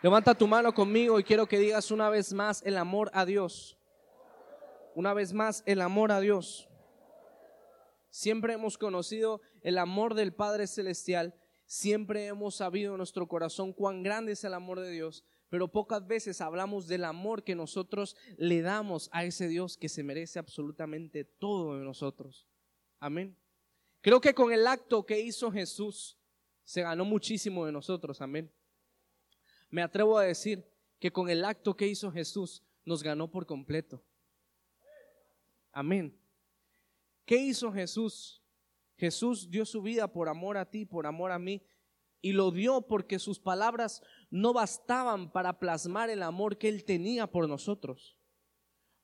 Levanta 0.00 0.32
tu 0.32 0.46
mano 0.46 0.72
conmigo 0.72 1.18
y 1.18 1.24
quiero 1.24 1.46
que 1.48 1.58
digas 1.58 1.90
una 1.90 2.08
vez 2.08 2.32
más 2.32 2.62
el 2.64 2.76
amor 2.76 3.10
a 3.14 3.24
Dios. 3.24 3.76
Una 4.94 5.12
vez 5.12 5.32
más 5.32 5.64
el 5.66 5.80
amor 5.80 6.12
a 6.12 6.20
Dios. 6.20 6.68
Siempre 8.08 8.52
hemos 8.52 8.78
conocido 8.78 9.40
el 9.62 9.76
amor 9.76 10.14
del 10.14 10.32
Padre 10.32 10.68
Celestial. 10.68 11.34
Siempre 11.66 12.26
hemos 12.26 12.54
sabido 12.54 12.92
en 12.92 12.98
nuestro 12.98 13.26
corazón 13.26 13.72
cuán 13.72 14.04
grande 14.04 14.32
es 14.32 14.44
el 14.44 14.54
amor 14.54 14.78
de 14.78 14.90
Dios. 14.90 15.24
Pero 15.50 15.66
pocas 15.66 16.06
veces 16.06 16.40
hablamos 16.40 16.86
del 16.86 17.04
amor 17.04 17.42
que 17.42 17.56
nosotros 17.56 18.16
le 18.36 18.62
damos 18.62 19.08
a 19.12 19.24
ese 19.24 19.48
Dios 19.48 19.76
que 19.76 19.88
se 19.88 20.04
merece 20.04 20.38
absolutamente 20.38 21.24
todo 21.24 21.76
de 21.76 21.84
nosotros. 21.84 22.46
Amén. 23.00 23.36
Creo 24.00 24.20
que 24.20 24.32
con 24.32 24.52
el 24.52 24.64
acto 24.68 25.04
que 25.04 25.18
hizo 25.18 25.50
Jesús 25.50 26.18
se 26.62 26.82
ganó 26.82 27.04
muchísimo 27.04 27.66
de 27.66 27.72
nosotros. 27.72 28.20
Amén. 28.20 28.52
Me 29.70 29.82
atrevo 29.82 30.18
a 30.18 30.24
decir 30.24 30.64
que 30.98 31.12
con 31.12 31.28
el 31.28 31.44
acto 31.44 31.76
que 31.76 31.86
hizo 31.86 32.10
Jesús 32.10 32.62
nos 32.84 33.02
ganó 33.02 33.30
por 33.30 33.46
completo. 33.46 34.02
Amén. 35.72 36.18
¿Qué 37.24 37.36
hizo 37.36 37.72
Jesús? 37.72 38.42
Jesús 38.96 39.50
dio 39.50 39.64
su 39.64 39.82
vida 39.82 40.10
por 40.10 40.28
amor 40.28 40.56
a 40.56 40.68
ti, 40.68 40.84
por 40.84 41.06
amor 41.06 41.30
a 41.30 41.38
mí, 41.38 41.62
y 42.20 42.32
lo 42.32 42.50
dio 42.50 42.82
porque 42.82 43.18
sus 43.18 43.38
palabras 43.38 44.02
no 44.30 44.52
bastaban 44.52 45.30
para 45.30 45.58
plasmar 45.58 46.10
el 46.10 46.22
amor 46.22 46.58
que 46.58 46.68
él 46.68 46.84
tenía 46.84 47.26
por 47.28 47.48
nosotros. 47.48 48.16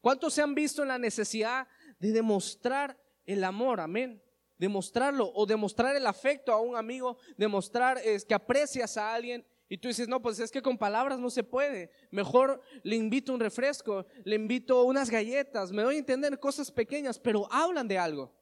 ¿Cuántos 0.00 0.34
se 0.34 0.42
han 0.42 0.54
visto 0.54 0.82
en 0.82 0.88
la 0.88 0.98
necesidad 0.98 1.68
de 1.98 2.12
demostrar 2.12 3.00
el 3.24 3.44
amor? 3.44 3.80
Amén. 3.80 4.22
Demostrarlo 4.58 5.30
o 5.34 5.46
demostrar 5.46 5.94
el 5.94 6.06
afecto 6.06 6.52
a 6.52 6.60
un 6.60 6.76
amigo, 6.76 7.18
demostrar 7.36 7.98
es, 7.98 8.24
que 8.24 8.34
aprecias 8.34 8.96
a 8.96 9.14
alguien 9.14 9.46
y 9.74 9.78
tú 9.78 9.88
dices, 9.88 10.06
no, 10.06 10.22
pues 10.22 10.38
es 10.38 10.52
que 10.52 10.62
con 10.62 10.78
palabras 10.78 11.18
no 11.18 11.28
se 11.30 11.42
puede. 11.42 11.90
Mejor 12.12 12.62
le 12.84 12.94
invito 12.94 13.34
un 13.34 13.40
refresco, 13.40 14.06
le 14.22 14.36
invito 14.36 14.84
unas 14.84 15.10
galletas, 15.10 15.72
me 15.72 15.82
doy 15.82 15.96
a 15.96 15.98
entender 15.98 16.38
cosas 16.38 16.70
pequeñas, 16.70 17.18
pero 17.18 17.48
hablan 17.50 17.88
de 17.88 17.98
algo. 17.98 18.32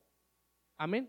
Amén. 0.76 1.08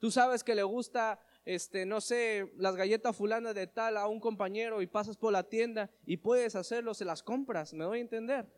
Tú 0.00 0.10
sabes 0.10 0.42
que 0.42 0.56
le 0.56 0.64
gusta, 0.64 1.20
este, 1.44 1.86
no 1.86 2.00
sé, 2.00 2.52
las 2.56 2.74
galletas 2.74 3.14
fulanas 3.14 3.54
de 3.54 3.68
tal 3.68 3.96
a 3.96 4.08
un 4.08 4.18
compañero 4.18 4.82
y 4.82 4.88
pasas 4.88 5.16
por 5.16 5.32
la 5.32 5.44
tienda 5.44 5.88
y 6.04 6.16
puedes 6.16 6.56
hacerlo, 6.56 6.92
se 6.92 7.04
las 7.04 7.22
compras, 7.22 7.74
me 7.74 7.84
doy 7.84 7.98
a 7.98 8.02
entender. 8.02 8.52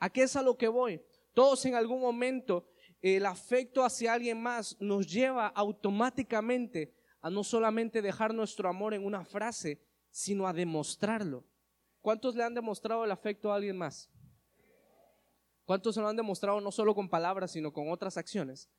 ¿A 0.00 0.10
qué 0.10 0.24
es 0.24 0.34
a 0.34 0.42
lo 0.42 0.56
que 0.58 0.66
voy? 0.66 1.00
Todos 1.32 1.64
en 1.64 1.76
algún 1.76 2.00
momento 2.00 2.66
el 3.00 3.24
afecto 3.24 3.84
hacia 3.84 4.14
alguien 4.14 4.42
más 4.42 4.76
nos 4.80 5.06
lleva 5.06 5.46
automáticamente 5.46 6.92
a 7.20 7.30
no 7.30 7.42
solamente 7.44 8.02
dejar 8.02 8.34
nuestro 8.34 8.68
amor 8.68 8.94
en 8.94 9.04
una 9.04 9.24
frase, 9.24 9.80
sino 10.10 10.46
a 10.46 10.52
demostrarlo. 10.52 11.44
¿Cuántos 12.00 12.36
le 12.36 12.44
han 12.44 12.54
demostrado 12.54 13.04
el 13.04 13.10
afecto 13.10 13.52
a 13.52 13.56
alguien 13.56 13.76
más? 13.76 14.08
¿Cuántos 15.64 15.94
se 15.94 16.00
lo 16.00 16.08
han 16.08 16.16
demostrado 16.16 16.60
no 16.60 16.70
solo 16.70 16.94
con 16.94 17.08
palabras, 17.08 17.50
sino 17.50 17.72
con 17.72 17.90
otras 17.90 18.16
acciones? 18.16 18.70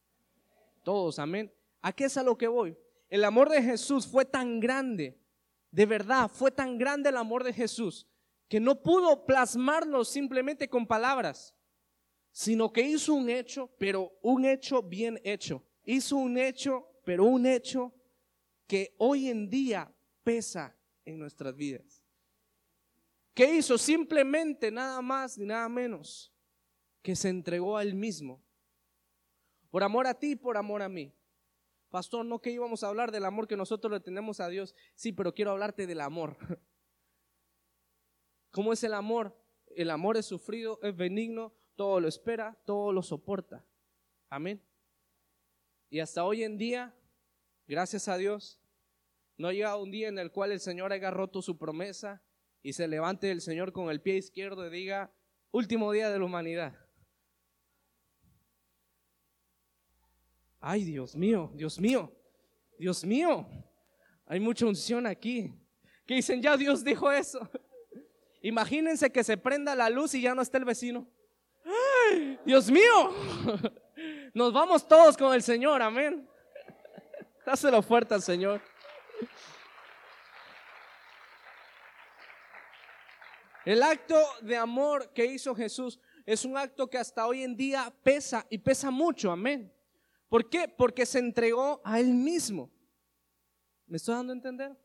Todos, 0.84 1.20
amén. 1.20 1.54
¿A 1.82 1.92
qué 1.92 2.06
es 2.06 2.16
a 2.18 2.24
lo 2.24 2.38
que 2.38 2.48
voy? 2.48 2.78
El 3.10 3.26
amor 3.26 3.50
de 3.50 3.62
Jesús 3.62 4.08
fue 4.08 4.24
tan 4.24 4.60
grande, 4.60 5.20
de 5.72 5.86
verdad, 5.86 6.32
fue 6.34 6.52
tan 6.52 6.78
grande 6.78 7.10
el 7.10 7.18
amor 7.18 7.44
de 7.44 7.54
Jesús, 7.54 8.08
que 8.48 8.60
no 8.60 8.82
pudo 8.82 9.26
plasmarlo 9.26 10.06
simplemente 10.06 10.70
con 10.70 10.88
palabras, 10.88 11.54
sino 12.32 12.72
que 12.72 12.82
hizo 12.82 13.14
un 13.14 13.30
hecho, 13.30 13.70
pero 13.78 14.14
un 14.22 14.46
hecho 14.46 14.82
bien 14.82 15.20
hecho. 15.24 15.64
Hizo 15.84 16.18
un 16.18 16.38
hecho, 16.38 16.88
pero 17.04 17.26
un 17.26 17.46
hecho 17.46 17.94
que 18.68 18.94
hoy 18.98 19.30
en 19.30 19.50
día 19.50 19.92
pesa 20.24 20.78
en 21.06 21.18
nuestras 21.18 21.56
vidas. 21.56 22.04
¿Qué 23.34 23.56
hizo? 23.56 23.78
Simplemente 23.78 24.72
nada 24.72 25.02
más 25.02 25.38
ni 25.38 25.46
nada 25.46 25.70
menos 25.70 26.34
que 27.02 27.16
se 27.16 27.30
entregó 27.30 27.78
a 27.78 27.84
él 27.84 27.96
mismo. 27.96 28.44
Por 29.70 29.84
amor 29.84 30.08
a 30.08 30.14
ti, 30.14 30.36
por 30.36 30.58
amor 30.58 30.82
a 30.82 30.90
mí. 30.90 31.14
Pastor, 31.90 32.26
no 32.26 32.42
que 32.42 32.52
íbamos 32.52 32.84
a 32.84 32.90
hablar 32.90 33.12
del 33.12 33.26
amor 33.26 33.48
que 33.48 33.56
nosotros 33.56 33.92
le 33.94 34.00
tenemos 34.00 34.40
a 34.40 34.50
Dios. 34.50 34.76
Sí, 34.96 35.14
pero 35.14 35.34
quiero 35.34 35.52
hablarte 35.52 35.88
del 35.88 36.02
amor. 36.02 36.36
¿Cómo 38.52 38.74
es 38.74 38.84
el 38.84 38.94
amor? 38.94 39.38
El 39.76 39.92
amor 39.92 40.18
es 40.18 40.26
sufrido, 40.26 40.80
es 40.82 40.96
benigno, 40.96 41.54
todo 41.76 42.00
lo 42.00 42.08
espera, 42.08 42.60
todo 42.66 42.92
lo 42.92 43.04
soporta. 43.04 43.66
Amén. 44.30 44.62
Y 45.90 46.00
hasta 46.00 46.26
hoy 46.26 46.44
en 46.44 46.58
día 46.58 46.97
Gracias 47.68 48.08
a 48.08 48.18
Dios. 48.18 48.60
No 49.38 49.52
llega 49.52 49.76
un 49.78 49.92
día 49.92 50.08
en 50.08 50.18
el 50.18 50.32
cual 50.32 50.52
el 50.52 50.60
Señor 50.60 50.94
haya 50.94 51.12
roto 51.12 51.42
su 51.42 51.58
promesa 51.58 52.24
y 52.64 52.74
se 52.74 52.88
levante 52.88 53.30
el 53.30 53.42
Señor 53.42 53.72
con 53.72 53.90
el 53.90 54.02
pie 54.02 54.18
izquierdo 54.18 54.66
y 54.66 54.70
diga, 54.70 55.12
último 55.52 55.92
día 55.92 56.10
de 56.10 56.18
la 56.18 56.26
humanidad. 56.26 56.74
Ay, 60.60 60.84
Dios 60.84 61.16
mío, 61.16 61.52
Dios 61.54 61.80
mío, 61.80 62.12
Dios 62.80 63.06
mío. 63.06 63.48
Hay 64.26 64.40
mucha 64.40 64.66
unción 64.66 65.06
aquí. 65.06 65.54
Que 66.06 66.16
dicen, 66.16 66.42
ya 66.42 66.58
Dios 66.58 66.84
dijo 66.84 67.12
eso. 67.12 67.50
Imagínense 68.42 69.12
que 69.12 69.24
se 69.24 69.38
prenda 69.38 69.76
la 69.76 69.90
luz 69.90 70.16
y 70.16 70.22
ya 70.22 70.34
no 70.34 70.42
está 70.42 70.58
el 70.58 70.66
vecino. 70.66 71.08
¡Ay, 71.64 72.40
Dios 72.46 72.72
mío. 72.72 73.14
Nos 74.34 74.54
vamos 74.54 74.88
todos 74.88 75.18
con 75.18 75.34
el 75.34 75.44
Señor, 75.44 75.82
amén. 75.82 76.28
Dáselo 77.48 77.82
fuerte 77.82 78.14
al 78.14 78.22
Señor. 78.22 78.62
El 83.64 83.82
acto 83.82 84.22
de 84.42 84.58
amor 84.58 85.14
que 85.14 85.26
hizo 85.28 85.56
Jesús 85.56 85.98
es 86.26 86.44
un 86.44 86.58
acto 86.58 86.90
que 86.90 86.98
hasta 86.98 87.26
hoy 87.26 87.44
en 87.44 87.56
día 87.56 87.96
pesa 88.04 88.46
y 88.50 88.58
pesa 88.58 88.92
mucho, 88.92 89.32
amén. 89.32 89.74
¿Por 90.28 90.50
qué? 90.50 90.68
Porque 90.68 91.06
se 91.06 91.20
entregó 91.20 91.82
a 91.86 92.02
Él 92.02 92.14
mismo. 92.14 92.70
¿Me 93.86 93.96
estoy 93.96 94.16
dando 94.16 94.34
a 94.34 94.36
entender? 94.36 94.78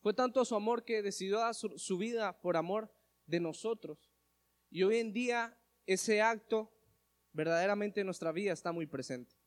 Fue 0.00 0.12
tanto 0.12 0.44
su 0.44 0.56
amor 0.56 0.84
que 0.84 1.02
decidió 1.02 1.38
dar 1.38 1.54
su, 1.54 1.78
su 1.78 1.98
vida 1.98 2.36
por 2.40 2.56
amor 2.56 2.92
de 3.26 3.38
nosotros. 3.38 4.10
Y 4.70 4.82
hoy 4.82 4.98
en 4.98 5.12
día 5.12 5.56
ese 5.86 6.20
acto 6.20 6.72
verdaderamente 7.32 8.00
en 8.00 8.06
nuestra 8.06 8.32
vida 8.32 8.52
está 8.52 8.72
muy 8.72 8.88
presente. 8.88 9.39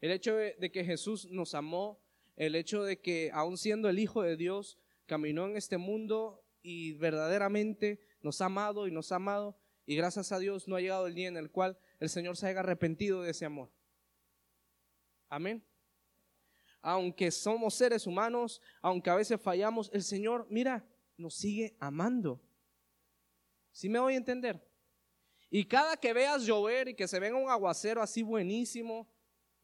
El 0.00 0.10
hecho 0.10 0.36
de, 0.36 0.70
que 0.70 0.84
Jesús 0.84 1.30
nos 1.30 1.54
amó, 1.54 2.00
el 2.36 2.54
hecho 2.54 2.82
de 2.84 3.00
que 3.00 3.30
aun 3.32 3.56
siendo 3.56 3.88
el 3.88 3.98
Hijo 3.98 4.22
de 4.22 4.36
Dios, 4.36 4.78
caminó 5.06 5.46
en 5.46 5.56
este 5.56 5.78
mundo 5.78 6.44
y 6.62 6.92
verdaderamente 6.94 8.00
nos 8.20 8.40
ha 8.40 8.46
amado 8.46 8.86
y 8.86 8.90
nos 8.90 9.12
ha 9.12 9.16
amado. 9.16 9.58
Y 9.86 9.96
gracias 9.96 10.32
a 10.32 10.38
Dios 10.38 10.68
no 10.68 10.76
ha 10.76 10.80
llegado 10.80 11.06
el 11.06 11.14
día 11.14 11.28
en 11.28 11.36
el 11.36 11.50
cual 11.50 11.78
el 12.00 12.08
Señor 12.08 12.36
se 12.36 12.48
haya 12.48 12.60
arrepentido 12.60 13.22
de 13.22 13.30
ese 13.30 13.44
amor. 13.44 13.72
Amén. 15.28 15.64
Aunque 16.82 17.30
somos 17.30 17.74
seres 17.74 18.06
humanos, 18.06 18.60
aunque 18.82 19.10
a 19.10 19.14
veces 19.14 19.40
fallamos, 19.40 19.90
el 19.92 20.02
Señor, 20.02 20.46
mira, 20.50 20.86
nos 21.16 21.34
sigue 21.34 21.76
amando. 21.80 22.42
¿Sí 23.72 23.88
me 23.88 23.98
voy 23.98 24.14
a 24.14 24.18
entender? 24.18 24.66
Y 25.50 25.64
cada 25.64 25.96
que 25.96 26.12
veas 26.12 26.44
llover 26.44 26.88
y 26.88 26.94
que 26.94 27.08
se 27.08 27.20
venga 27.20 27.38
un 27.38 27.50
aguacero 27.50 28.02
así 28.02 28.22
buenísimo, 28.22 29.08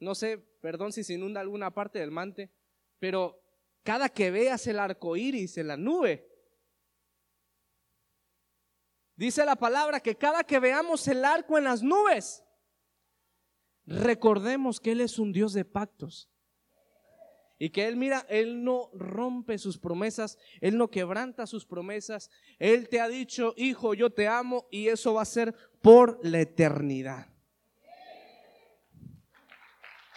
no 0.02 0.16
sé, 0.16 0.38
perdón 0.60 0.92
si 0.92 1.04
se 1.04 1.14
inunda 1.14 1.40
alguna 1.40 1.72
parte 1.72 2.00
del 2.00 2.10
mante, 2.10 2.50
pero 2.98 3.40
cada 3.84 4.08
que 4.08 4.30
veas 4.30 4.66
el 4.66 4.78
arco 4.78 5.16
iris 5.16 5.56
en 5.58 5.68
la 5.68 5.76
nube, 5.76 6.28
dice 9.14 9.44
la 9.44 9.56
palabra 9.56 10.00
que 10.00 10.16
cada 10.16 10.42
que 10.44 10.58
veamos 10.58 11.06
el 11.06 11.24
arco 11.24 11.56
en 11.56 11.64
las 11.64 11.82
nubes, 11.82 12.42
recordemos 13.86 14.80
que 14.80 14.92
Él 14.92 15.00
es 15.00 15.18
un 15.18 15.32
Dios 15.32 15.52
de 15.52 15.64
pactos. 15.64 16.28
Y 17.58 17.70
que 17.70 17.86
Él, 17.86 17.96
mira, 17.96 18.26
Él 18.28 18.64
no 18.64 18.90
rompe 18.92 19.56
sus 19.56 19.78
promesas, 19.78 20.36
Él 20.60 20.76
no 20.76 20.90
quebranta 20.90 21.46
sus 21.46 21.64
promesas. 21.64 22.28
Él 22.58 22.88
te 22.88 23.00
ha 23.00 23.06
dicho, 23.06 23.54
hijo, 23.56 23.94
yo 23.94 24.10
te 24.10 24.26
amo 24.26 24.66
y 24.72 24.88
eso 24.88 25.14
va 25.14 25.22
a 25.22 25.26
ser 25.26 25.54
por 25.80 26.18
la 26.24 26.40
eternidad. 26.40 27.31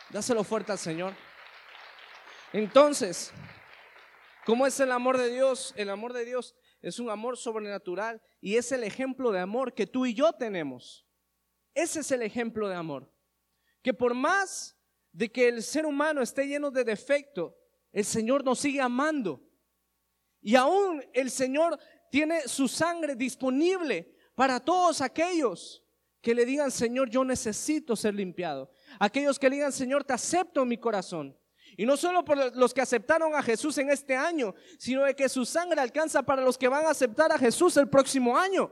Dáselo 0.09 0.43
fuerte 0.43 0.71
al 0.71 0.77
Señor. 0.77 1.13
Entonces, 2.53 3.31
¿cómo 4.45 4.67
es 4.67 4.79
el 4.79 4.91
amor 4.91 5.17
de 5.17 5.29
Dios? 5.29 5.73
El 5.75 5.89
amor 5.89 6.13
de 6.13 6.25
Dios 6.25 6.55
es 6.81 6.99
un 6.99 7.09
amor 7.09 7.37
sobrenatural 7.37 8.21
y 8.39 8.57
es 8.57 8.71
el 8.71 8.83
ejemplo 8.83 9.31
de 9.31 9.39
amor 9.39 9.73
que 9.73 9.87
tú 9.87 10.05
y 10.05 10.13
yo 10.13 10.33
tenemos. 10.33 11.05
Ese 11.73 12.01
es 12.01 12.11
el 12.11 12.21
ejemplo 12.21 12.69
de 12.69 12.75
amor. 12.75 13.11
Que 13.81 13.93
por 13.93 14.13
más 14.13 14.77
de 15.11 15.31
que 15.31 15.47
el 15.47 15.63
ser 15.63 15.85
humano 15.85 16.21
esté 16.21 16.47
lleno 16.47 16.71
de 16.71 16.83
defecto, 16.83 17.57
el 17.91 18.05
Señor 18.05 18.43
nos 18.43 18.59
sigue 18.59 18.81
amando. 18.81 19.41
Y 20.41 20.55
aún 20.55 21.03
el 21.13 21.31
Señor 21.31 21.79
tiene 22.11 22.47
su 22.47 22.67
sangre 22.67 23.15
disponible 23.15 24.15
para 24.35 24.59
todos 24.59 25.01
aquellos 25.01 25.83
que 26.21 26.35
le 26.35 26.45
digan, 26.45 26.71
Señor, 26.71 27.09
yo 27.09 27.23
necesito 27.23 27.95
ser 27.95 28.13
limpiado. 28.15 28.71
Aquellos 28.99 29.39
que 29.39 29.49
le 29.49 29.57
digan, 29.57 29.71
Señor, 29.71 30.03
te 30.03 30.13
acepto 30.13 30.61
en 30.61 30.67
mi 30.67 30.77
corazón. 30.77 31.37
Y 31.77 31.85
no 31.85 31.97
solo 31.97 32.23
por 32.23 32.55
los 32.55 32.73
que 32.73 32.81
aceptaron 32.81 33.35
a 33.35 33.43
Jesús 33.43 33.77
en 33.77 33.89
este 33.89 34.15
año, 34.15 34.55
sino 34.77 35.03
de 35.03 35.15
que 35.15 35.27
su 35.27 35.45
sangre 35.45 35.81
alcanza 35.81 36.23
para 36.23 36.41
los 36.41 36.57
que 36.57 36.67
van 36.67 36.85
a 36.85 36.91
aceptar 36.91 37.31
a 37.31 37.37
Jesús 37.37 37.75
el 37.77 37.89
próximo 37.89 38.37
año. 38.37 38.71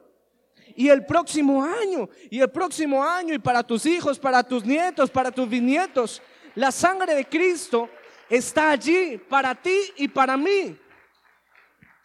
Y 0.76 0.88
el 0.88 1.06
próximo 1.06 1.64
año, 1.64 2.10
y 2.32 2.40
el 2.40 2.50
próximo 2.50 3.04
año, 3.04 3.34
y 3.34 3.40
para 3.40 3.64
tus 3.64 3.86
hijos, 3.86 4.18
para 4.18 4.44
tus 4.44 4.64
nietos, 4.64 5.12
para 5.12 5.32
tus 5.32 5.50
bisnietos. 5.50 6.22
La 6.56 6.72
sangre 6.72 7.14
de 7.16 7.26
Cristo 7.26 7.90
está 8.30 8.72
allí 8.72 9.18
para 9.18 9.54
ti 9.54 9.78
y 9.98 10.08
para 10.08 10.38
mí. 10.38 10.78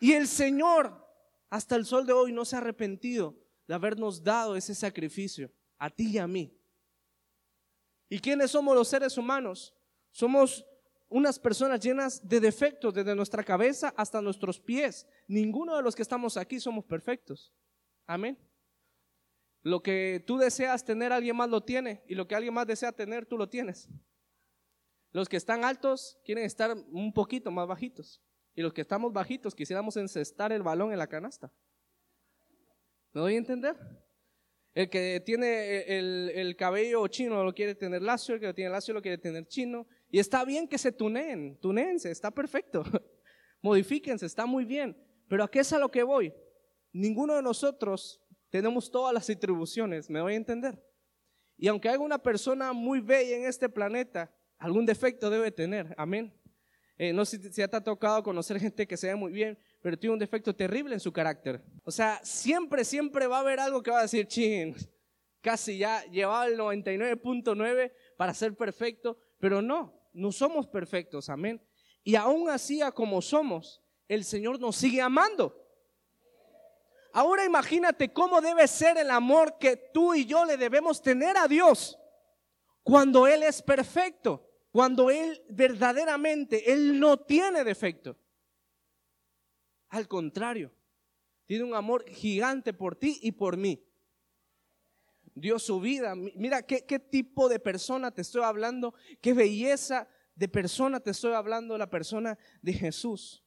Y 0.00 0.12
el 0.12 0.26
Señor, 0.26 0.92
hasta 1.48 1.76
el 1.76 1.86
sol 1.86 2.06
de 2.06 2.12
hoy, 2.12 2.32
no 2.32 2.44
se 2.44 2.56
ha 2.56 2.58
arrepentido 2.58 3.36
de 3.66 3.74
habernos 3.74 4.24
dado 4.24 4.56
ese 4.56 4.74
sacrificio, 4.74 5.52
a 5.78 5.90
ti 5.90 6.10
y 6.10 6.18
a 6.18 6.26
mí. 6.26 6.57
¿Y 8.08 8.18
quiénes 8.20 8.50
somos 8.50 8.74
los 8.74 8.88
seres 8.88 9.18
humanos? 9.18 9.74
Somos 10.10 10.64
unas 11.08 11.38
personas 11.38 11.80
llenas 11.80 12.26
de 12.26 12.40
defectos 12.40 12.92
desde 12.94 13.14
nuestra 13.14 13.42
cabeza 13.42 13.92
hasta 13.96 14.20
nuestros 14.20 14.60
pies. 14.60 15.06
Ninguno 15.26 15.76
de 15.76 15.82
los 15.82 15.94
que 15.94 16.02
estamos 16.02 16.36
aquí 16.36 16.60
somos 16.60 16.84
perfectos. 16.84 17.52
Amén. 18.06 18.38
Lo 19.62 19.82
que 19.82 20.22
tú 20.26 20.38
deseas 20.38 20.84
tener, 20.84 21.12
alguien 21.12 21.36
más 21.36 21.50
lo 21.50 21.62
tiene. 21.62 22.02
Y 22.06 22.14
lo 22.14 22.26
que 22.26 22.34
alguien 22.34 22.54
más 22.54 22.66
desea 22.66 22.92
tener, 22.92 23.26
tú 23.26 23.36
lo 23.36 23.48
tienes. 23.48 23.88
Los 25.12 25.28
que 25.28 25.36
están 25.36 25.64
altos 25.64 26.18
quieren 26.24 26.44
estar 26.44 26.76
un 26.90 27.12
poquito 27.12 27.50
más 27.50 27.66
bajitos. 27.66 28.22
Y 28.54 28.62
los 28.62 28.72
que 28.72 28.82
estamos 28.82 29.12
bajitos 29.12 29.54
quisiéramos 29.54 29.96
encestar 29.96 30.52
el 30.52 30.62
balón 30.62 30.92
en 30.92 30.98
la 30.98 31.06
canasta. 31.06 31.52
¿Me 33.12 33.20
doy 33.20 33.34
a 33.34 33.38
entender? 33.38 33.76
El 34.78 34.88
que 34.90 35.20
tiene 35.26 35.80
el, 35.98 36.54
cabello 36.56 37.04
chino 37.08 37.42
lo 37.42 37.52
quiere 37.52 37.74
tener 37.74 38.00
lacio, 38.00 38.36
el 38.36 38.40
que 38.40 38.54
tiene 38.54 38.70
lacio 38.70 38.94
lo 38.94 39.02
quiere 39.02 39.18
tener 39.18 39.44
chino. 39.48 39.88
Y 40.08 40.20
está 40.20 40.44
bien 40.44 40.68
que 40.68 40.78
se 40.78 40.92
tuneen, 40.92 41.58
tuneense, 41.58 42.12
está 42.12 42.30
perfecto. 42.30 42.84
Modifíquense, 43.60 44.24
está 44.24 44.46
muy 44.46 44.64
bien. 44.64 44.96
Pero 45.26 45.42
¿a 45.42 45.50
qué 45.50 45.58
es 45.58 45.72
a 45.72 45.80
lo 45.80 45.90
que 45.90 46.04
voy? 46.04 46.32
Ninguno 46.92 47.34
de 47.34 47.42
nosotros 47.42 48.20
tenemos 48.50 48.88
todas 48.88 49.12
las 49.12 49.28
atribuciones, 49.28 50.08
¿me 50.08 50.20
voy 50.20 50.34
a 50.34 50.36
entender? 50.36 50.80
Y 51.56 51.66
aunque 51.66 51.88
haya 51.88 51.98
una 51.98 52.18
persona 52.22 52.72
muy 52.72 53.00
bella 53.00 53.34
en 53.34 53.46
este 53.46 53.68
planeta, 53.68 54.32
algún 54.58 54.86
defecto 54.86 55.28
debe 55.28 55.50
tener, 55.50 55.92
amén. 55.98 56.32
Eh, 56.98 57.12
no 57.12 57.24
sé 57.24 57.42
si, 57.42 57.50
te 57.50 57.64
ha 57.64 57.82
tocado 57.82 58.22
conocer 58.22 58.60
gente 58.60 58.86
que 58.86 58.96
se 58.96 59.08
ve 59.08 59.16
muy 59.16 59.32
bien, 59.32 59.58
pero 59.80 59.98
tiene 59.98 60.14
un 60.14 60.18
defecto 60.18 60.54
terrible 60.54 60.94
en 60.94 61.00
su 61.00 61.12
carácter. 61.12 61.62
O 61.84 61.90
sea, 61.90 62.20
siempre, 62.22 62.84
siempre 62.84 63.26
va 63.26 63.38
a 63.38 63.40
haber 63.40 63.60
algo 63.60 63.82
que 63.82 63.90
va 63.90 64.00
a 64.00 64.02
decir, 64.02 64.26
ching, 64.26 64.74
casi 65.40 65.78
ya 65.78 66.04
llevaba 66.06 66.46
el 66.46 66.58
99.9 66.58 67.92
para 68.16 68.34
ser 68.34 68.56
perfecto, 68.56 69.18
pero 69.38 69.62
no, 69.62 70.00
no 70.12 70.32
somos 70.32 70.66
perfectos, 70.66 71.28
amén. 71.28 71.62
Y 72.02 72.16
aún 72.16 72.50
así, 72.50 72.80
como 72.94 73.22
somos, 73.22 73.82
el 74.08 74.24
Señor 74.24 74.58
nos 74.58 74.76
sigue 74.76 75.00
amando. 75.00 75.64
Ahora 77.12 77.44
imagínate 77.44 78.12
cómo 78.12 78.40
debe 78.40 78.66
ser 78.68 78.98
el 78.98 79.10
amor 79.10 79.58
que 79.58 79.76
tú 79.76 80.14
y 80.14 80.24
yo 80.24 80.44
le 80.44 80.56
debemos 80.56 81.02
tener 81.02 81.36
a 81.36 81.48
Dios 81.48 81.98
cuando 82.82 83.26
Él 83.26 83.42
es 83.42 83.62
perfecto, 83.62 84.50
cuando 84.70 85.10
Él 85.10 85.42
verdaderamente, 85.48 86.72
Él 86.72 86.98
no 86.98 87.16
tiene 87.18 87.64
defecto. 87.64 88.16
Al 89.88 90.08
contrario, 90.08 90.72
tiene 91.46 91.64
un 91.64 91.74
amor 91.74 92.08
gigante 92.08 92.72
por 92.72 92.96
ti 92.96 93.18
y 93.22 93.32
por 93.32 93.56
mí. 93.56 93.84
Dio 95.34 95.58
su 95.58 95.80
vida. 95.80 96.14
Mira 96.14 96.62
qué, 96.62 96.84
qué 96.84 96.98
tipo 96.98 97.48
de 97.48 97.60
persona 97.60 98.10
te 98.10 98.22
estoy 98.22 98.42
hablando, 98.42 98.94
qué 99.20 99.32
belleza 99.32 100.08
de 100.34 100.48
persona 100.48 101.00
te 101.00 101.10
estoy 101.10 101.32
hablando, 101.32 101.76
la 101.76 101.90
persona 101.90 102.38
de 102.62 102.72
Jesús. 102.72 103.44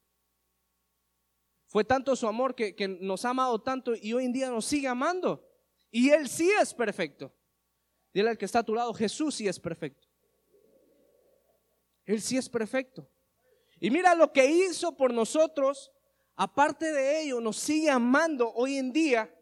Fue 1.71 1.85
tanto 1.85 2.17
su 2.17 2.27
amor 2.27 2.53
que, 2.53 2.75
nos 2.99 3.23
ha 3.23 3.29
amado 3.29 3.61
tanto 3.61 3.93
y 3.95 4.11
hoy 4.11 4.25
en 4.25 4.33
día 4.33 4.49
nos 4.49 4.65
sigue 4.65 4.89
amando. 4.89 5.47
Y 5.89 6.09
Él 6.09 6.27
sí 6.27 6.51
es 6.51 6.73
perfecto. 6.73 7.33
Dile 8.13 8.31
al 8.31 8.37
que 8.37 8.43
está 8.43 8.59
a 8.59 8.63
tu 8.63 8.75
lado, 8.75 8.93
Jesús 8.93 9.35
sí 9.35 9.47
es 9.47 9.57
perfecto. 9.57 10.05
Él 12.03 12.21
sí 12.21 12.35
es 12.35 12.49
perfecto. 12.49 13.09
Y 13.79 13.89
mira 13.89 14.13
lo 14.15 14.33
que 14.33 14.45
hizo 14.45 14.97
por 14.97 15.13
nosotros. 15.13 15.93
Aparte 16.35 16.91
de 16.91 17.21
ello, 17.21 17.39
nos 17.39 17.57
sigue 17.57 17.89
amando 17.89 18.51
hoy 18.53 18.77
en 18.77 18.91
día. 18.91 19.33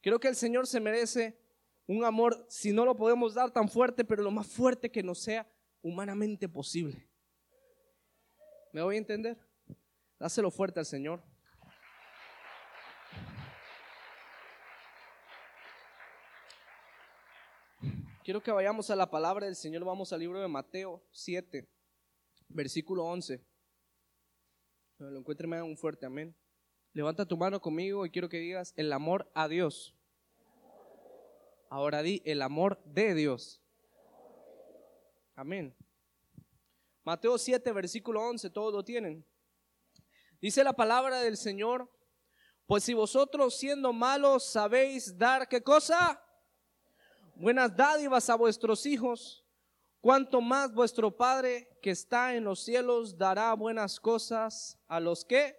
Creo 0.00 0.18
que 0.18 0.28
el 0.28 0.36
Señor 0.36 0.66
se 0.66 0.80
merece 0.80 1.38
un 1.86 2.04
amor, 2.04 2.46
si 2.48 2.72
no 2.72 2.84
lo 2.84 2.96
podemos 2.96 3.34
dar 3.34 3.50
tan 3.50 3.68
fuerte, 3.68 4.04
pero 4.04 4.22
lo 4.22 4.30
más 4.30 4.46
fuerte 4.46 4.90
que 4.90 5.02
nos 5.02 5.18
sea 5.18 5.50
humanamente 5.82 6.48
posible. 6.48 7.08
¿Me 8.72 8.82
voy 8.82 8.96
a 8.96 8.98
entender? 8.98 9.38
Dáselo 10.18 10.50
fuerte 10.50 10.80
al 10.80 10.86
Señor. 10.86 11.22
Quiero 18.22 18.42
que 18.42 18.52
vayamos 18.52 18.90
a 18.90 18.96
la 18.96 19.10
palabra 19.10 19.46
del 19.46 19.56
Señor. 19.56 19.84
Vamos 19.84 20.12
al 20.12 20.20
libro 20.20 20.38
de 20.38 20.48
Mateo 20.48 21.02
7, 21.12 21.66
versículo 22.48 23.06
11. 23.06 23.42
Lo 24.98 25.16
encuentre, 25.16 25.46
me 25.46 25.56
da 25.56 25.64
un 25.64 25.76
fuerte 25.76 26.06
amén. 26.06 26.34
Levanta 26.92 27.24
tu 27.24 27.36
mano 27.36 27.60
conmigo 27.60 28.04
y 28.04 28.10
quiero 28.10 28.28
que 28.28 28.38
digas 28.38 28.72
el 28.76 28.92
amor 28.92 29.30
a 29.32 29.46
Dios. 29.46 29.94
Ahora 31.70 32.02
di 32.02 32.20
el 32.24 32.42
amor 32.42 32.82
de 32.84 33.14
Dios. 33.14 33.62
Amén. 35.36 35.72
Mateo 37.04 37.38
7, 37.38 37.70
versículo 37.72 38.20
11, 38.22 38.50
todos 38.50 38.74
lo 38.74 38.84
tienen. 38.84 39.24
Dice 40.40 40.64
la 40.64 40.72
palabra 40.72 41.20
del 41.20 41.36
Señor, 41.36 41.88
pues 42.66 42.82
si 42.82 42.92
vosotros 42.92 43.56
siendo 43.56 43.92
malos 43.92 44.44
sabéis 44.44 45.16
dar 45.16 45.48
qué 45.48 45.62
cosa? 45.62 46.20
Buenas 47.36 47.76
dádivas 47.76 48.28
a 48.28 48.34
vuestros 48.34 48.84
hijos, 48.84 49.44
cuanto 50.00 50.40
más 50.40 50.72
vuestro 50.72 51.16
Padre 51.16 51.68
que 51.82 51.90
está 51.90 52.34
en 52.34 52.44
los 52.44 52.60
cielos 52.60 53.16
dará 53.16 53.52
buenas 53.54 54.00
cosas 54.00 54.78
a 54.86 55.00
los 55.00 55.24
que. 55.24 55.56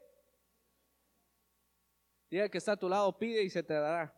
Diga 2.29 2.49
que 2.49 2.57
está 2.57 2.73
a 2.73 2.77
tu 2.77 2.87
lado, 2.87 3.17
pide 3.17 3.43
y 3.43 3.49
se 3.49 3.63
te 3.63 3.73
dará. 3.73 4.15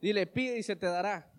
Dile, 0.00 0.26
pide 0.26 0.58
y 0.58 0.62
se 0.62 0.76
te 0.76 0.86
dará. 0.86 1.32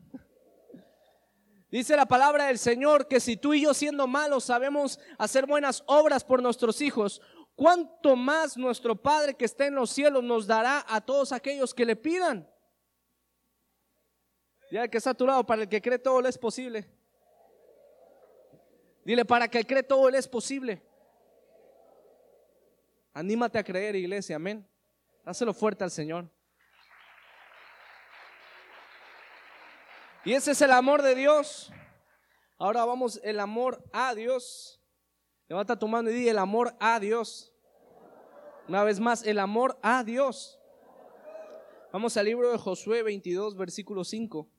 Dice 1.69 1.97
la 1.97 2.05
palabra 2.05 2.45
del 2.45 2.57
Señor 2.57 3.07
que 3.07 3.19
si 3.19 3.35
tú 3.35 3.53
y 3.53 3.61
yo 3.61 3.73
siendo 3.73 4.07
malos 4.07 4.45
sabemos 4.45 4.99
hacer 5.17 5.45
buenas 5.45 5.83
obras 5.85 6.23
por 6.23 6.41
nuestros 6.41 6.81
hijos, 6.81 7.21
¿cuánto 7.55 8.15
más 8.15 8.55
nuestro 8.55 8.95
Padre 8.95 9.35
que 9.35 9.43
está 9.43 9.65
en 9.65 9.75
los 9.75 9.89
cielos 9.89 10.23
nos 10.23 10.47
dará 10.47 10.85
a 10.87 11.01
todos 11.01 11.33
aquellos 11.33 11.73
que 11.73 11.85
le 11.85 11.97
pidan? 11.97 12.49
Ya 14.71 14.87
que 14.87 14.97
está 14.97 15.09
a 15.09 15.13
tu 15.13 15.25
lado, 15.25 15.45
para 15.45 15.63
el 15.63 15.69
que 15.69 15.81
cree 15.81 15.99
todo 15.99 16.21
le 16.21 16.29
es 16.29 16.37
posible. 16.37 16.96
Dile, 19.07 19.23
para 19.23 19.47
que 19.47 19.63
cree 19.63 19.83
todo 19.83 20.09
le 20.09 20.17
es 20.17 20.27
posible. 20.27 20.81
Anímate 23.13 23.57
a 23.57 23.63
creer, 23.63 23.95
iglesia, 23.95 24.35
amén. 24.35 24.67
Dáselo 25.23 25.53
fuerte 25.53 25.85
al 25.85 25.91
Señor. 25.91 26.29
Y 30.25 30.33
ese 30.33 30.51
es 30.51 30.61
el 30.61 30.71
amor 30.71 31.03
de 31.03 31.15
Dios. 31.15 31.71
Ahora 32.57 32.83
vamos, 32.83 33.21
el 33.23 33.39
amor 33.39 33.81
a 33.93 34.13
Dios. 34.13 34.83
Levanta 35.47 35.79
tu 35.79 35.87
mano 35.87 36.09
y 36.09 36.13
di 36.13 36.27
el 36.27 36.37
amor 36.37 36.75
a 36.77 36.99
Dios. 36.99 37.55
Una 38.67 38.83
vez 38.83 38.99
más, 38.99 39.25
el 39.25 39.39
amor 39.39 39.79
a 39.81 40.03
Dios. 40.03 40.59
Vamos 41.93 42.17
al 42.17 42.25
libro 42.25 42.51
de 42.51 42.57
Josué 42.57 43.03
22, 43.03 43.55
versículo 43.55 44.03
5. 44.03 44.49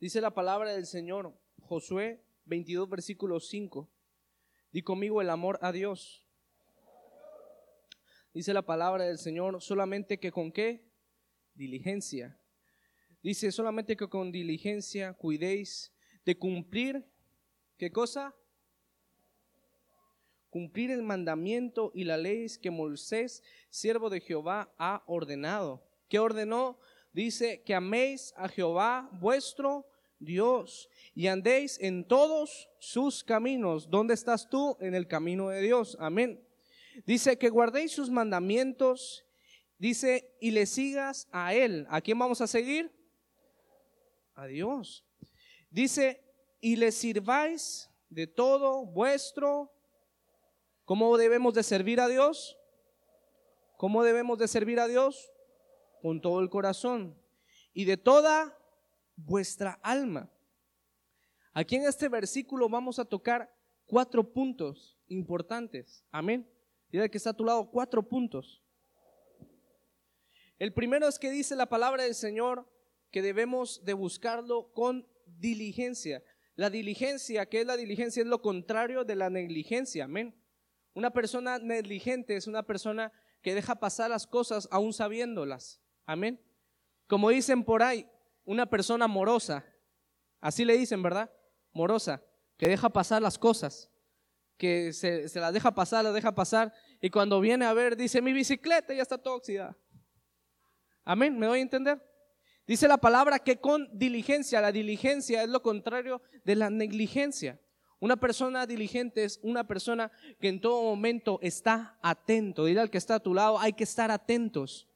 Dice 0.00 0.22
la 0.22 0.30
palabra 0.30 0.72
del 0.72 0.86
Señor, 0.86 1.34
Josué 1.60 2.24
22, 2.44 2.88
versículo 2.88 3.40
5. 3.40 3.88
Di 4.72 4.82
conmigo 4.82 5.20
el 5.20 5.30
amor 5.30 5.58
a 5.62 5.72
Dios. 5.72 6.26
Dice 8.34 8.54
la 8.54 8.62
palabra 8.62 9.04
del 9.04 9.18
Señor, 9.18 9.60
solamente 9.62 10.18
que 10.18 10.32
con 10.32 10.52
qué? 10.52 10.84
Diligencia. 11.54 12.38
Dice 13.22 13.52
solamente 13.52 13.96
que 13.96 14.08
con 14.08 14.32
diligencia 14.32 15.12
cuidéis 15.12 15.92
de 16.24 16.38
cumplir, 16.38 17.04
¿qué 17.76 17.92
cosa? 17.92 18.34
cumplir 20.52 20.90
el 20.90 21.00
mandamiento 21.00 21.92
y 21.94 22.04
la 22.04 22.18
ley 22.18 22.46
que 22.60 22.70
Moisés, 22.70 23.42
siervo 23.70 24.10
de 24.10 24.20
Jehová, 24.20 24.70
ha 24.76 25.02
ordenado. 25.06 25.82
¿Qué 26.10 26.18
ordenó? 26.18 26.78
Dice 27.14 27.62
que 27.62 27.74
améis 27.74 28.34
a 28.36 28.50
Jehová 28.50 29.08
vuestro 29.14 29.86
Dios 30.24 30.88
y 31.14 31.26
andéis 31.26 31.78
en 31.80 32.06
todos 32.06 32.70
sus 32.78 33.22
caminos. 33.24 33.90
¿Dónde 33.90 34.14
estás 34.14 34.48
tú? 34.48 34.76
En 34.80 34.94
el 34.94 35.06
camino 35.06 35.48
de 35.48 35.60
Dios. 35.60 35.96
Amén. 36.00 36.42
Dice 37.06 37.38
que 37.38 37.50
guardéis 37.50 37.92
sus 37.92 38.10
mandamientos. 38.10 39.24
Dice, 39.78 40.36
y 40.40 40.52
le 40.52 40.66
sigas 40.66 41.28
a 41.32 41.54
Él. 41.54 41.86
¿A 41.90 42.00
quién 42.00 42.18
vamos 42.18 42.40
a 42.40 42.46
seguir? 42.46 42.90
A 44.34 44.46
Dios. 44.46 45.04
Dice, 45.70 46.22
y 46.60 46.76
le 46.76 46.92
sirváis 46.92 47.90
de 48.08 48.26
todo 48.26 48.86
vuestro. 48.86 49.72
¿Cómo 50.84 51.16
debemos 51.16 51.54
de 51.54 51.62
servir 51.62 52.00
a 52.00 52.08
Dios? 52.08 52.58
¿Cómo 53.76 54.04
debemos 54.04 54.38
de 54.38 54.48
servir 54.48 54.78
a 54.78 54.86
Dios? 54.86 55.32
Con 56.00 56.20
todo 56.20 56.40
el 56.40 56.50
corazón 56.50 57.16
y 57.74 57.84
de 57.84 57.96
toda 57.96 58.58
vuestra 59.16 59.78
alma. 59.82 60.30
Aquí 61.52 61.76
en 61.76 61.84
este 61.84 62.08
versículo 62.08 62.68
vamos 62.68 62.98
a 62.98 63.04
tocar 63.04 63.54
cuatro 63.86 64.32
puntos 64.32 64.98
importantes. 65.08 66.04
Amén. 66.10 66.48
Dile 66.90 67.10
que 67.10 67.18
está 67.18 67.30
a 67.30 67.36
tu 67.36 67.44
lado 67.44 67.70
cuatro 67.70 68.02
puntos. 68.06 68.62
El 70.58 70.72
primero 70.72 71.08
es 71.08 71.18
que 71.18 71.30
dice 71.30 71.56
la 71.56 71.68
palabra 71.68 72.04
del 72.04 72.14
Señor 72.14 72.70
que 73.10 73.22
debemos 73.22 73.84
de 73.84 73.94
buscarlo 73.94 74.72
con 74.72 75.06
diligencia. 75.26 76.22
La 76.54 76.70
diligencia, 76.70 77.46
¿qué 77.46 77.60
es 77.60 77.66
la 77.66 77.76
diligencia? 77.76 78.22
Es 78.22 78.28
lo 78.28 78.42
contrario 78.42 79.04
de 79.04 79.16
la 79.16 79.30
negligencia. 79.30 80.04
Amén. 80.04 80.34
Una 80.94 81.10
persona 81.10 81.58
negligente 81.58 82.36
es 82.36 82.46
una 82.46 82.62
persona 82.62 83.12
que 83.42 83.54
deja 83.54 83.74
pasar 83.76 84.10
las 84.10 84.26
cosas 84.26 84.68
aún 84.70 84.92
sabiéndolas. 84.92 85.82
Amén. 86.06 86.40
Como 87.06 87.30
dicen 87.30 87.64
por 87.64 87.82
ahí, 87.82 88.06
una 88.44 88.66
persona 88.66 89.06
morosa. 89.06 89.64
Así 90.40 90.64
le 90.64 90.76
dicen, 90.76 91.02
¿verdad? 91.02 91.30
Morosa, 91.72 92.22
que 92.56 92.68
deja 92.68 92.88
pasar 92.88 93.22
las 93.22 93.38
cosas, 93.38 93.90
que 94.56 94.92
se, 94.92 95.28
se 95.28 95.40
las 95.40 95.52
deja 95.52 95.74
pasar, 95.74 96.04
las 96.04 96.14
deja 96.14 96.34
pasar, 96.34 96.72
y 97.00 97.10
cuando 97.10 97.40
viene 97.40 97.64
a 97.64 97.72
ver, 97.72 97.96
dice, 97.96 98.20
mi 98.20 98.32
bicicleta 98.32 98.94
ya 98.94 99.02
está 99.02 99.18
toda 99.18 99.36
oxidada. 99.36 99.76
Amén, 101.04 101.38
¿me 101.38 101.46
doy 101.46 101.58
a 101.58 101.62
entender? 101.62 102.00
Dice 102.66 102.86
la 102.86 102.98
palabra 102.98 103.40
que 103.40 103.60
con 103.60 103.88
diligencia, 103.92 104.60
la 104.60 104.70
diligencia 104.70 105.42
es 105.42 105.48
lo 105.48 105.62
contrario 105.62 106.22
de 106.44 106.54
la 106.54 106.70
negligencia. 106.70 107.60
Una 107.98 108.16
persona 108.16 108.66
diligente 108.66 109.24
es 109.24 109.38
una 109.42 109.66
persona 109.66 110.10
que 110.40 110.48
en 110.48 110.60
todo 110.60 110.82
momento 110.82 111.38
está 111.42 111.98
atento. 112.02 112.64
Dile 112.64 112.80
al 112.80 112.90
que 112.90 112.98
está 112.98 113.16
a 113.16 113.20
tu 113.20 113.34
lado, 113.34 113.58
hay 113.58 113.72
que 113.72 113.84
estar 113.84 114.10
atentos. 114.10 114.88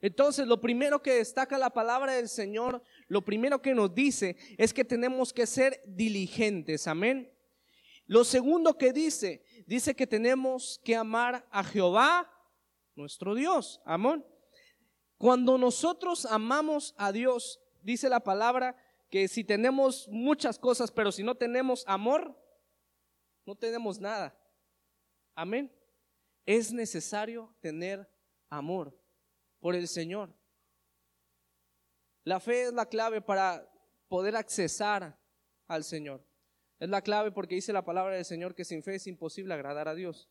Entonces, 0.00 0.46
lo 0.46 0.60
primero 0.60 1.02
que 1.02 1.14
destaca 1.14 1.58
la 1.58 1.70
palabra 1.70 2.14
del 2.14 2.28
Señor, 2.28 2.82
lo 3.06 3.22
primero 3.22 3.60
que 3.60 3.74
nos 3.74 3.94
dice 3.94 4.36
es 4.56 4.72
que 4.72 4.84
tenemos 4.84 5.32
que 5.32 5.46
ser 5.46 5.82
diligentes. 5.86 6.86
Amén. 6.86 7.30
Lo 8.06 8.24
segundo 8.24 8.78
que 8.78 8.92
dice, 8.92 9.44
dice 9.66 9.94
que 9.94 10.06
tenemos 10.06 10.80
que 10.82 10.96
amar 10.96 11.46
a 11.50 11.62
Jehová, 11.62 12.32
nuestro 12.96 13.34
Dios. 13.34 13.80
Amén. 13.84 14.24
Cuando 15.18 15.58
nosotros 15.58 16.24
amamos 16.24 16.94
a 16.96 17.12
Dios, 17.12 17.60
dice 17.82 18.08
la 18.08 18.20
palabra 18.20 18.74
que 19.10 19.28
si 19.28 19.44
tenemos 19.44 20.08
muchas 20.08 20.58
cosas, 20.58 20.90
pero 20.90 21.12
si 21.12 21.22
no 21.22 21.34
tenemos 21.34 21.84
amor, 21.86 22.34
no 23.44 23.54
tenemos 23.54 24.00
nada. 24.00 24.34
Amén. 25.34 25.70
Es 26.46 26.72
necesario 26.72 27.54
tener 27.60 28.10
amor 28.48 28.99
por 29.60 29.76
el 29.76 29.86
Señor. 29.86 30.34
La 32.24 32.40
fe 32.40 32.64
es 32.64 32.72
la 32.72 32.86
clave 32.86 33.20
para 33.20 33.70
poder 34.08 34.36
accesar 34.36 35.18
al 35.66 35.84
Señor. 35.84 36.26
Es 36.78 36.88
la 36.88 37.02
clave 37.02 37.30
porque 37.30 37.54
dice 37.54 37.72
la 37.72 37.84
palabra 37.84 38.16
del 38.16 38.24
Señor 38.24 38.54
que 38.54 38.64
sin 38.64 38.82
fe 38.82 38.96
es 38.96 39.06
imposible 39.06 39.54
agradar 39.54 39.86
a 39.88 39.94
Dios. 39.94 40.28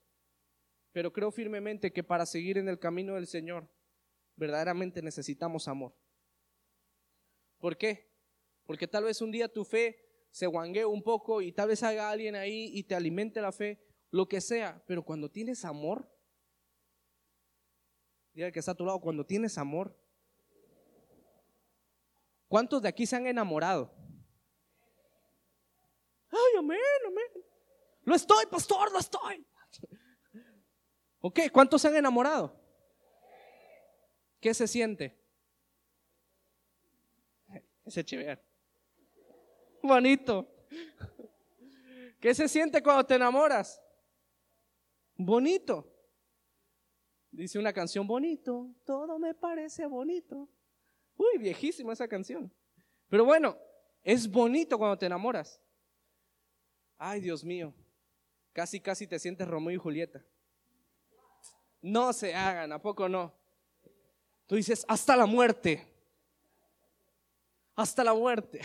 Pero 0.91 1.13
creo 1.13 1.31
firmemente 1.31 1.93
que 1.93 2.03
para 2.03 2.25
seguir 2.25 2.57
en 2.57 2.67
el 2.67 2.79
camino 2.79 3.15
del 3.15 3.27
Señor, 3.27 3.69
verdaderamente 4.35 5.01
necesitamos 5.01 5.67
amor. 5.67 5.95
¿Por 7.59 7.77
qué? 7.77 8.11
Porque 8.65 8.87
tal 8.87 9.03
vez 9.03 9.21
un 9.21 9.31
día 9.31 9.51
tu 9.51 9.63
fe 9.63 10.09
se 10.31 10.47
guangue 10.47 10.85
un 10.85 11.03
poco 11.03 11.41
y 11.41 11.51
tal 11.51 11.69
vez 11.69 11.83
haga 11.83 12.09
alguien 12.09 12.35
ahí 12.35 12.71
y 12.73 12.83
te 12.83 12.95
alimente 12.95 13.41
la 13.41 13.51
fe, 13.51 13.79
lo 14.11 14.27
que 14.27 14.41
sea, 14.41 14.83
pero 14.87 15.03
cuando 15.03 15.29
tienes 15.29 15.65
amor, 15.65 16.09
diga 18.33 18.51
que 18.51 18.59
está 18.59 18.71
a 18.71 18.75
tu 18.75 18.85
lado, 18.85 18.99
cuando 18.99 19.25
tienes 19.25 19.57
amor, 19.57 19.95
¿cuántos 22.47 22.81
de 22.81 22.89
aquí 22.89 23.05
se 23.05 23.15
han 23.15 23.27
enamorado? 23.27 23.93
Ay, 26.31 26.57
amén, 26.57 26.79
amén. 27.07 27.45
Lo 28.03 28.15
estoy, 28.15 28.45
pastor, 28.45 28.91
lo 28.91 28.99
estoy. 28.99 29.45
Ok, 31.21 31.39
¿cuántos 31.51 31.81
se 31.81 31.87
han 31.87 31.95
enamorado? 31.95 32.59
¿Qué 34.39 34.53
se 34.53 34.67
siente? 34.67 35.19
Ese 37.85 38.05
chiver. 38.05 38.41
Bonito. 39.81 40.47
¿Qué 42.19 42.33
se 42.35 42.47
siente 42.47 42.81
cuando 42.83 43.05
te 43.05 43.15
enamoras? 43.15 43.81
Bonito. 45.15 45.98
Dice 47.31 47.59
una 47.59 47.73
canción 47.73 48.07
bonito, 48.07 48.73
todo 48.85 49.19
me 49.19 49.33
parece 49.33 49.85
bonito. 49.85 50.49
Uy, 51.15 51.37
viejísima 51.37 51.93
esa 51.93 52.07
canción. 52.07 52.51
Pero 53.07 53.25
bueno, 53.25 53.57
es 54.03 54.29
bonito 54.29 54.77
cuando 54.77 54.97
te 54.97 55.05
enamoras. 55.05 55.61
Ay, 56.97 57.21
Dios 57.21 57.43
mío, 57.43 57.73
casi, 58.51 58.79
casi 58.79 59.07
te 59.07 59.19
sientes 59.19 59.47
Romeo 59.47 59.75
y 59.75 59.77
Julieta. 59.77 60.25
No 61.81 62.11
se 62.13 62.35
hagan, 62.35 62.71
¿a 62.71 62.81
poco 62.81 63.07
no? 63.07 63.33
Tú 64.47 64.55
dices, 64.55 64.83
hasta 64.87 65.15
la 65.15 65.25
muerte. 65.25 65.87
Hasta 67.75 68.03
la 68.03 68.13
muerte. 68.13 68.59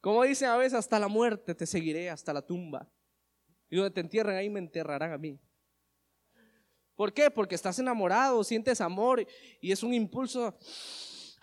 Como 0.00 0.22
dicen 0.24 0.48
a 0.48 0.56
veces, 0.56 0.74
hasta 0.74 0.98
la 0.98 1.08
muerte 1.08 1.54
te 1.54 1.66
seguiré, 1.66 2.10
hasta 2.10 2.32
la 2.32 2.42
tumba. 2.42 2.88
Y 3.70 3.76
donde 3.76 3.90
te 3.90 4.00
entierren 4.00 4.36
ahí 4.36 4.50
me 4.50 4.60
enterrarán 4.60 5.12
a 5.12 5.18
mí. 5.18 5.40
¿Por 6.96 7.12
qué? 7.12 7.30
Porque 7.30 7.54
estás 7.54 7.78
enamorado, 7.78 8.44
sientes 8.44 8.80
amor 8.80 9.26
y 9.60 9.72
es 9.72 9.82
un 9.82 9.94
impulso 9.94 10.54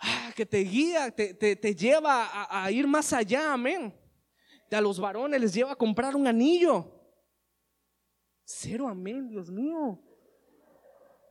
ah, 0.00 0.32
que 0.34 0.46
te 0.46 0.58
guía, 0.58 1.10
te, 1.10 1.74
lleva 1.74 2.28
a, 2.48 2.70
ir 2.70 2.86
más 2.86 3.12
allá, 3.12 3.52
amén. 3.52 3.94
A 4.70 4.80
los 4.80 5.00
varones 5.00 5.40
les 5.40 5.52
lleva 5.52 5.72
a 5.72 5.76
comprar 5.76 6.14
un 6.14 6.26
anillo. 6.26 6.92
Cero, 8.44 8.88
amén, 8.88 9.28
Dios 9.28 9.50
mío. 9.50 10.00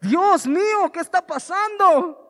Dios 0.02 0.48
mío, 0.48 0.92
¿qué 0.94 1.00
está 1.00 1.26
pasando? 1.26 2.26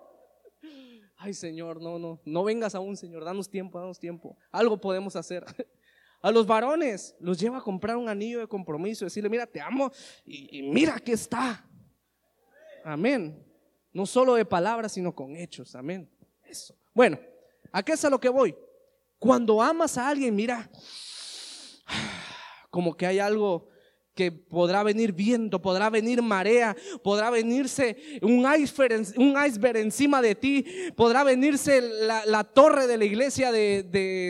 Ay, 1.18 1.34
Señor, 1.34 1.82
no, 1.82 2.00
no, 2.00 2.22
no 2.24 2.44
vengas 2.44 2.76
aún, 2.76 2.96
Señor, 2.96 3.26
danos 3.26 3.50
tiempo, 3.50 3.80
danos 3.80 4.00
tiempo. 4.00 4.38
Algo 4.52 4.80
podemos 4.80 5.16
hacer. 5.16 5.44
A 6.22 6.32
los 6.32 6.46
varones 6.46 7.16
los 7.22 7.40
lleva 7.40 7.60
a 7.60 7.62
comprar 7.62 7.96
un 7.96 8.10
anillo 8.10 8.40
de 8.40 8.48
compromiso, 8.48 9.06
decirle, 9.06 9.30
mira, 9.30 9.48
te 9.48 9.62
amo 9.62 9.90
y, 10.26 10.60
y 10.60 10.64
mira 10.64 11.00
que 11.00 11.14
está. 11.14 11.69
Amén. 12.92 13.46
No 13.94 14.08
solo 14.08 14.34
de 14.34 14.46
palabras, 14.46 14.94
sino 14.94 15.14
con 15.14 15.36
hechos. 15.36 15.76
Amén. 15.76 16.10
Eso. 16.44 16.76
Bueno, 16.92 17.20
¿a 17.72 17.84
qué 17.84 17.92
es 17.92 18.04
a 18.04 18.10
lo 18.10 18.20
que 18.20 18.30
voy? 18.30 18.56
Cuando 19.20 19.62
amas 19.62 19.96
a 19.98 20.10
alguien, 20.10 20.36
mira, 20.36 20.72
como 22.72 22.98
que 22.98 23.06
hay 23.06 23.20
algo 23.20 23.68
que 24.16 24.32
podrá 24.32 24.82
venir 24.82 25.14
viento, 25.14 25.62
podrá 25.62 25.92
venir 25.92 26.22
marea, 26.24 26.76
podrá 27.04 27.30
venirse 27.30 27.96
un 28.24 28.44
iceberg, 28.58 29.04
un 29.18 29.36
iceberg 29.46 29.78
encima 29.78 30.20
de 30.20 30.34
ti, 30.34 30.66
podrá 30.96 31.24
venirse 31.24 31.82
la, 31.82 32.44
torre 32.44 32.88
de 32.88 32.98
la 32.98 33.06
iglesia 33.06 33.52
de, 33.52 33.84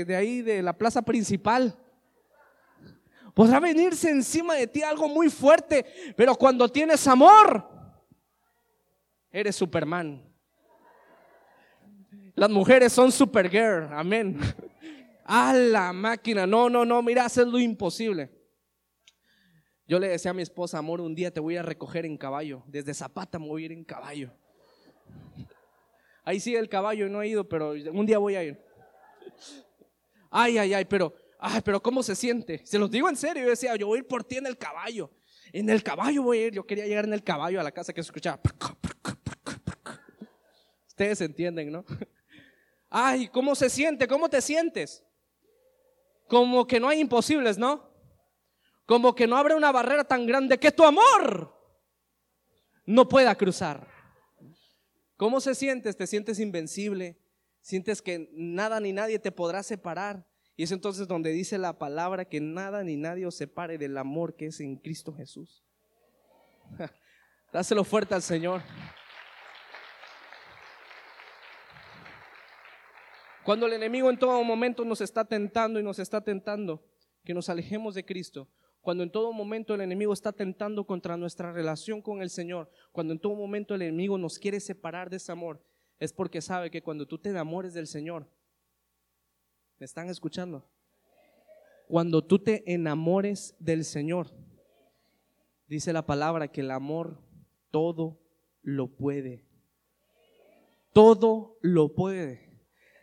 de 0.05 0.15
ahí, 0.17 0.41
de 0.41 0.61
la 0.61 0.73
plaza 0.73 1.01
principal. 1.01 1.79
Podrá 3.33 3.61
venirse 3.61 4.09
encima 4.09 4.55
de 4.55 4.67
ti 4.67 4.81
algo 4.81 5.07
muy 5.07 5.29
fuerte, 5.29 5.85
pero 6.17 6.35
cuando 6.35 6.67
tienes 6.67 7.07
amor, 7.07 7.78
eres 9.31 9.55
Superman. 9.55 10.23
Las 12.35 12.49
mujeres 12.49 12.93
son 12.93 13.11
Supergirl, 13.11 13.89
amén. 13.91 14.39
A 15.25 15.53
la 15.53 15.93
máquina, 15.93 16.47
no, 16.47 16.69
no, 16.69 16.85
no, 16.85 17.03
mira, 17.03 17.25
haces 17.25 17.45
lo 17.45 17.59
imposible. 17.59 18.31
Yo 19.87 19.99
le 19.99 20.07
decía 20.07 20.31
a 20.31 20.33
mi 20.33 20.41
esposa, 20.41 20.77
amor, 20.77 21.01
un 21.01 21.13
día 21.13 21.31
te 21.31 21.39
voy 21.39 21.57
a 21.57 21.63
recoger 21.63 22.05
en 22.05 22.17
caballo. 22.17 22.63
Desde 22.67 22.93
Zapata 22.93 23.37
me 23.39 23.47
voy 23.47 23.63
a 23.63 23.65
ir 23.65 23.71
en 23.71 23.83
caballo. 23.83 24.31
Ahí 26.23 26.39
sigue 26.39 26.59
el 26.59 26.69
caballo, 26.69 27.09
no 27.09 27.21
he 27.21 27.27
ido, 27.27 27.47
pero 27.49 27.71
un 27.71 28.05
día 28.05 28.19
voy 28.19 28.35
a 28.35 28.43
ir. 28.43 28.59
Ay, 30.29 30.59
ay, 30.59 30.73
ay, 30.75 30.85
pero, 30.85 31.15
ay, 31.39 31.61
pero 31.63 31.81
¿cómo 31.81 32.03
se 32.03 32.15
siente? 32.15 32.61
Se 32.65 32.77
los 32.77 32.91
digo 32.91 33.09
en 33.09 33.15
serio. 33.15 33.43
Yo 33.43 33.49
decía, 33.49 33.75
yo 33.75 33.87
voy 33.87 33.97
a 33.97 34.01
ir 34.01 34.07
por 34.07 34.23
ti 34.23 34.37
en 34.37 34.45
el 34.45 34.57
caballo. 34.57 35.11
En 35.51 35.69
el 35.69 35.81
caballo 35.81 36.21
voy 36.21 36.37
a 36.37 36.47
ir. 36.47 36.53
Yo 36.53 36.65
quería 36.65 36.85
llegar 36.85 37.05
en 37.05 37.13
el 37.13 37.23
caballo 37.23 37.59
a 37.59 37.63
la 37.63 37.71
casa 37.71 37.91
que 37.91 38.03
se 38.03 38.07
escuchaba. 38.07 38.39
Ustedes 40.99 41.21
entienden, 41.21 41.71
¿no? 41.71 41.85
Ay, 42.89 43.29
¿cómo 43.29 43.55
se 43.55 43.69
siente? 43.69 44.05
¿Cómo 44.05 44.27
te 44.27 44.41
sientes? 44.41 45.01
Como 46.27 46.67
que 46.67 46.77
no 46.77 46.89
hay 46.89 46.99
imposibles, 46.99 47.57
¿no? 47.57 47.89
Como 48.85 49.15
que 49.15 49.25
no 49.25 49.37
abre 49.37 49.55
una 49.55 49.71
barrera 49.71 50.03
tan 50.03 50.25
grande 50.25 50.59
que 50.59 50.73
tu 50.73 50.83
amor 50.83 51.57
no 52.85 53.07
pueda 53.07 53.33
cruzar. 53.35 53.87
¿Cómo 55.15 55.39
se 55.39 55.55
sientes? 55.55 55.95
¿Te 55.95 56.05
sientes 56.05 56.37
invencible? 56.37 57.17
¿Sientes 57.61 58.01
que 58.01 58.29
nada 58.33 58.81
ni 58.81 58.91
nadie 58.91 59.19
te 59.19 59.31
podrá 59.31 59.63
separar? 59.63 60.27
Y 60.57 60.63
es 60.63 60.71
entonces 60.73 61.07
donde 61.07 61.31
dice 61.31 61.57
la 61.57 61.79
palabra 61.79 62.25
que 62.25 62.41
nada 62.41 62.83
ni 62.83 62.97
nadie 62.97 63.25
os 63.25 63.35
separe 63.35 63.77
del 63.77 63.97
amor 63.97 64.35
que 64.35 64.47
es 64.47 64.59
en 64.59 64.75
Cristo 64.75 65.13
Jesús. 65.13 65.63
Dáselo 67.53 67.85
fuerte 67.85 68.15
al 68.15 68.21
Señor. 68.21 68.61
Cuando 73.49 73.65
el 73.65 73.73
enemigo 73.73 74.11
en 74.11 74.19
todo 74.19 74.43
momento 74.43 74.85
nos 74.85 75.01
está 75.01 75.25
tentando 75.25 75.79
y 75.79 75.83
nos 75.83 75.97
está 75.97 76.21
tentando 76.21 76.85
que 77.23 77.33
nos 77.33 77.49
alejemos 77.49 77.95
de 77.95 78.05
Cristo, 78.05 78.47
cuando 78.79 79.01
en 79.01 79.11
todo 79.11 79.33
momento 79.33 79.73
el 79.73 79.81
enemigo 79.81 80.13
está 80.13 80.31
tentando 80.31 80.85
contra 80.85 81.17
nuestra 81.17 81.51
relación 81.51 81.99
con 81.99 82.21
el 82.21 82.29
Señor, 82.29 82.69
cuando 82.91 83.11
en 83.11 83.17
todo 83.17 83.33
momento 83.33 83.73
el 83.73 83.81
enemigo 83.81 84.19
nos 84.19 84.37
quiere 84.37 84.59
separar 84.59 85.09
de 85.09 85.17
ese 85.17 85.31
amor, 85.31 85.65
es 85.97 86.13
porque 86.13 86.41
sabe 86.41 86.69
que 86.69 86.83
cuando 86.83 87.07
tú 87.07 87.17
te 87.17 87.29
enamores 87.29 87.73
del 87.73 87.87
Señor, 87.87 88.29
¿me 89.79 89.85
están 89.87 90.09
escuchando? 90.09 90.69
Cuando 91.87 92.23
tú 92.23 92.37
te 92.37 92.71
enamores 92.71 93.55
del 93.57 93.83
Señor, 93.83 94.27
dice 95.65 95.91
la 95.91 96.05
palabra 96.05 96.49
que 96.49 96.61
el 96.61 96.69
amor 96.69 97.19
todo 97.71 98.21
lo 98.61 98.95
puede. 98.95 99.43
Todo 100.93 101.57
lo 101.63 101.95
puede. 101.95 102.48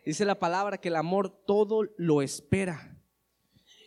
Dice 0.07 0.25
la 0.25 0.39
palabra 0.39 0.79
que 0.79 0.87
el 0.87 0.95
amor 0.95 1.29
todo 1.45 1.83
lo 1.97 2.23
espera. 2.23 2.97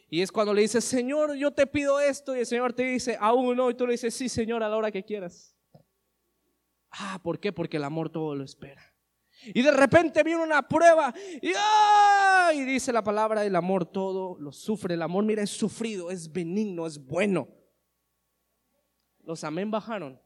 Y 0.09 0.21
es 0.21 0.33
cuando 0.33 0.53
le 0.53 0.61
dices, 0.61 0.83
Señor, 0.83 1.35
yo 1.35 1.51
te 1.51 1.65
pido 1.65 2.01
esto, 2.01 2.35
y 2.35 2.39
el 2.39 2.45
Señor 2.45 2.73
te 2.73 2.83
dice, 2.83 3.17
aún 3.21 3.55
no, 3.55 3.69
y 3.69 3.73
tú 3.73 3.85
le 3.87 3.93
dices, 3.93 4.13
sí, 4.13 4.27
Señor, 4.27 4.61
a 4.61 4.67
la 4.67 4.75
hora 4.75 4.91
que 4.91 5.05
quieras. 5.05 5.55
Ah, 6.91 7.21
¿por 7.23 7.39
qué? 7.39 7.53
Porque 7.53 7.77
el 7.77 7.85
amor 7.85 8.09
todo 8.09 8.35
lo 8.35 8.43
espera. 8.43 8.83
Y 9.45 9.61
de 9.61 9.71
repente 9.71 10.21
viene 10.23 10.43
una 10.43 10.67
prueba 10.67 11.13
y, 11.41 11.53
y 12.59 12.65
dice 12.65 12.91
la 12.91 13.01
palabra, 13.01 13.45
el 13.45 13.55
amor 13.55 13.85
todo 13.85 14.37
lo 14.39 14.51
sufre. 14.51 14.95
El 14.95 15.01
amor, 15.01 15.23
mira, 15.23 15.41
es 15.41 15.51
sufrido, 15.51 16.11
es 16.11 16.29
benigno, 16.29 16.85
es 16.85 16.99
bueno. 16.99 17.47
Los 19.23 19.45
amén 19.45 19.71
bajaron. 19.71 20.19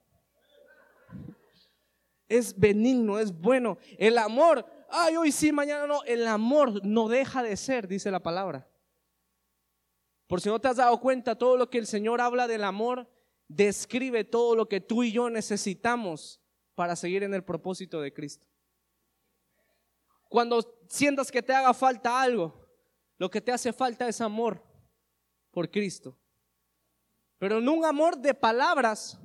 Es 2.28 2.58
benigno, 2.58 3.20
es 3.20 3.32
bueno. 3.32 3.78
El 4.00 4.18
amor, 4.18 4.66
ay, 4.94 5.18
hoy 5.18 5.32
sí, 5.32 5.52
mañana 5.52 5.88
no. 5.88 6.04
El 6.04 6.28
amor 6.28 6.86
no 6.86 7.10
deja 7.10 7.44
de 7.44 7.58
ser, 7.58 7.88
dice 7.88 8.12
la 8.12 8.22
palabra. 8.22 8.70
Por 10.28 10.40
si 10.40 10.50
no 10.50 10.60
te 10.60 10.68
has 10.68 10.78
dado 10.78 11.00
cuenta, 11.00 11.38
todo 11.38 11.58
lo 11.58 11.70
que 11.70 11.80
el 11.80 11.88
Señor 11.88 12.22
habla 12.22 12.48
del 12.48 12.64
amor 12.64 13.10
describe 13.48 14.24
todo 14.24 14.56
lo 14.56 14.70
que 14.70 14.80
tú 14.80 15.04
y 15.04 15.12
yo 15.12 15.30
necesitamos 15.30 16.42
para 16.76 16.96
seguir 16.96 17.24
en 17.24 17.34
el 17.34 17.44
propósito 17.44 18.02
de 18.02 18.14
Cristo. 18.14 18.48
Cuando 20.30 20.80
sientas 20.90 21.32
que 21.32 21.44
te 21.44 21.54
haga 21.54 21.74
falta 21.74 22.22
algo, 22.22 22.68
lo 23.18 23.30
que 23.30 23.42
te 23.42 23.52
hace 23.52 23.74
falta 23.74 24.08
es 24.08 24.22
amor 24.22 24.64
por 25.52 25.70
Cristo. 25.70 26.18
Pero 27.38 27.62
no 27.62 27.74
un 27.74 27.86
amor 27.86 28.18
de 28.18 28.34
palabras, 28.34 29.20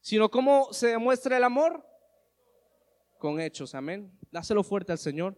sino 0.00 0.30
cómo 0.30 0.72
se 0.72 0.88
demuestra 0.88 1.36
el 1.36 1.44
amor 1.44 1.86
con 3.18 3.40
hechos. 3.40 3.74
Amén. 3.74 4.16
Dáselo 4.30 4.62
fuerte 4.62 4.92
al 4.92 4.98
Señor. 4.98 5.36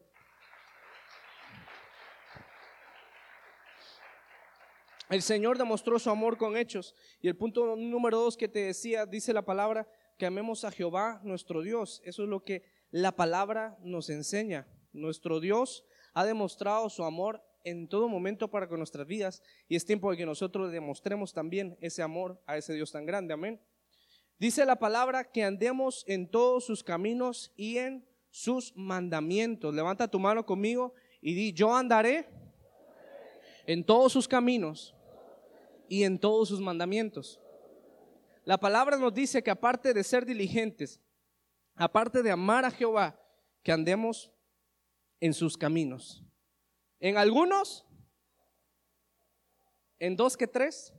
El 5.09 5.23
Señor 5.23 5.57
demostró 5.57 5.99
su 5.99 6.11
amor 6.11 6.37
con 6.37 6.57
hechos. 6.57 6.95
Y 7.21 7.29
el 7.29 7.37
punto 7.37 7.77
número 7.77 8.19
dos 8.19 8.37
que 8.37 8.49
te 8.49 8.61
decía, 8.61 9.07
dice 9.07 9.33
la 9.33 9.45
palabra, 9.45 9.89
que 10.19 10.27
amemos 10.27 10.65
a 10.65 10.73
Jehová, 10.73 11.21
nuestro 11.23 11.63
Dios. 11.63 12.01
Eso 12.05 12.25
es 12.25 12.29
lo 12.29 12.43
que 12.43 12.65
la 12.91 13.13
palabra 13.13 13.79
nos 13.83 14.11
enseña. 14.11 14.67
Nuestro 14.93 15.41
Dios 15.41 15.85
ha 16.15 16.25
demostrado 16.25 16.89
su 16.89 17.05
amor 17.05 17.43
en 17.63 17.89
todo 17.89 18.09
momento 18.09 18.49
para 18.49 18.69
con 18.69 18.79
nuestras 18.79 19.07
vidas 19.07 19.43
y 19.69 19.77
es 19.77 19.85
tiempo 19.85 20.11
de 20.11 20.17
que 20.17 20.25
nosotros 20.25 20.71
demostremos 20.71 21.33
también 21.33 21.77
ese 21.81 22.01
amor 22.01 22.41
a 22.47 22.57
ese 22.57 22.73
Dios 22.75 22.93
tan 22.93 23.05
grande. 23.05 23.35
Amén. 23.35 23.61
Dice 24.39 24.67
la 24.67 24.77
palabra 24.77 25.25
que 25.25 25.45
andemos 25.45 26.05
en 26.07 26.31
todos 26.31 26.65
sus 26.65 26.85
caminos 26.85 27.53
y 27.57 27.79
en 27.79 28.07
sus 28.31 28.77
mandamientos. 28.77 29.75
Levanta 29.75 30.09
tu 30.09 30.19
mano 30.19 30.45
conmigo 30.45 30.93
y 31.23 31.35
di, 31.35 31.53
yo 31.55 31.75
andaré 31.75 32.29
en 33.67 33.85
todos 33.85 34.13
sus 34.13 34.29
caminos 34.29 34.95
y 35.89 36.05
en 36.05 36.19
todos 36.19 36.49
sus 36.49 36.61
mandamientos. 36.61 37.41
La 38.45 38.59
palabra 38.59 38.99
nos 38.99 39.15
dice 39.15 39.43
que 39.43 39.51
aparte 39.51 39.95
de 39.95 40.05
ser 40.05 40.27
diligentes, 40.27 41.01
aparte 41.75 42.23
de 42.23 42.31
amar 42.31 42.65
a 42.65 42.71
Jehová, 42.71 43.19
que 43.63 43.73
andemos 43.73 44.31
en 45.19 45.33
sus 45.33 45.57
caminos. 45.57 46.23
En 47.01 47.17
algunos, 47.17 47.85
en 49.99 50.15
dos 50.15 50.37
que 50.37 50.47
tres, 50.47 50.93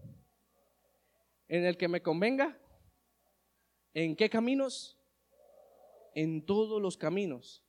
en 1.47 1.65
el 1.65 1.77
que 1.77 1.87
me 1.87 2.01
convenga. 2.01 2.59
¿En 3.99 4.15
qué 4.15 4.29
caminos? 4.29 4.95
En 6.13 6.45
todos 6.45 6.79
los 6.79 6.97
caminos. 6.97 7.63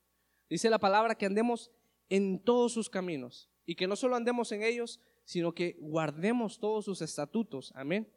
Dice 0.51 0.69
la 0.69 0.79
palabra 0.79 1.14
que 1.14 1.25
andemos 1.25 1.71
en 2.11 2.38
todos 2.38 2.75
sus 2.75 2.91
caminos 2.91 3.49
y 3.64 3.77
que 3.77 3.87
no 3.87 3.97
solo 3.97 4.14
andemos 4.14 4.53
en 4.53 4.62
ellos, 4.62 5.01
sino 5.25 5.55
que 5.55 5.79
guardemos 5.81 6.59
todos 6.59 6.85
sus 6.85 7.01
estatutos. 7.01 7.73
Amén. 7.75 8.12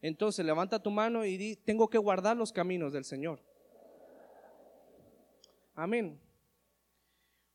Entonces 0.00 0.44
levanta 0.44 0.82
tu 0.82 0.90
mano 0.90 1.24
y 1.24 1.36
di, 1.36 1.54
tengo 1.54 1.88
que 1.88 1.98
guardar 1.98 2.36
los 2.36 2.50
caminos 2.50 2.92
del 2.92 3.04
Señor. 3.04 3.40
Amén. 5.76 6.20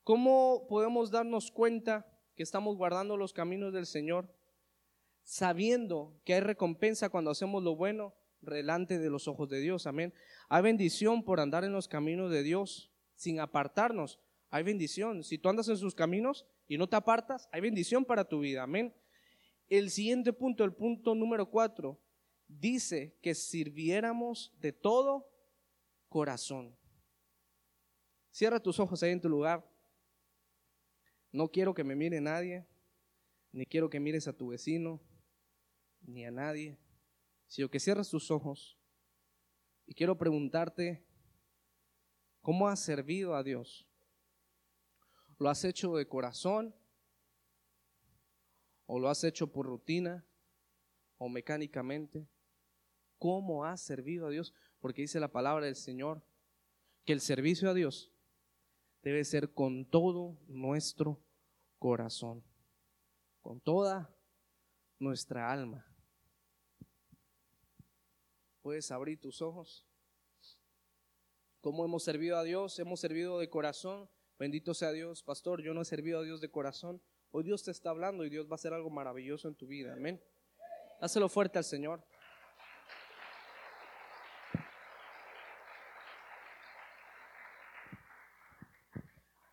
¿Cómo 0.05 0.67
podemos 0.69 1.11
darnos 1.11 1.51
cuenta 1.51 2.07
que 2.37 2.43
estamos 2.43 2.77
guardando 2.77 3.17
los 3.17 3.33
caminos 3.33 3.73
del 3.73 3.85
Señor 3.85 4.33
sabiendo 5.25 6.13
que 6.23 6.35
hay 6.35 6.39
recompensa 6.39 7.09
cuando 7.09 7.31
hacemos 7.31 7.61
lo 7.61 7.75
bueno 7.75 8.13
delante 8.55 8.99
de 8.99 9.09
los 9.09 9.27
ojos 9.27 9.49
de 9.49 9.59
Dios? 9.59 9.87
Amén. 9.87 10.13
Hay 10.49 10.63
bendición 10.63 11.23
por 11.23 11.39
andar 11.39 11.63
en 11.63 11.73
los 11.73 11.87
caminos 11.87 12.31
de 12.31 12.43
Dios 12.43 12.91
sin 13.15 13.39
apartarnos. 13.39 14.19
Hay 14.49 14.63
bendición. 14.63 15.23
Si 15.23 15.37
tú 15.37 15.49
andas 15.49 15.67
en 15.67 15.77
sus 15.77 15.93
caminos 15.93 16.45
y 16.67 16.77
no 16.77 16.87
te 16.87 16.95
apartas, 16.95 17.49
hay 17.51 17.61
bendición 17.61 18.05
para 18.05 18.23
tu 18.23 18.39
vida. 18.39 18.63
Amén. 18.63 18.93
El 19.69 19.89
siguiente 19.89 20.31
punto, 20.31 20.63
el 20.63 20.73
punto 20.73 21.13
número 21.13 21.49
cuatro, 21.49 21.99
dice 22.47 23.17
que 23.21 23.35
sirviéramos 23.35 24.53
de 24.59 24.71
todo 24.71 25.29
corazón. 26.07 26.77
Cierra 28.31 28.61
tus 28.61 28.79
ojos 28.79 29.03
ahí 29.03 29.11
en 29.11 29.21
tu 29.21 29.29
lugar. 29.29 29.67
No 31.31 31.49
quiero 31.49 31.73
que 31.73 31.83
me 31.83 31.95
mire 31.95 32.21
nadie, 32.21 32.65
ni 33.51 33.65
quiero 33.65 33.89
que 33.89 33.99
mires 33.99 34.27
a 34.27 34.33
tu 34.33 34.49
vecino, 34.49 35.01
ni 36.01 36.25
a 36.25 36.31
nadie, 36.31 36.77
sino 37.47 37.69
que 37.69 37.79
cierres 37.79 38.09
tus 38.09 38.31
ojos. 38.31 38.77
Y 39.85 39.93
quiero 39.93 40.17
preguntarte, 40.17 41.05
¿cómo 42.41 42.67
has 42.67 42.79
servido 42.79 43.35
a 43.35 43.43
Dios? 43.43 43.87
¿Lo 45.39 45.49
has 45.49 45.63
hecho 45.63 45.95
de 45.95 46.07
corazón? 46.07 46.75
¿O 48.85 48.99
lo 48.99 49.09
has 49.09 49.23
hecho 49.23 49.51
por 49.51 49.65
rutina? 49.65 50.25
¿O 51.17 51.29
mecánicamente? 51.29 52.27
¿Cómo 53.17 53.65
has 53.65 53.81
servido 53.81 54.27
a 54.27 54.29
Dios? 54.29 54.53
Porque 54.79 55.01
dice 55.01 55.19
la 55.19 55.31
palabra 55.31 55.65
del 55.65 55.75
Señor 55.75 56.23
que 57.05 57.13
el 57.13 57.21
servicio 57.21 57.69
a 57.69 57.73
Dios 57.73 58.11
debe 59.01 59.23
ser 59.23 59.53
con 59.53 59.85
todo 59.85 60.37
nuestro 60.47 61.23
corazón, 61.79 62.43
con 63.41 63.61
toda 63.61 64.13
nuestra 64.99 65.51
alma. 65.51 65.85
Puedes 68.67 68.91
abrir 68.91 69.17
tus 69.17 69.41
ojos. 69.41 69.87
¿Cómo 71.61 71.85
hemos 71.85 72.03
servido 72.03 72.35
a 72.35 72.43
Dios? 72.43 72.77
Hemos 72.79 72.99
servido 72.99 73.39
de 73.39 73.49
corazón. 73.49 74.09
Bendito 74.37 74.73
sea 74.73 74.91
Dios, 74.91 75.23
pastor. 75.23 75.61
Yo 75.61 75.73
no 75.73 75.83
he 75.83 75.85
servido 75.85 76.19
a 76.19 76.23
Dios 76.23 76.41
de 76.41 76.51
corazón. 76.51 77.01
Hoy 77.31 77.45
Dios 77.45 77.63
te 77.63 77.71
está 77.71 77.91
hablando 77.91 78.25
y 78.25 78.29
Dios 78.29 78.47
va 78.47 78.51
a 78.51 78.55
hacer 78.55 78.73
algo 78.73 78.89
maravilloso 78.89 79.47
en 79.47 79.55
tu 79.55 79.67
vida. 79.67 79.93
Amén. 79.93 80.21
Dáselo 80.99 81.29
fuerte 81.29 81.57
al 81.57 81.63
Señor. 81.63 82.05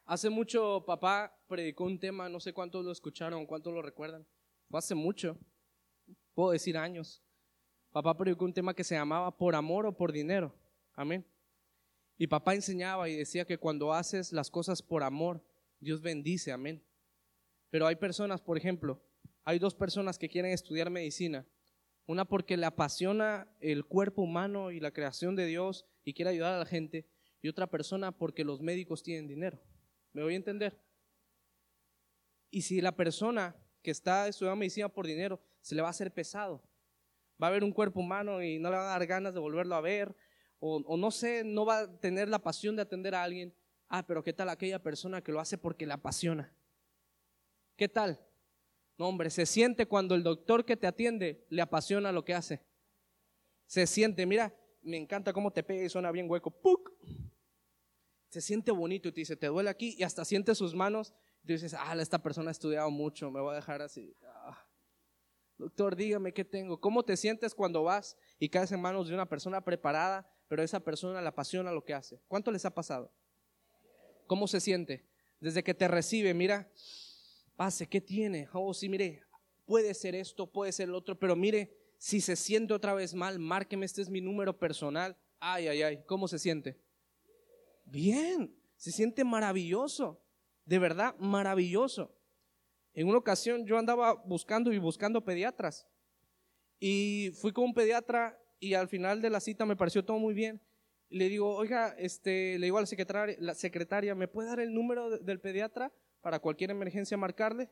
Hace 0.07 0.29
mucho 0.29 0.83
papá 0.85 1.41
predicó 1.47 1.85
un 1.85 2.01
tema, 2.01 2.29
no 2.29 2.41
sé 2.41 2.53
cuántos 2.53 2.85
lo 2.85 2.91
escucharon, 2.91 3.47
cuántos 3.47 3.73
lo 3.73 3.81
recuerdan. 3.81 4.27
Fue 4.69 4.81
hace 4.81 4.97
mucho, 4.97 5.39
puedo 6.35 6.51
decir 6.51 6.77
años. 6.77 7.24
Papá 7.95 8.17
predicó 8.17 8.45
un 8.45 8.53
tema 8.53 8.75
que 8.75 8.83
se 8.83 8.97
llamaba 8.97 9.37
por 9.37 9.55
amor 9.55 9.87
o 9.87 9.97
por 9.97 10.11
dinero. 10.11 10.53
Amén. 10.95 11.25
Y 12.19 12.27
papá 12.27 12.53
enseñaba 12.57 13.09
y 13.09 13.15
decía 13.15 13.45
que 13.45 13.57
cuando 13.57 13.93
haces 13.93 14.33
las 14.33 14.51
cosas 14.51 14.83
por 14.83 15.05
amor, 15.05 15.45
Dios 15.79 16.03
bendice. 16.03 16.51
Amén. 16.51 16.83
Pero 17.71 17.87
hay 17.87 17.95
personas, 17.95 18.41
por 18.41 18.59
ejemplo, 18.59 19.01
hay 19.45 19.61
dos 19.61 19.77
personas 19.77 20.19
que 20.19 20.29
quieren 20.29 20.51
estudiar 20.51 20.91
medicina. 20.91 21.47
Una 22.07 22.25
porque 22.25 22.57
le 22.57 22.67
apasiona 22.67 23.47
el 23.61 23.85
cuerpo 23.85 24.23
humano 24.23 24.73
y 24.73 24.81
la 24.81 24.91
creación 24.91 25.37
de 25.37 25.47
Dios 25.47 25.87
y 26.03 26.15
quiere 26.15 26.33
ayudar 26.33 26.55
a 26.55 26.59
la 26.59 26.67
gente. 26.67 27.07
Y 27.43 27.49
otra 27.49 27.69
persona 27.69 28.11
porque 28.11 28.43
los 28.43 28.61
médicos 28.61 29.05
tienen 29.05 29.29
dinero. 29.29 29.63
¿Me 30.13 30.25
voy 30.25 30.33
a 30.33 30.39
entender? 30.39 30.83
Y 32.51 32.63
si 32.63 32.81
la 32.81 32.97
persona 32.97 33.55
que 33.83 33.93
está 33.93 34.27
estudiando 34.27 34.57
medicina 34.57 34.89
por 34.89 35.07
dinero, 35.07 35.41
se 35.61 35.77
le 35.77 35.83
va 35.83 35.87
a 35.87 35.91
hacer 35.93 36.13
pesado. 36.13 36.61
Va 37.43 37.49
a 37.49 37.51
ver 37.51 37.65
un 37.65 37.73
cuerpo 37.73 38.01
humano 38.01 38.43
y 38.43 38.59
no 38.59 38.71
le 38.71 38.77
va 38.77 38.95
a 38.95 38.99
dar 38.99 39.07
ganas 39.07 39.35
de 39.35 39.41
volverlo 39.41 39.75
a 39.75 39.81
ver, 39.81 40.15
o, 40.59 40.77
o 40.87 40.97
no 40.97 41.11
sé, 41.11 41.43
no 41.45 41.67
va 41.67 41.81
a 41.81 42.01
tener 42.01 42.29
la 42.29 42.39
pasión 42.39 42.77
de 42.77 42.83
atender 42.83 43.15
a 43.15 43.23
alguien. 43.23 43.55
Ah, 43.89 44.07
pero 44.07 44.23
¿qué 44.23 44.33
tal 44.33 44.49
aquella 44.49 44.83
persona 44.83 45.23
que 45.23 45.33
lo 45.33 45.41
hace 45.41 45.59
porque 45.59 45.87
le 45.87 45.93
apasiona? 45.93 46.55
¿Qué 47.77 47.89
tal? 47.89 48.21
No, 48.97 49.09
hombre, 49.09 49.31
se 49.31 49.47
siente 49.47 49.87
cuando 49.87 50.15
el 50.15 50.23
doctor 50.23 50.65
que 50.65 50.77
te 50.77 50.87
atiende 50.87 51.45
le 51.49 51.63
apasiona 51.63 52.13
lo 52.13 52.25
que 52.25 52.35
hace. 52.35 52.65
Se 53.67 53.87
siente, 53.87 54.25
mira, 54.27 54.55
me 54.83 54.97
encanta 54.97 55.33
cómo 55.33 55.51
te 55.51 55.63
pega 55.63 55.85
y 55.85 55.89
suena 55.89 56.13
bien 56.13 56.31
hueco. 56.31 56.51
¡Puc! 56.51 56.93
Se 58.29 58.41
siente 58.41 58.71
bonito 58.71 59.09
y 59.09 59.13
te 59.13 59.21
dice, 59.21 59.37
te 59.37 59.47
duele 59.47 59.71
aquí 59.71 59.97
y 59.99 60.03
hasta 60.03 60.25
siente 60.25 60.55
sus 60.55 60.75
manos. 60.75 61.15
Y 61.43 61.53
dices, 61.53 61.75
ah, 61.75 61.95
esta 62.01 62.23
persona 62.23 62.51
ha 62.51 62.53
estudiado 62.53 62.91
mucho, 62.91 63.31
me 63.31 63.41
voy 63.41 63.53
a 63.53 63.57
dejar 63.57 63.83
así. 63.83 64.17
Ah. 64.23 64.64
Doctor, 65.57 65.95
dígame 65.95 66.33
qué 66.33 66.45
tengo. 66.45 66.81
¿Cómo 66.81 67.05
te 67.05 67.17
sientes 67.17 67.55
cuando 67.55 67.85
vas 67.85 68.17
y 68.39 68.49
caes 68.49 68.73
en 68.73 68.81
manos 68.81 69.09
de 69.09 69.15
una 69.15 69.29
persona 69.29 69.63
preparada, 69.65 70.29
pero 70.49 70.63
esa 70.63 70.81
persona 70.81 71.21
le 71.21 71.29
apasiona 71.29 71.71
lo 71.71 71.85
que 71.85 71.95
hace? 71.95 72.21
¿Cuánto 72.27 72.51
les 72.51 72.65
ha 72.65 72.75
pasado? 72.75 73.13
¿Cómo 74.27 74.49
se 74.49 74.61
siente? 74.61 75.07
Desde 75.41 75.63
que 75.63 75.75
te 75.75 75.87
recibe, 75.87 76.35
mira, 76.35 76.71
pase, 77.57 77.89
¿qué 77.89 78.01
tiene? 78.01 78.49
Oh, 78.53 78.75
sí, 78.75 78.89
mire, 78.89 79.23
puede 79.65 79.95
ser 79.95 80.15
esto, 80.15 80.51
puede 80.51 80.73
ser 80.73 80.89
el 80.89 80.95
otro, 80.95 81.19
pero 81.19 81.37
mire, 81.37 81.77
si 81.99 82.21
se 82.21 82.37
siente 82.37 82.75
otra 82.75 82.95
vez 82.95 83.15
mal, 83.15 83.39
márqueme, 83.39 83.87
este 83.87 84.03
es 84.03 84.09
mi 84.09 84.21
número 84.21 84.59
personal. 84.59 85.17
Ay, 85.39 85.69
ay, 85.69 85.83
ay, 85.83 86.05
¿cómo 86.07 86.29
se 86.29 86.39
siente? 86.39 86.81
Bien, 87.85 88.55
se 88.77 88.91
siente 88.91 89.25
maravilloso, 89.25 90.21
de 90.65 90.79
verdad 90.79 91.15
maravilloso. 91.19 92.15
En 92.95 93.09
una 93.09 93.19
ocasión 93.19 93.67
yo 93.67 93.77
andaba 93.77 94.15
buscando 94.15 94.73
y 94.73 94.79
buscando 94.79 95.25
pediatras 95.25 95.87
y 96.79 97.33
fui 97.41 97.53
con 97.53 97.65
un 97.65 97.75
pediatra 97.75 98.39
y 98.61 98.75
al 98.75 98.89
final 98.89 99.21
de 99.21 99.31
la 99.31 99.41
cita 99.41 99.67
me 99.67 99.77
pareció 99.77 100.05
todo 100.05 100.19
muy 100.19 100.33
bien. 100.33 100.63
Le 101.09 101.29
digo, 101.29 101.55
oiga, 101.55 101.95
este, 101.99 102.59
le 102.59 102.67
digo 102.67 102.79
a 102.79 102.83
la 102.83 102.87
secretaria, 102.87 103.37
la 103.39 103.55
secretaria, 103.55 104.15
¿me 104.15 104.29
puede 104.29 104.49
dar 104.49 104.61
el 104.61 104.73
número 104.73 105.19
del 105.19 105.41
pediatra 105.41 105.93
para 106.21 106.39
cualquier 106.39 106.71
emergencia 106.71 107.17
marcarle? 107.17 107.71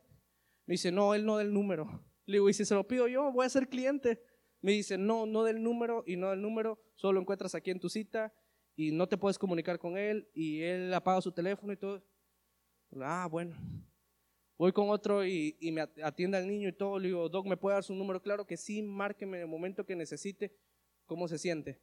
Me 0.66 0.74
dice, 0.74 0.92
no, 0.92 1.14
él 1.14 1.24
no 1.24 1.37
da 1.37 1.42
el 1.42 1.52
número. 1.52 1.87
Le 2.26 2.35
digo, 2.35 2.48
¿y 2.48 2.54
si 2.54 2.64
se 2.64 2.74
lo 2.74 2.87
pido 2.87 3.08
yo? 3.08 3.32
Voy 3.32 3.46
a 3.46 3.48
ser 3.48 3.68
cliente. 3.68 4.22
Me 4.61 4.72
dice, 4.72 4.96
no, 4.96 5.26
no 5.26 5.42
del 5.42 5.62
número 5.62 6.04
y 6.06 6.16
no 6.16 6.30
del 6.30 6.40
número, 6.40 6.80
solo 6.94 7.14
lo 7.14 7.20
encuentras 7.20 7.54
aquí 7.56 7.70
en 7.72 7.80
tu 7.80 7.88
cita 7.88 8.32
y 8.76 8.92
no 8.92 9.08
te 9.08 9.18
puedes 9.18 9.38
comunicar 9.38 9.78
con 9.78 9.96
él 9.96 10.28
y 10.35 10.62
él 10.62 10.94
apaga 10.94 11.20
su 11.20 11.32
teléfono 11.32 11.72
y 11.72 11.76
todo. 11.76 12.04
Ah, 13.00 13.26
bueno. 13.28 13.56
Voy 14.58 14.72
con 14.72 14.90
otro 14.90 15.26
y, 15.26 15.56
me 15.72 15.82
atiende 16.02 16.38
al 16.38 16.46
niño 16.46 16.68
y 16.68 16.72
todo. 16.72 16.98
Le 16.98 17.08
digo, 17.08 17.28
Doc, 17.28 17.46
¿me 17.46 17.56
puede 17.56 17.74
dar 17.74 17.84
su 17.84 17.94
número? 17.94 18.22
Claro 18.22 18.46
que 18.46 18.56
sí, 18.56 18.82
márqueme 18.82 19.38
en 19.38 19.42
el 19.44 19.48
momento 19.48 19.84
que 19.84 19.96
necesite. 19.96 20.54
¿Cómo 21.06 21.28
se 21.28 21.38
siente? 21.38 21.80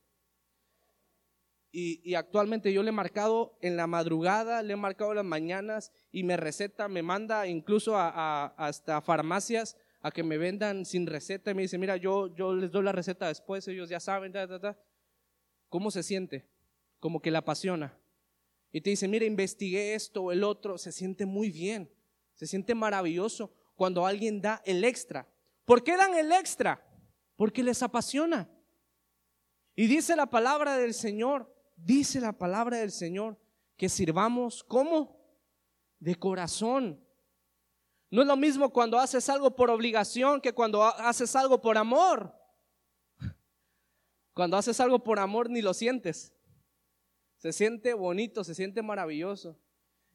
Y, 1.72 2.16
actualmente 2.16 2.74
yo 2.74 2.82
le 2.82 2.90
he 2.90 2.94
marcado 2.94 3.58
en 3.62 3.78
la 3.78 3.86
madrugada, 3.86 4.64
le 4.64 4.74
he 4.74 4.78
marcado 4.78 5.14
las 5.14 5.26
mañanas 5.26 5.92
y 6.12 6.24
me 6.24 6.36
receta, 6.36 6.88
me 6.88 7.04
manda 7.04 7.46
incluso 7.48 7.96
hasta 7.96 9.02
farmacias 9.02 9.78
a 10.02 10.12
que 10.12 10.24
me 10.24 10.38
vendan 10.38 10.86
sin 10.86 11.06
receta 11.06 11.52
y 11.52 11.54
me 11.54 11.64
dice, 11.64 11.78
mira, 11.78 11.98
yo, 11.98 12.34
yo 12.34 12.56
les 12.56 12.72
doy 12.72 12.84
la 12.84 12.92
receta 12.92 13.28
después, 13.28 13.68
ellos 13.68 13.90
ya 13.90 14.00
saben, 14.00 14.34
¿cómo 15.68 15.92
se 15.92 16.02
siente? 16.02 16.50
Como 17.00 17.22
que 17.22 17.30
la 17.30 17.40
apasiona. 17.40 17.96
Y 18.72 18.82
te 18.82 18.90
dice, 18.92 19.08
mira, 19.08 19.26
investigué 19.26 19.94
esto 19.94 20.24
o 20.24 20.32
el 20.32 20.44
otro, 20.44 20.78
se 20.78 20.92
siente 20.92 21.26
muy 21.26 21.52
bien, 21.52 21.92
se 22.40 22.48
siente 22.48 22.74
maravilloso 22.74 23.52
cuando 23.76 24.06
alguien 24.06 24.40
da 24.40 24.62
el 24.64 24.86
extra. 24.86 25.28
¿Por 25.66 25.84
qué 25.84 25.98
dan 25.98 26.14
el 26.14 26.32
extra? 26.32 26.82
Porque 27.36 27.62
les 27.62 27.84
apasiona. 27.84 28.50
Y 29.76 29.88
dice 29.88 30.16
la 30.16 30.26
palabra 30.26 30.78
del 30.78 30.94
Señor, 30.94 31.54
dice 31.76 32.22
la 32.22 32.32
palabra 32.32 32.78
del 32.78 32.92
Señor, 32.92 33.38
que 33.76 33.90
sirvamos 33.90 34.64
como 34.64 35.20
de 36.00 36.16
corazón. 36.16 37.06
No 38.10 38.22
es 38.22 38.28
lo 38.30 38.38
mismo 38.38 38.72
cuando 38.72 38.98
haces 38.98 39.28
algo 39.28 39.54
por 39.54 39.70
obligación 39.70 40.40
que 40.40 40.54
cuando 40.54 40.82
haces 40.82 41.36
algo 41.36 41.60
por 41.62 41.78
amor. 41.78 42.34
Cuando 44.34 44.56
haces 44.56 44.80
algo 44.80 45.04
por 45.04 45.20
amor 45.20 45.50
ni 45.50 45.62
lo 45.62 45.74
sientes. 45.74 46.34
Se 47.36 47.52
siente 47.52 47.94
bonito, 47.94 48.46
se 48.46 48.56
siente 48.56 48.82
maravilloso. 48.82 49.60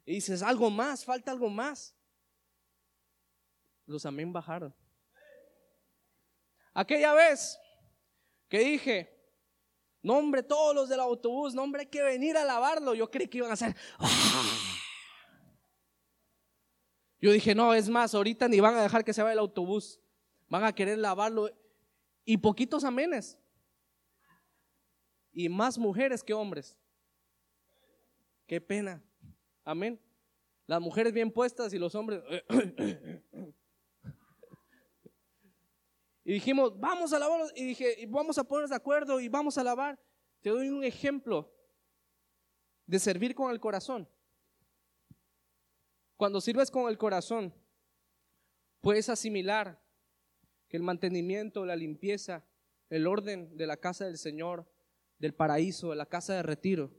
Y 0.07 0.15
dices, 0.15 0.43
algo 0.43 0.71
más, 0.71 1.05
falta 1.05 1.31
algo 1.31 1.51
más. 1.51 1.95
Los 3.87 4.07
amén 4.07 4.33
bajaron. 4.33 4.75
Aquella 6.73 7.15
vez 7.15 7.59
que 8.49 8.59
dije, 8.59 9.15
no 10.03 10.19
hombre, 10.19 10.43
todos 10.43 10.75
los 10.75 10.89
del 10.89 11.01
autobús, 11.01 11.55
no 11.55 11.63
hombre, 11.63 11.83
hay 11.83 11.87
que 11.87 12.03
venir 12.03 12.37
a 12.37 12.45
lavarlo. 12.45 12.95
Yo 12.95 13.11
creí 13.11 13.29
que 13.29 13.39
iban 13.39 13.51
a 13.51 13.55
hacer... 13.55 13.75
Yo 17.21 17.33
dije, 17.33 17.55
no, 17.55 17.73
es 17.73 17.89
más, 17.89 18.15
ahorita 18.15 18.49
ni 18.49 18.61
van 18.61 18.75
a 18.75 18.83
dejar 18.83 19.03
que 19.03 19.15
se 19.15 19.23
vaya 19.23 19.33
el 19.33 19.39
autobús. 19.39 19.99
Van 20.47 20.63
a 20.63 20.75
querer 20.75 20.99
lavarlo. 20.99 21.49
Y 22.23 22.37
poquitos 22.37 22.85
amenes. 22.85 23.39
Y 25.33 25.49
más 25.49 25.79
mujeres 25.79 26.23
que 26.23 26.35
hombres. 26.35 26.79
Qué 28.47 28.61
pena. 28.61 29.03
Amén. 29.65 29.99
Las 30.67 30.83
mujeres 30.83 31.15
bien 31.15 31.31
puestas 31.31 31.73
y 31.73 31.79
los 31.79 31.95
hombres. 31.95 32.23
y 36.25 36.33
dijimos, 36.33 36.79
vamos 36.81 37.13
a 37.13 37.19
lavarlo. 37.19 37.47
Y 37.55 37.65
dije, 37.65 38.07
vamos 38.09 38.39
a 38.39 38.45
ponernos 38.45 38.71
de 38.71 38.77
acuerdo 38.77 39.21
y 39.21 39.29
vamos 39.29 39.59
a 39.59 39.65
lavar. 39.65 40.01
Te 40.41 40.49
doy 40.51 40.71
un 40.71 40.83
ejemplo 40.83 41.55
de 42.87 42.99
servir 42.99 43.35
con 43.35 43.51
el 43.51 43.61
corazón. 43.61 44.09
Cuando 46.17 46.41
sirves 46.41 46.71
con 46.71 46.89
el 46.89 46.97
corazón, 46.97 47.55
puedes 48.81 49.11
asimilar 49.11 49.83
que 50.69 50.79
el 50.79 50.83
mantenimiento, 50.83 51.67
la 51.67 51.77
limpieza, 51.77 52.47
el 52.89 53.07
orden 53.07 53.55
de 53.57 53.67
la 53.67 53.77
casa 53.77 54.07
del 54.07 54.17
Señor, 54.17 54.67
del 55.19 55.35
paraíso, 55.35 55.91
de 55.91 55.97
la 55.97 56.07
casa 56.07 56.35
de 56.35 56.43
retiro, 56.43 56.91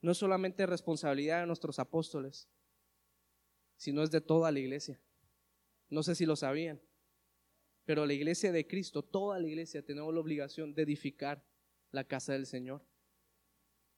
no 0.00 0.12
es 0.12 0.18
solamente 0.18 0.66
responsabilidad 0.66 1.40
de 1.40 1.46
nuestros 1.46 1.78
apóstoles, 1.78 2.48
sino 3.76 4.02
es 4.02 4.10
de 4.10 4.20
toda 4.20 4.52
la 4.52 4.60
iglesia. 4.60 5.00
No 5.88 6.02
sé 6.02 6.14
si 6.14 6.26
lo 6.26 6.36
sabían, 6.36 6.80
pero 7.84 8.06
la 8.06 8.12
iglesia 8.12 8.52
de 8.52 8.66
Cristo, 8.66 9.02
toda 9.02 9.38
la 9.38 9.48
iglesia, 9.48 9.84
tenemos 9.84 10.12
la 10.12 10.20
obligación 10.20 10.74
de 10.74 10.82
edificar 10.82 11.44
la 11.90 12.04
casa 12.04 12.32
del 12.32 12.46
Señor. 12.46 12.84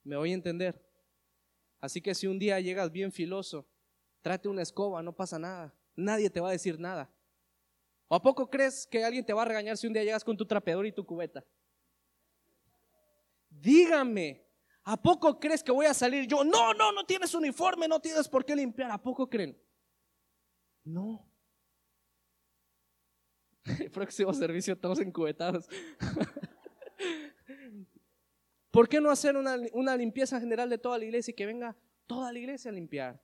¿Me 0.03 0.17
voy 0.17 0.33
a 0.33 0.35
entender? 0.35 0.85
Así 1.81 2.01
que 2.01 2.15
si 2.15 2.27
un 2.27 2.39
día 2.39 2.61
llegas 2.61 2.91
bien 2.91 3.13
filoso 3.13 3.69
Trate 4.25 4.49
una 4.49 4.63
escoba, 4.63 5.03
no 5.03 5.15
pasa 5.15 5.39
nada. 5.39 5.75
Nadie 5.95 6.31
te 6.31 6.41
va 6.41 6.49
a 6.49 6.53
decir 6.53 6.81
nada. 6.81 7.15
¿O 8.09 8.15
a 8.15 8.23
poco 8.23 8.49
crees 8.49 8.87
que 8.87 9.05
alguien 9.05 9.23
te 9.23 9.35
va 9.35 9.43
a 9.43 9.45
regañar 9.45 9.77
si 9.77 9.87
un 9.87 9.93
día 9.93 10.03
llegas 10.03 10.25
con 10.25 10.35
tu 10.35 10.47
trapeador 10.47 10.87
y 10.87 10.93
tu 10.93 11.05
cubeta? 11.05 11.45
Dígame, 13.51 14.49
¿a 14.83 14.97
poco 14.97 15.39
crees 15.39 15.63
que 15.63 15.73
voy 15.73 15.85
a 15.85 15.93
salir 15.93 16.27
yo? 16.27 16.43
No, 16.43 16.73
no, 16.73 16.91
no 16.91 17.05
tienes 17.05 17.35
uniforme, 17.35 17.87
no 17.87 18.01
tienes 18.01 18.27
por 18.27 18.47
qué 18.47 18.57
limpiar. 18.57 18.91
¿A 18.91 19.03
poco 19.03 19.29
creen? 19.29 19.63
No. 20.85 21.31
El 23.65 23.91
próximo 23.93 24.33
servicio 24.35 24.77
todos 24.77 25.01
encubetados. 25.01 25.69
¿Por 28.71 28.89
qué 28.89 29.01
no 29.01 29.11
hacer 29.11 29.37
una, 29.37 29.57
una 29.73 29.97
limpieza 29.97 30.41
general 30.41 30.69
de 30.69 30.79
toda 30.79 30.99
la 30.99 31.05
iglesia 31.05 31.33
y 31.33 31.35
que 31.35 31.47
venga 31.47 31.77
toda 32.07 32.33
la 32.33 32.39
iglesia 32.39 32.71
a 32.71 32.75
limpiar? 32.75 33.23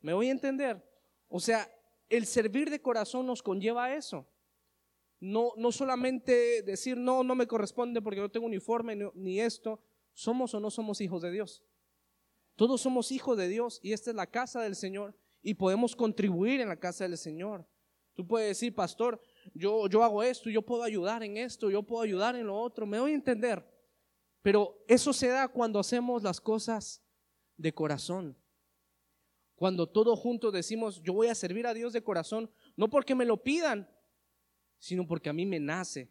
¿Me 0.00 0.12
voy 0.12 0.28
a 0.28 0.32
entender? 0.32 0.84
O 1.28 1.38
sea, 1.38 1.70
el 2.08 2.26
servir 2.26 2.70
de 2.70 2.82
corazón 2.82 3.26
nos 3.26 3.42
conlleva 3.42 3.84
a 3.84 3.94
eso. 3.94 4.28
No, 5.20 5.52
no 5.56 5.70
solamente 5.70 6.62
decir, 6.62 6.96
no, 6.96 7.22
no 7.22 7.34
me 7.34 7.46
corresponde 7.46 8.02
porque 8.02 8.20
no 8.20 8.30
tengo 8.30 8.46
uniforme 8.46 8.96
ni, 9.14 9.40
esto. 9.40 9.80
Somos 10.14 10.54
o 10.54 10.60
no 10.60 10.70
somos 10.70 11.00
hijos 11.00 11.22
de 11.22 11.30
Dios. 11.30 11.62
Todos 12.56 12.80
somos 12.80 13.12
hijos 13.12 13.36
de 13.38 13.48
Dios 13.48 13.78
y 13.82 13.92
esta 13.92 14.10
es 14.10 14.16
la 14.16 14.26
casa 14.26 14.60
del 14.62 14.74
Señor 14.74 15.14
y 15.42 15.54
podemos 15.54 15.94
contribuir 15.94 16.60
en 16.60 16.68
la 16.68 16.80
casa 16.80 17.04
del 17.04 17.16
Señor. 17.16 17.66
Tú 18.14 18.26
puedes 18.26 18.48
decir, 18.48 18.74
pastor, 18.74 19.20
yo, 19.54 19.88
yo 19.88 20.02
hago 20.02 20.22
esto, 20.22 20.50
yo 20.50 20.62
puedo 20.62 20.82
ayudar 20.82 21.22
en 21.22 21.36
esto, 21.36 21.70
yo 21.70 21.82
puedo 21.82 22.02
ayudar 22.02 22.36
en 22.36 22.46
lo 22.46 22.58
otro. 22.58 22.86
Me 22.86 23.00
voy 23.00 23.12
a 23.12 23.14
entender. 23.14 23.64
Pero 24.42 24.82
eso 24.88 25.12
se 25.12 25.28
da 25.28 25.48
cuando 25.48 25.78
hacemos 25.78 26.22
las 26.22 26.40
cosas 26.40 27.02
de 27.56 27.72
corazón. 27.72 28.36
Cuando 29.54 29.86
todos 29.86 30.18
juntos 30.18 30.52
decimos, 30.52 31.02
yo 31.02 31.12
voy 31.12 31.28
a 31.28 31.34
servir 31.34 31.66
a 31.66 31.74
Dios 31.74 31.92
de 31.92 32.02
corazón, 32.02 32.50
no 32.76 32.88
porque 32.88 33.14
me 33.14 33.26
lo 33.26 33.42
pidan, 33.42 33.90
sino 34.78 35.06
porque 35.06 35.28
a 35.28 35.34
mí 35.34 35.44
me 35.44 35.60
nace. 35.60 36.10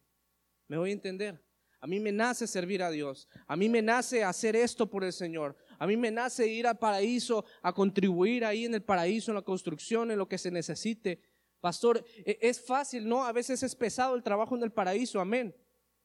¿Me 0.67 0.77
voy 0.77 0.91
a 0.91 0.93
entender? 0.93 1.43
A 1.81 1.87
mí 1.87 1.99
me 1.99 2.11
nace 2.11 2.45
servir 2.45 2.83
a 2.83 2.91
Dios. 2.91 3.27
A 3.47 3.55
mí 3.55 3.69
me 3.69 3.81
nace 3.81 4.23
hacer 4.23 4.55
esto 4.55 4.89
por 4.89 5.03
el 5.03 5.13
Señor. 5.13 5.57
A 5.79 5.87
mí 5.87 5.95
me 5.95 6.11
nace 6.11 6.45
ir 6.47 6.67
al 6.67 6.77
paraíso, 6.77 7.45
a 7.61 7.73
contribuir 7.73 8.43
ahí 8.43 8.65
en 8.65 8.75
el 8.75 8.83
paraíso, 8.83 9.31
en 9.31 9.35
la 9.35 9.41
construcción, 9.41 10.11
en 10.11 10.17
lo 10.17 10.27
que 10.27 10.37
se 10.37 10.51
necesite. 10.51 11.21
Pastor, 11.61 12.03
e, 12.25 12.37
es 12.41 12.65
fácil, 12.65 13.07
¿no? 13.07 13.23
A 13.23 13.31
veces 13.31 13.63
es 13.63 13.75
pesado 13.75 14.15
el 14.15 14.23
trabajo 14.23 14.55
en 14.55 14.63
el 14.63 14.71
paraíso, 14.71 15.19
amén. 15.19 15.55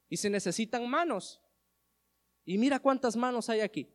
Y 0.08 0.16
se 0.16 0.30
necesitan 0.30 0.88
manos. 0.88 1.40
Y 2.44 2.58
mira 2.58 2.78
cuántas 2.78 3.16
manos 3.16 3.48
hay 3.48 3.60
aquí. 3.60 3.88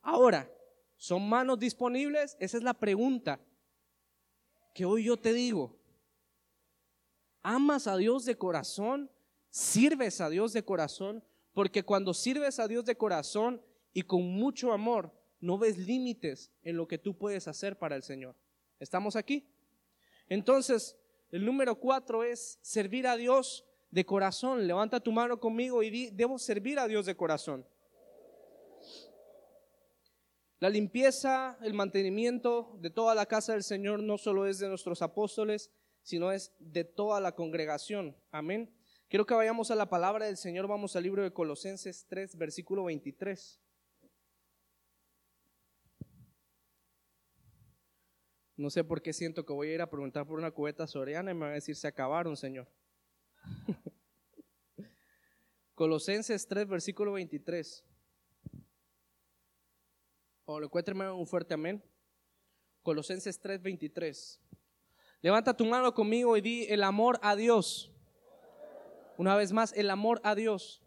Ahora, 0.00 0.50
¿son 0.96 1.28
manos 1.28 1.58
disponibles? 1.58 2.36
Esa 2.40 2.56
es 2.56 2.62
la 2.62 2.74
pregunta 2.74 3.40
que 4.74 4.84
hoy 4.84 5.04
yo 5.04 5.16
te 5.16 5.32
digo. 5.32 5.78
¿Amas 7.42 7.86
a 7.86 7.96
Dios 7.96 8.24
de 8.24 8.36
corazón? 8.36 9.10
¿Sirves 9.50 10.20
a 10.20 10.28
Dios 10.28 10.52
de 10.52 10.64
corazón? 10.64 11.24
Porque 11.52 11.84
cuando 11.84 12.12
sirves 12.12 12.58
a 12.58 12.68
Dios 12.68 12.84
de 12.84 12.96
corazón 12.96 13.62
y 13.92 14.02
con 14.02 14.22
mucho 14.22 14.72
amor, 14.72 15.12
no 15.40 15.56
ves 15.56 15.78
límites 15.78 16.52
en 16.62 16.76
lo 16.76 16.88
que 16.88 16.98
tú 16.98 17.16
puedes 17.16 17.48
hacer 17.48 17.78
para 17.78 17.96
el 17.96 18.02
Señor. 18.02 18.36
¿Estamos 18.78 19.16
aquí? 19.16 19.48
Entonces, 20.28 20.96
el 21.30 21.44
número 21.44 21.78
cuatro 21.78 22.24
es 22.24 22.58
servir 22.62 23.06
a 23.06 23.16
Dios 23.16 23.64
de 23.90 24.04
corazón. 24.04 24.66
Levanta 24.66 25.00
tu 25.00 25.12
mano 25.12 25.38
conmigo 25.38 25.82
y 25.82 25.90
di, 25.90 26.10
debo 26.10 26.38
servir 26.38 26.78
a 26.78 26.88
Dios 26.88 27.06
de 27.06 27.16
corazón. 27.16 27.66
La 30.58 30.70
limpieza, 30.70 31.58
el 31.62 31.74
mantenimiento 31.74 32.78
de 32.80 32.90
toda 32.90 33.14
la 33.14 33.26
casa 33.26 33.52
del 33.52 33.62
Señor 33.62 34.02
no 34.02 34.16
solo 34.16 34.46
es 34.46 34.58
de 34.58 34.68
nuestros 34.68 35.02
apóstoles, 35.02 35.70
sino 36.02 36.32
es 36.32 36.52
de 36.58 36.84
toda 36.84 37.20
la 37.20 37.32
congregación. 37.32 38.16
Amén. 38.30 38.72
Quiero 39.08 39.26
que 39.26 39.34
vayamos 39.34 39.70
a 39.70 39.74
la 39.74 39.90
palabra 39.90 40.26
del 40.26 40.36
Señor. 40.36 40.66
Vamos 40.66 40.96
al 40.96 41.02
libro 41.02 41.22
de 41.22 41.32
Colosenses 41.32 42.06
3, 42.08 42.36
versículo 42.36 42.84
23. 42.84 43.60
No 48.56 48.70
sé 48.70 48.84
por 48.84 49.02
qué 49.02 49.12
siento 49.12 49.44
que 49.44 49.52
voy 49.52 49.68
a 49.68 49.74
ir 49.74 49.82
a 49.82 49.90
preguntar 49.90 50.26
por 50.26 50.38
una 50.38 50.50
cubeta 50.50 50.86
soriana 50.86 51.30
y 51.30 51.34
me 51.34 51.40
van 51.40 51.50
a 51.50 51.54
decir, 51.54 51.76
se 51.76 51.86
acabaron, 51.86 52.36
Señor. 52.36 52.66
Colosenses 55.74 56.48
3, 56.48 56.66
versículo 56.66 57.12
23. 57.12 57.84
O 60.46 60.58
le 60.58 60.66
encuéntreme 60.66 61.10
un 61.10 61.26
fuerte 61.26 61.52
amén. 61.52 61.84
Colosenses 62.82 63.38
3, 63.38 63.60
23. 63.60 64.40
Levanta 65.20 65.54
tu 65.54 65.66
mano 65.66 65.92
conmigo 65.92 66.36
y 66.36 66.40
di 66.40 66.64
el 66.66 66.82
amor 66.82 67.18
a 67.20 67.36
Dios. 67.36 67.92
Una 69.18 69.36
vez 69.36 69.52
más, 69.52 69.74
el 69.74 69.90
amor 69.90 70.20
a 70.24 70.34
Dios. 70.34 70.82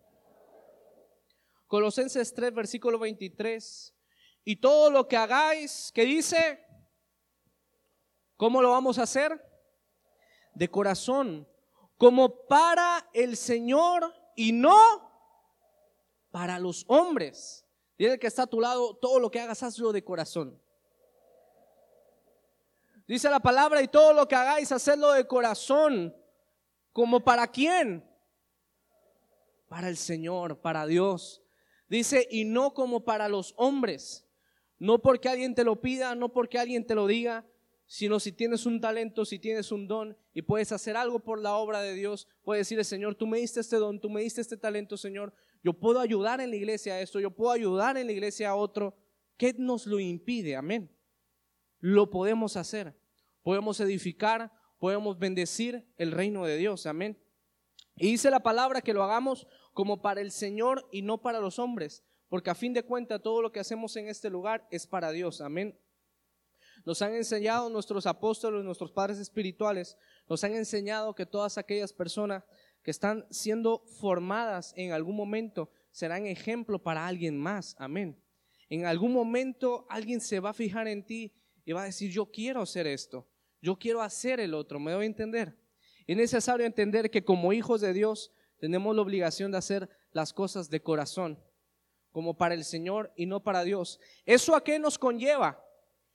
Colosenses 1.67 2.33
3, 2.33 2.53
versículo 2.53 2.97
23. 2.97 3.93
Y 4.43 4.55
todo 4.55 4.89
lo 4.89 5.07
que 5.07 5.17
hagáis, 5.17 5.91
¿qué 5.93 6.05
dice? 6.05 6.68
¿Cómo 8.39 8.61
lo 8.61 8.69
vamos 8.69 8.97
a 8.97 9.03
hacer? 9.03 9.45
De 10.55 10.71
corazón, 10.71 11.45
como 11.97 12.47
para 12.47 13.09
el 13.11 13.35
Señor 13.35 14.15
y 14.33 14.53
no 14.53 15.11
para 16.31 16.57
los 16.57 16.85
hombres. 16.87 17.67
Dile 17.97 18.17
que 18.17 18.27
está 18.27 18.43
a 18.43 18.47
tu 18.47 18.61
lado, 18.61 18.95
todo 18.95 19.19
lo 19.19 19.29
que 19.29 19.41
hagas, 19.41 19.61
hazlo 19.61 19.91
de 19.91 20.05
corazón. 20.05 20.57
Dice 23.05 23.29
la 23.29 23.41
palabra, 23.41 23.81
y 23.81 23.89
todo 23.89 24.13
lo 24.13 24.25
que 24.25 24.35
hagáis, 24.35 24.71
hacedlo 24.71 25.11
de 25.11 25.27
corazón. 25.27 26.15
¿Como 26.93 27.19
para 27.19 27.45
quién? 27.45 28.09
Para 29.67 29.89
el 29.89 29.97
Señor, 29.97 30.61
para 30.61 30.85
Dios. 30.85 31.43
Dice, 31.89 32.25
y 32.31 32.45
no 32.45 32.73
como 32.73 33.03
para 33.03 33.27
los 33.27 33.53
hombres. 33.57 34.25
No 34.77 34.99
porque 34.99 35.27
alguien 35.27 35.55
te 35.55 35.65
lo 35.65 35.81
pida, 35.81 36.15
no 36.15 36.31
porque 36.31 36.57
alguien 36.57 36.87
te 36.87 36.95
lo 36.95 37.05
diga, 37.05 37.45
sino 37.91 38.19
si 38.19 38.31
tienes 38.31 38.67
un 38.67 38.79
talento, 38.79 39.25
si 39.25 39.39
tienes 39.39 39.71
un 39.71 39.87
don 39.87 40.15
y 40.35 40.43
puedes 40.43 40.71
hacer 40.71 40.95
algo 40.95 41.21
por 41.21 41.41
la 41.41 41.55
obra 41.55 41.81
de 41.81 41.95
Dios, 41.95 42.27
puedes 42.43 42.67
decirle, 42.67 42.83
Señor, 42.83 43.15
tú 43.15 43.25
me 43.25 43.39
diste 43.39 43.61
este 43.61 43.77
don, 43.77 43.99
tú 43.99 44.11
me 44.11 44.21
diste 44.21 44.41
este 44.41 44.57
talento, 44.57 44.95
Señor, 44.95 45.33
yo 45.63 45.73
puedo 45.73 45.99
ayudar 45.99 46.39
en 46.39 46.51
la 46.51 46.55
iglesia 46.55 46.93
a 46.93 47.01
esto, 47.01 47.19
yo 47.19 47.31
puedo 47.31 47.51
ayudar 47.51 47.97
en 47.97 48.05
la 48.05 48.13
iglesia 48.13 48.51
a 48.51 48.55
otro. 48.55 48.95
¿Qué 49.37 49.55
nos 49.57 49.87
lo 49.87 49.99
impide? 49.99 50.55
Amén. 50.55 50.95
Lo 51.79 52.11
podemos 52.11 52.57
hacer. 52.57 52.95
Podemos 53.41 53.79
edificar, 53.79 54.51
podemos 54.77 55.17
bendecir 55.17 55.91
el 55.97 56.11
reino 56.11 56.45
de 56.45 56.57
Dios. 56.57 56.85
Amén. 56.85 57.19
Y 57.95 58.11
dice 58.11 58.29
la 58.29 58.43
palabra 58.43 58.81
que 58.81 58.93
lo 58.93 59.01
hagamos 59.01 59.47
como 59.73 60.03
para 60.03 60.21
el 60.21 60.29
Señor 60.29 60.87
y 60.91 61.01
no 61.01 61.23
para 61.23 61.39
los 61.39 61.57
hombres, 61.57 62.03
porque 62.27 62.51
a 62.51 62.55
fin 62.55 62.71
de 62.71 62.83
cuentas 62.83 63.23
todo 63.23 63.41
lo 63.41 63.51
que 63.51 63.59
hacemos 63.59 63.95
en 63.95 64.09
este 64.09 64.29
lugar 64.29 64.67
es 64.69 64.85
para 64.85 65.11
Dios. 65.11 65.41
Amén. 65.41 65.75
Nos 66.85 67.01
han 67.01 67.13
enseñado 67.13 67.69
nuestros 67.69 68.05
apóstoles, 68.05 68.63
nuestros 68.63 68.91
padres 68.91 69.17
espirituales, 69.19 69.97
nos 70.27 70.43
han 70.43 70.53
enseñado 70.53 71.13
que 71.13 71.25
todas 71.25 71.57
aquellas 71.57 71.93
personas 71.93 72.43
que 72.83 72.91
están 72.91 73.25
siendo 73.29 73.83
formadas 73.99 74.73
en 74.75 74.91
algún 74.91 75.15
momento 75.15 75.69
serán 75.91 76.25
ejemplo 76.25 76.81
para 76.81 77.05
alguien 77.05 77.37
más. 77.37 77.75
Amén. 77.77 78.21
En 78.69 78.85
algún 78.85 79.11
momento 79.11 79.85
alguien 79.89 80.21
se 80.21 80.39
va 80.39 80.51
a 80.51 80.53
fijar 80.53 80.87
en 80.87 81.05
ti 81.05 81.33
y 81.65 81.71
va 81.71 81.83
a 81.83 81.85
decir, 81.85 82.11
yo 82.11 82.27
quiero 82.31 82.61
hacer 82.61 82.87
esto, 82.87 83.27
yo 83.61 83.77
quiero 83.77 84.01
hacer 84.01 84.39
el 84.39 84.53
otro, 84.53 84.79
me 84.79 84.91
doy 84.91 85.03
a 85.03 85.07
entender. 85.07 85.57
Es 86.07 86.17
necesario 86.17 86.65
entender 86.65 87.11
que 87.11 87.23
como 87.23 87.53
hijos 87.53 87.81
de 87.81 87.93
Dios 87.93 88.31
tenemos 88.59 88.95
la 88.95 89.01
obligación 89.01 89.51
de 89.51 89.57
hacer 89.57 89.89
las 90.11 90.33
cosas 90.33 90.69
de 90.69 90.81
corazón, 90.81 91.39
como 92.11 92.37
para 92.37 92.55
el 92.55 92.63
Señor 92.63 93.11
y 93.15 93.25
no 93.25 93.43
para 93.43 93.63
Dios. 93.63 93.99
¿Eso 94.25 94.55
a 94.55 94.63
qué 94.63 94.79
nos 94.79 94.97
conlleva? 94.97 95.63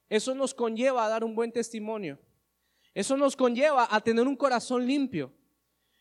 Eso 0.09 0.35
nos 0.35 0.55
conlleva 0.55 1.05
a 1.05 1.09
dar 1.09 1.25
un 1.25 1.35
buen 1.35 1.53
testimonio. 1.53 2.19
Eso 2.93 3.17
nos 3.17 3.37
conlleva 3.37 3.89
a 3.91 4.01
tener 4.01 4.27
un 4.27 4.37
corazón 4.37 4.87
limpio. 4.87 5.33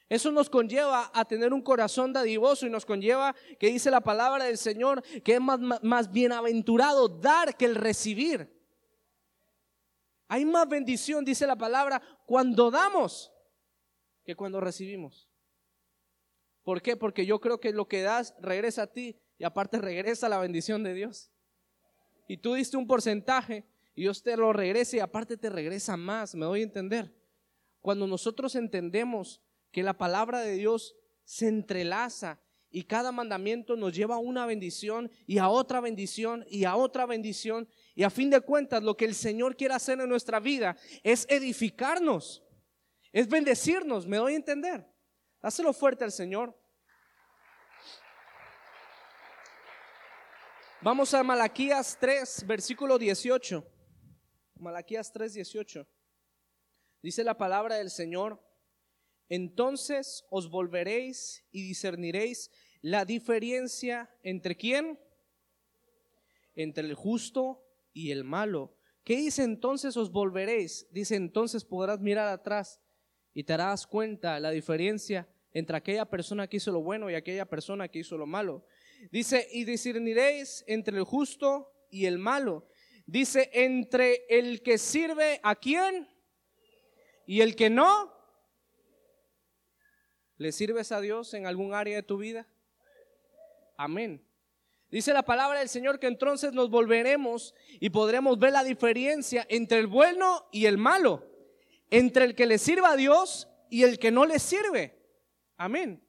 Eso 0.09 0.31
nos 0.31 0.49
conlleva 0.49 1.09
a 1.13 1.25
tener 1.25 1.53
un 1.53 1.61
corazón 1.61 2.13
dadivoso 2.13 2.67
y 2.67 2.69
nos 2.69 2.85
conlleva, 2.85 3.35
que 3.59 3.67
dice 3.67 3.89
la 3.89 4.01
palabra 4.01 4.45
del 4.45 4.57
Señor, 4.57 5.01
que 5.23 5.35
es 5.35 5.41
más, 5.41 5.59
más 5.81 6.11
bienaventurado 6.11 7.07
dar 7.07 7.57
que 7.57 7.65
el 7.65 7.75
recibir. 7.75 8.61
Hay 10.27 10.45
más 10.45 10.67
bendición, 10.67 11.25
dice 11.25 11.47
la 11.47 11.55
palabra, 11.55 12.01
cuando 12.25 12.69
damos 12.69 13.31
que 14.23 14.35
cuando 14.35 14.59
recibimos. 14.59 15.29
¿Por 16.63 16.81
qué? 16.81 16.95
Porque 16.95 17.25
yo 17.25 17.39
creo 17.39 17.59
que 17.59 17.71
lo 17.73 17.87
que 17.87 18.01
das 18.01 18.35
regresa 18.39 18.83
a 18.83 18.87
ti 18.87 19.19
y 19.37 19.43
aparte 19.43 19.79
regresa 19.79 20.29
la 20.29 20.37
bendición 20.37 20.83
de 20.83 20.93
Dios. 20.93 21.31
Y 22.27 22.37
tú 22.37 22.53
diste 22.53 22.77
un 22.77 22.87
porcentaje 22.87 23.65
y 23.95 24.01
Dios 24.01 24.23
te 24.23 24.35
lo 24.37 24.53
regresa 24.53 24.97
y 24.97 24.99
aparte 24.99 25.37
te 25.37 25.49
regresa 25.49 25.97
más, 25.97 26.35
me 26.35 26.45
doy 26.45 26.61
a 26.61 26.63
entender. 26.63 27.13
Cuando 27.79 28.07
nosotros 28.07 28.55
entendemos 28.55 29.41
que 29.71 29.83
la 29.83 29.97
palabra 29.97 30.39
de 30.39 30.53
Dios 30.53 30.95
se 31.25 31.47
entrelaza 31.47 32.41
y 32.69 32.83
cada 32.85 33.11
mandamiento 33.11 33.75
nos 33.75 33.93
lleva 33.93 34.15
a 34.15 34.19
una 34.19 34.47
bendición 34.47 35.11
y 35.27 35.37
a 35.37 35.47
otra 35.47 35.79
bendición 35.79 36.43
y 36.49 36.63
a 36.63 36.75
otra 36.75 37.05
bendición. 37.05 37.69
Y 37.93 38.01
a 38.01 38.09
fin 38.09 38.31
de 38.31 38.41
cuentas 38.41 38.81
lo 38.81 38.97
que 38.97 39.05
el 39.05 39.13
Señor 39.13 39.55
quiere 39.55 39.75
hacer 39.75 39.99
en 40.01 40.09
nuestra 40.09 40.39
vida 40.39 40.75
es 41.03 41.27
edificarnos, 41.29 42.43
es 43.11 43.27
bendecirnos, 43.27 44.07
me 44.07 44.17
doy 44.17 44.33
a 44.33 44.37
entender. 44.37 44.87
Dáselo 45.39 45.71
fuerte 45.71 46.03
al 46.03 46.11
Señor. 46.11 46.59
Vamos 50.81 51.13
a 51.13 51.21
Malaquías 51.21 51.95
3, 51.99 52.45
versículo 52.47 52.97
18. 52.97 53.72
Malaquías 54.63 55.11
3, 55.11 55.33
18. 55.33 55.87
Dice 57.01 57.23
la 57.23 57.37
palabra 57.37 57.75
del 57.75 57.89
Señor 57.91 58.41
entonces 59.29 60.25
os 60.29 60.49
volveréis 60.49 61.43
y 61.51 61.67
discerniréis 61.67 62.51
la 62.81 63.05
diferencia 63.05 64.09
entre 64.21 64.55
quién? 64.55 64.99
Entre 66.55 66.85
el 66.85 66.93
justo 66.93 67.65
y 67.93 68.11
el 68.11 68.23
malo. 68.23 68.77
¿Qué 69.03 69.17
dice 69.17 69.43
entonces 69.43 69.97
os 69.97 70.11
volveréis? 70.11 70.87
Dice 70.91 71.15
entonces 71.15 71.65
podrás 71.65 71.99
mirar 71.99 72.27
atrás 72.27 72.79
y 73.33 73.43
te 73.43 73.53
darás 73.53 73.87
cuenta 73.87 74.39
la 74.39 74.51
diferencia 74.51 75.27
entre 75.51 75.77
aquella 75.77 76.05
persona 76.05 76.47
que 76.47 76.57
hizo 76.57 76.71
lo 76.71 76.81
bueno 76.81 77.09
y 77.09 77.15
aquella 77.15 77.45
persona 77.45 77.87
que 77.87 77.99
hizo 77.99 78.17
lo 78.17 78.25
malo. 78.25 78.65
Dice, 79.11 79.47
y 79.51 79.65
discerniréis 79.65 80.63
entre 80.67 80.97
el 80.97 81.03
justo 81.03 81.71
y 81.89 82.05
el 82.05 82.17
malo. 82.17 82.67
Dice, 83.05 83.49
entre 83.53 84.25
el 84.29 84.61
que 84.61 84.77
sirve 84.77 85.39
a 85.43 85.55
quién 85.55 86.07
y 87.25 87.41
el 87.41 87.55
que 87.55 87.69
no. 87.69 88.13
¿Le 90.37 90.51
sirves 90.51 90.91
a 90.91 91.01
Dios 91.01 91.33
en 91.33 91.45
algún 91.45 91.73
área 91.73 91.95
de 91.95 92.03
tu 92.03 92.17
vida? 92.17 92.47
Amén. 93.77 94.25
Dice 94.89 95.11
la 95.11 95.23
palabra 95.23 95.59
del 95.59 95.69
Señor 95.69 95.99
que 95.99 96.07
entonces 96.07 96.53
nos 96.53 96.69
volveremos 96.69 97.55
y 97.79 97.89
podremos 97.89 98.37
ver 98.37 98.53
la 98.53 98.63
diferencia 98.63 99.45
entre 99.49 99.79
el 99.79 99.87
bueno 99.87 100.47
y 100.51 100.65
el 100.67 100.77
malo, 100.77 101.25
entre 101.89 102.25
el 102.25 102.35
que 102.35 102.45
le 102.45 102.57
sirva 102.57 102.91
a 102.91 102.95
Dios 102.95 103.47
y 103.69 103.83
el 103.83 103.97
que 103.97 104.11
no 104.11 104.25
le 104.25 104.37
sirve. 104.37 105.01
Amén. 105.57 106.07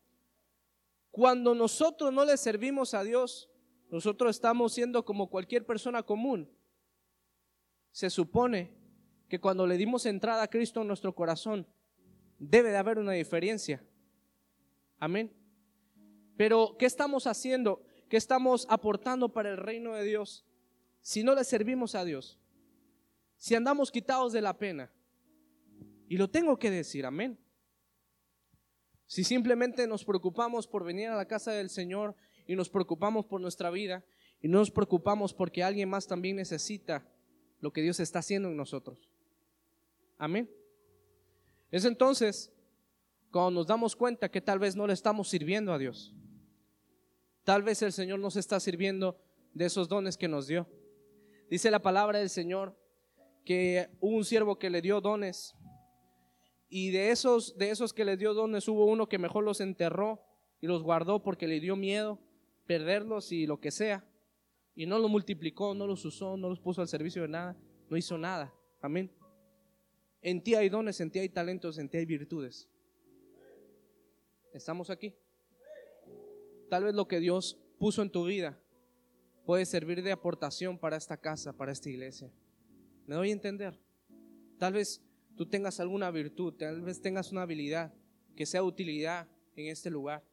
Cuando 1.10 1.54
nosotros 1.54 2.12
no 2.12 2.24
le 2.24 2.36
servimos 2.36 2.92
a 2.92 3.04
Dios, 3.04 3.48
nosotros 3.88 4.36
estamos 4.36 4.74
siendo 4.74 5.04
como 5.04 5.30
cualquier 5.30 5.64
persona 5.64 6.02
común. 6.02 6.50
Se 7.94 8.10
supone 8.10 8.72
que 9.28 9.38
cuando 9.38 9.68
le 9.68 9.76
dimos 9.76 10.04
entrada 10.04 10.42
a 10.42 10.50
Cristo 10.50 10.80
en 10.80 10.88
nuestro 10.88 11.14
corazón, 11.14 11.64
debe 12.40 12.72
de 12.72 12.76
haber 12.76 12.98
una 12.98 13.12
diferencia. 13.12 13.84
Amén. 14.98 15.32
Pero, 16.36 16.74
¿qué 16.76 16.86
estamos 16.86 17.28
haciendo? 17.28 17.86
¿Qué 18.08 18.16
estamos 18.16 18.66
aportando 18.68 19.32
para 19.32 19.50
el 19.50 19.58
reino 19.58 19.94
de 19.94 20.02
Dios 20.02 20.44
si 21.02 21.22
no 21.22 21.36
le 21.36 21.44
servimos 21.44 21.94
a 21.94 22.04
Dios? 22.04 22.36
Si 23.36 23.54
andamos 23.54 23.92
quitados 23.92 24.32
de 24.32 24.40
la 24.40 24.58
pena. 24.58 24.90
Y 26.08 26.16
lo 26.16 26.28
tengo 26.28 26.58
que 26.58 26.72
decir, 26.72 27.06
amén. 27.06 27.38
Si 29.06 29.22
simplemente 29.22 29.86
nos 29.86 30.04
preocupamos 30.04 30.66
por 30.66 30.82
venir 30.82 31.10
a 31.10 31.16
la 31.16 31.28
casa 31.28 31.52
del 31.52 31.70
Señor 31.70 32.16
y 32.44 32.56
nos 32.56 32.70
preocupamos 32.70 33.24
por 33.24 33.40
nuestra 33.40 33.70
vida 33.70 34.04
y 34.40 34.48
no 34.48 34.58
nos 34.58 34.72
preocupamos 34.72 35.32
porque 35.32 35.62
alguien 35.62 35.88
más 35.88 36.08
también 36.08 36.34
necesita 36.34 37.08
lo 37.64 37.72
que 37.72 37.80
Dios 37.80 37.98
está 37.98 38.18
haciendo 38.18 38.50
en 38.50 38.58
nosotros. 38.58 39.08
Amén. 40.18 40.50
Es 41.70 41.86
entonces 41.86 42.52
cuando 43.30 43.52
nos 43.52 43.66
damos 43.66 43.96
cuenta 43.96 44.30
que 44.30 44.42
tal 44.42 44.58
vez 44.58 44.76
no 44.76 44.86
le 44.86 44.92
estamos 44.92 45.30
sirviendo 45.30 45.72
a 45.72 45.78
Dios. 45.78 46.12
Tal 47.42 47.62
vez 47.62 47.80
el 47.80 47.94
Señor 47.94 48.18
nos 48.18 48.36
está 48.36 48.60
sirviendo 48.60 49.18
de 49.54 49.64
esos 49.64 49.88
dones 49.88 50.18
que 50.18 50.28
nos 50.28 50.46
dio. 50.46 50.68
Dice 51.48 51.70
la 51.70 51.80
palabra 51.80 52.18
del 52.18 52.28
Señor 52.28 52.78
que 53.46 53.88
hubo 53.98 54.14
un 54.14 54.26
siervo 54.26 54.58
que 54.58 54.68
le 54.68 54.82
dio 54.82 55.00
dones 55.00 55.56
y 56.68 56.90
de 56.90 57.12
esos 57.12 57.56
de 57.56 57.70
esos 57.70 57.94
que 57.94 58.04
le 58.04 58.18
dio 58.18 58.34
dones 58.34 58.68
hubo 58.68 58.84
uno 58.84 59.08
que 59.08 59.16
mejor 59.16 59.42
los 59.42 59.62
enterró 59.62 60.22
y 60.60 60.66
los 60.66 60.82
guardó 60.82 61.22
porque 61.22 61.48
le 61.48 61.60
dio 61.60 61.76
miedo 61.76 62.18
perderlos 62.66 63.32
y 63.32 63.46
lo 63.46 63.58
que 63.58 63.70
sea 63.70 64.04
y 64.74 64.86
no 64.86 64.98
los 64.98 65.10
multiplicó, 65.10 65.74
no 65.74 65.86
los 65.86 66.04
usó, 66.04 66.36
no 66.36 66.48
los 66.48 66.60
puso 66.60 66.82
al 66.82 66.88
servicio 66.88 67.22
de 67.22 67.28
nada, 67.28 67.56
no 67.88 67.96
hizo 67.96 68.18
nada. 68.18 68.52
Amén. 68.80 69.10
En 70.20 70.42
ti 70.42 70.54
hay 70.54 70.68
dones, 70.68 71.00
en 71.00 71.10
ti 71.10 71.18
hay 71.18 71.28
talentos, 71.28 71.78
en 71.78 71.88
ti 71.88 71.98
hay 71.98 72.06
virtudes. 72.06 72.68
¿Estamos 74.52 74.90
aquí? 74.90 75.14
Tal 76.70 76.84
vez 76.84 76.94
lo 76.94 77.06
que 77.06 77.20
Dios 77.20 77.58
puso 77.78 78.02
en 78.02 78.10
tu 78.10 78.24
vida 78.24 78.58
puede 79.44 79.66
servir 79.66 80.02
de 80.02 80.12
aportación 80.12 80.78
para 80.78 80.96
esta 80.96 81.16
casa, 81.16 81.52
para 81.52 81.72
esta 81.72 81.90
iglesia. 81.90 82.32
¿Me 83.06 83.14
doy 83.14 83.30
a 83.30 83.32
entender? 83.32 83.78
Tal 84.58 84.72
vez 84.72 85.02
tú 85.36 85.46
tengas 85.46 85.80
alguna 85.80 86.10
virtud, 86.10 86.54
tal 86.54 86.80
vez 86.82 87.00
tengas 87.00 87.32
una 87.32 87.42
habilidad 87.42 87.92
que 88.34 88.46
sea 88.46 88.62
utilidad 88.62 89.28
en 89.56 89.66
este 89.66 89.90
lugar. 89.90 90.24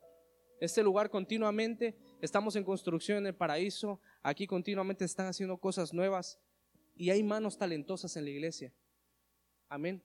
Este 0.59 0.83
lugar 0.83 1.09
continuamente 1.09 1.97
estamos 2.21 2.55
en 2.55 2.63
construcción 2.63 3.17
en 3.17 3.27
el 3.27 3.35
paraíso, 3.35 3.99
aquí 4.21 4.47
continuamente 4.47 5.05
están 5.05 5.27
haciendo 5.27 5.57
cosas 5.57 5.93
nuevas 5.93 6.39
y 6.95 7.09
hay 7.09 7.23
manos 7.23 7.57
talentosas 7.57 8.15
en 8.17 8.25
la 8.25 8.29
iglesia. 8.31 8.73
Amén. 9.69 10.03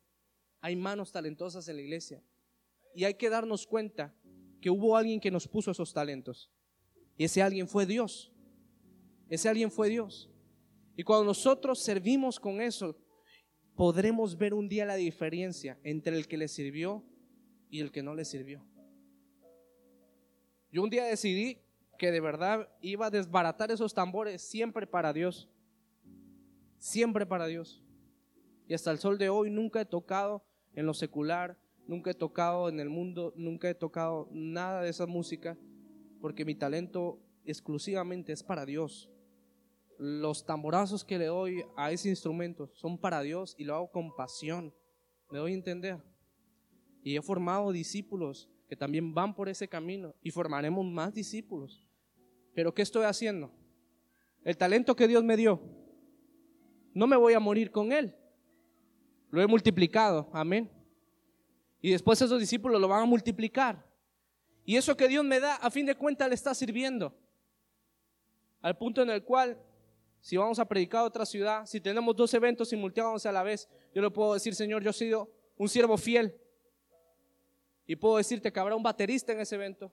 Hay 0.61 0.77
manos 0.77 1.13
talentosas 1.13 1.69
en 1.69 1.77
la 1.77 1.83
iglesia. 1.83 2.23
Y 2.95 3.05
hay 3.05 3.15
que 3.15 3.29
darnos 3.29 3.67
cuenta 3.67 4.15
que 4.61 4.71
hubo 4.71 4.97
alguien 4.97 5.21
que 5.21 5.31
nos 5.31 5.47
puso 5.47 5.71
esos 5.71 5.93
talentos. 5.93 6.51
Y 7.19 7.25
ese 7.25 7.43
alguien 7.43 7.69
fue 7.69 7.85
Dios. 7.87 8.33
Ese 9.29 9.49
alguien 9.49 9.71
fue 9.71 9.89
Dios. 9.89 10.31
Y 10.97 11.03
cuando 11.03 11.27
nosotros 11.27 11.83
servimos 11.83 12.41
con 12.41 12.61
eso, 12.61 12.97
podremos 13.75 14.39
ver 14.39 14.55
un 14.55 14.69
día 14.69 14.87
la 14.87 14.97
diferencia 14.97 15.79
entre 15.83 16.17
el 16.17 16.27
que 16.27 16.39
le 16.39 16.49
sirvió 16.49 17.05
y 17.69 17.81
el 17.81 17.93
que 17.93 18.03
no 18.03 18.15
le 18.15 18.25
sirvió. 18.25 18.65
Yo 20.73 20.83
un 20.83 20.91
día 20.91 21.05
decidí 21.05 21.59
que 21.97 22.11
de 22.11 22.21
verdad 22.21 22.69
iba 22.81 23.07
a 23.07 23.11
desbaratar 23.11 23.71
esos 23.71 23.95
tambores 23.95 24.43
siempre 24.43 24.87
para 24.87 25.13
Dios. 25.13 25.49
Siempre 26.79 27.27
para 27.27 27.47
Dios. 27.47 27.83
Y 28.69 28.75
hasta 28.75 28.91
el 28.91 28.99
sol 28.99 29.19
de 29.19 29.29
hoy 29.29 29.51
nunca 29.51 29.81
he 29.81 29.85
tocado 29.85 30.45
en 30.75 30.87
lo 30.87 30.95
secular, 30.95 31.59
nunca 31.87 32.11
he 32.11 32.15
tocado 32.15 32.69
en 32.69 32.81
el 32.81 32.89
mundo, 32.89 33.33
nunca 33.37 33.69
he 33.69 33.75
tocado 33.75 34.29
nada 34.33 34.83
de 34.83 34.91
esa 34.91 35.07
música, 35.07 35.57
porque 36.21 36.45
mi 36.45 36.55
talento 36.55 37.21
exclusivamente 37.45 38.33
es 38.33 38.43
para 38.43 38.67
Dios. 38.67 39.11
Los 39.99 40.45
tamborazos 40.45 41.05
que 41.05 41.19
le 41.19 41.27
doy 41.27 41.65
a 41.77 41.91
ese 41.91 42.09
instrumento 42.09 42.71
son 42.75 42.99
para 42.99 43.23
Dios 43.23 43.55
y 43.57 43.65
lo 43.65 43.75
hago 43.75 43.91
con 43.91 44.15
pasión. 44.15 44.75
Me 45.31 45.39
doy 45.39 45.53
a 45.53 45.55
entender. 45.55 46.03
Y 47.03 47.17
he 47.17 47.23
formado 47.23 47.73
discípulos 47.73 48.51
que 48.69 48.77
también 48.77 49.15
van 49.15 49.35
por 49.35 49.49
ese 49.49 49.69
camino 49.69 50.15
y 50.23 50.31
formaremos 50.31 50.85
más 50.85 51.15
discípulos. 51.15 51.86
Pero 52.57 52.73
¿qué 52.73 52.81
estoy 52.81 53.05
haciendo? 53.05 53.51
El 54.42 54.57
talento 54.57 54.97
que 54.97 55.07
Dios 55.07 55.23
me 55.23 55.37
dio, 55.37 55.61
no 56.95 57.07
me 57.07 57.14
voy 57.14 57.35
a 57.35 57.38
morir 57.38 57.71
con 57.71 57.92
él. 57.92 58.16
Lo 59.31 59.42
he 59.42 59.47
multiplicado, 59.47 60.31
amén. 60.33 60.71
Y 61.83 61.90
después 61.90 62.23
esos 62.23 62.40
discípulos 62.40 62.81
lo 62.81 62.88
van 62.88 63.03
a 63.03 63.05
multiplicar. 63.05 63.85
Y 64.64 64.77
eso 64.77 64.97
que 64.97 65.07
Dios 65.07 65.23
me 65.23 65.38
da, 65.38 65.57
a 65.57 65.71
fin 65.71 65.85
de 65.85 65.95
cuentas, 65.97 66.31
le 66.31 66.35
está 66.35 66.55
sirviendo. 66.55 67.14
Al 68.62 68.79
punto 68.79 69.03
en 69.03 69.11
el 69.11 69.23
cual, 69.23 69.61
si 70.23 70.38
vamos 70.38 70.59
a 70.59 70.64
predicar 70.64 71.03
a 71.03 71.05
otra 71.05 71.27
ciudad, 71.27 71.66
si 71.66 71.79
tenemos 71.79 72.16
dos 72.16 72.33
eventos 72.33 72.71
simultáneos 72.71 73.27
a 73.27 73.33
la 73.33 73.42
vez, 73.42 73.69
yo 73.95 74.01
le 74.01 74.11
puedo 74.11 74.33
decir, 74.33 74.55
Señor, 74.55 74.83
yo 74.83 74.88
he 74.88 74.95
sido 74.95 75.31
un 75.59 75.69
siervo 75.69 75.99
fiel. 75.99 76.35
Y 77.87 77.97
puedo 77.97 78.16
decirte 78.16 78.51
que 78.51 78.59
habrá 78.59 78.75
un 78.75 78.83
baterista 78.83 79.33
en 79.33 79.40
ese 79.40 79.57
evento. 79.57 79.92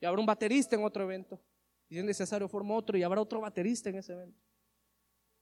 Y 0.00 0.06
habrá 0.06 0.18
un 0.18 0.26
baterista 0.26 0.74
en 0.74 0.82
otro 0.82 1.04
evento. 1.04 1.40
Y 1.88 1.98
es 1.98 2.04
necesario, 2.04 2.48
formo 2.48 2.76
otro 2.76 2.98
y 2.98 3.02
habrá 3.02 3.20
otro 3.20 3.40
baterista 3.40 3.90
en 3.90 3.96
ese 3.96 4.12
evento. 4.12 4.40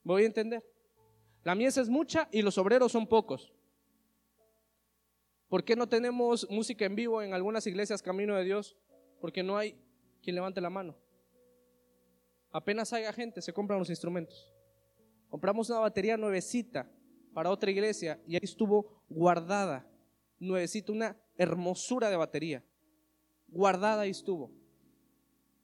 ¿Voy 0.03 0.23
a 0.23 0.27
entender? 0.27 0.63
La 1.43 1.55
mies 1.55 1.77
es 1.77 1.89
mucha 1.89 2.27
y 2.31 2.41
los 2.41 2.57
obreros 2.57 2.91
son 2.91 3.07
pocos. 3.07 3.51
¿Por 5.47 5.63
qué 5.63 5.75
no 5.75 5.87
tenemos 5.87 6.47
música 6.49 6.85
en 6.85 6.95
vivo 6.95 7.21
en 7.21 7.33
algunas 7.33 7.65
iglesias 7.67 8.01
Camino 8.01 8.35
de 8.35 8.43
Dios? 8.43 8.75
Porque 9.21 9.43
no 9.43 9.57
hay 9.57 9.79
quien 10.21 10.35
levante 10.35 10.59
la 10.59 10.69
mano. 10.69 10.97
Apenas 12.51 12.93
haya 12.93 13.13
gente, 13.13 13.41
se 13.41 13.53
compran 13.53 13.79
los 13.79 13.89
instrumentos. 13.89 14.51
Compramos 15.29 15.69
una 15.69 15.79
batería 15.79 16.17
nuevecita 16.17 16.89
para 17.33 17.49
otra 17.49 17.69
iglesia 17.69 18.19
y 18.27 18.35
ahí 18.35 18.41
estuvo 18.43 19.03
guardada, 19.09 19.87
nuevecita, 20.39 20.91
una 20.91 21.17
hermosura 21.37 22.09
de 22.09 22.15
batería. 22.15 22.63
Guardada 23.47 24.03
ahí 24.03 24.11
estuvo. 24.11 24.51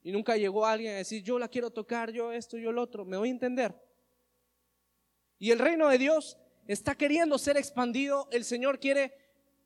Y 0.03 0.11
nunca 0.11 0.35
llegó 0.35 0.65
alguien 0.65 0.93
a 0.93 0.97
decir, 0.97 1.23
yo 1.23 1.37
la 1.37 1.47
quiero 1.47 1.69
tocar, 1.69 2.11
yo 2.11 2.31
esto, 2.31 2.57
yo 2.57 2.71
lo 2.71 2.81
otro. 2.81 3.05
¿Me 3.05 3.17
voy 3.17 3.29
a 3.29 3.31
entender? 3.31 3.75
Y 5.37 5.51
el 5.51 5.59
reino 5.59 5.87
de 5.89 5.97
Dios 5.97 6.37
está 6.67 6.95
queriendo 6.95 7.37
ser 7.37 7.57
expandido. 7.57 8.27
El 8.31 8.43
Señor 8.43 8.79
quiere 8.79 9.13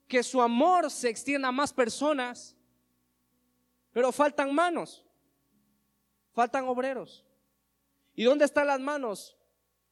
que 0.08 0.22
su 0.22 0.40
amor 0.40 0.90
se 0.90 1.08
extienda 1.08 1.48
a 1.48 1.52
más 1.52 1.72
personas. 1.72 2.56
Pero 3.92 4.12
faltan 4.12 4.54
manos. 4.54 5.04
Faltan 6.32 6.68
obreros. 6.68 7.24
¿Y 8.14 8.24
dónde 8.24 8.44
están 8.44 8.66
las 8.66 8.80
manos? 8.80 9.38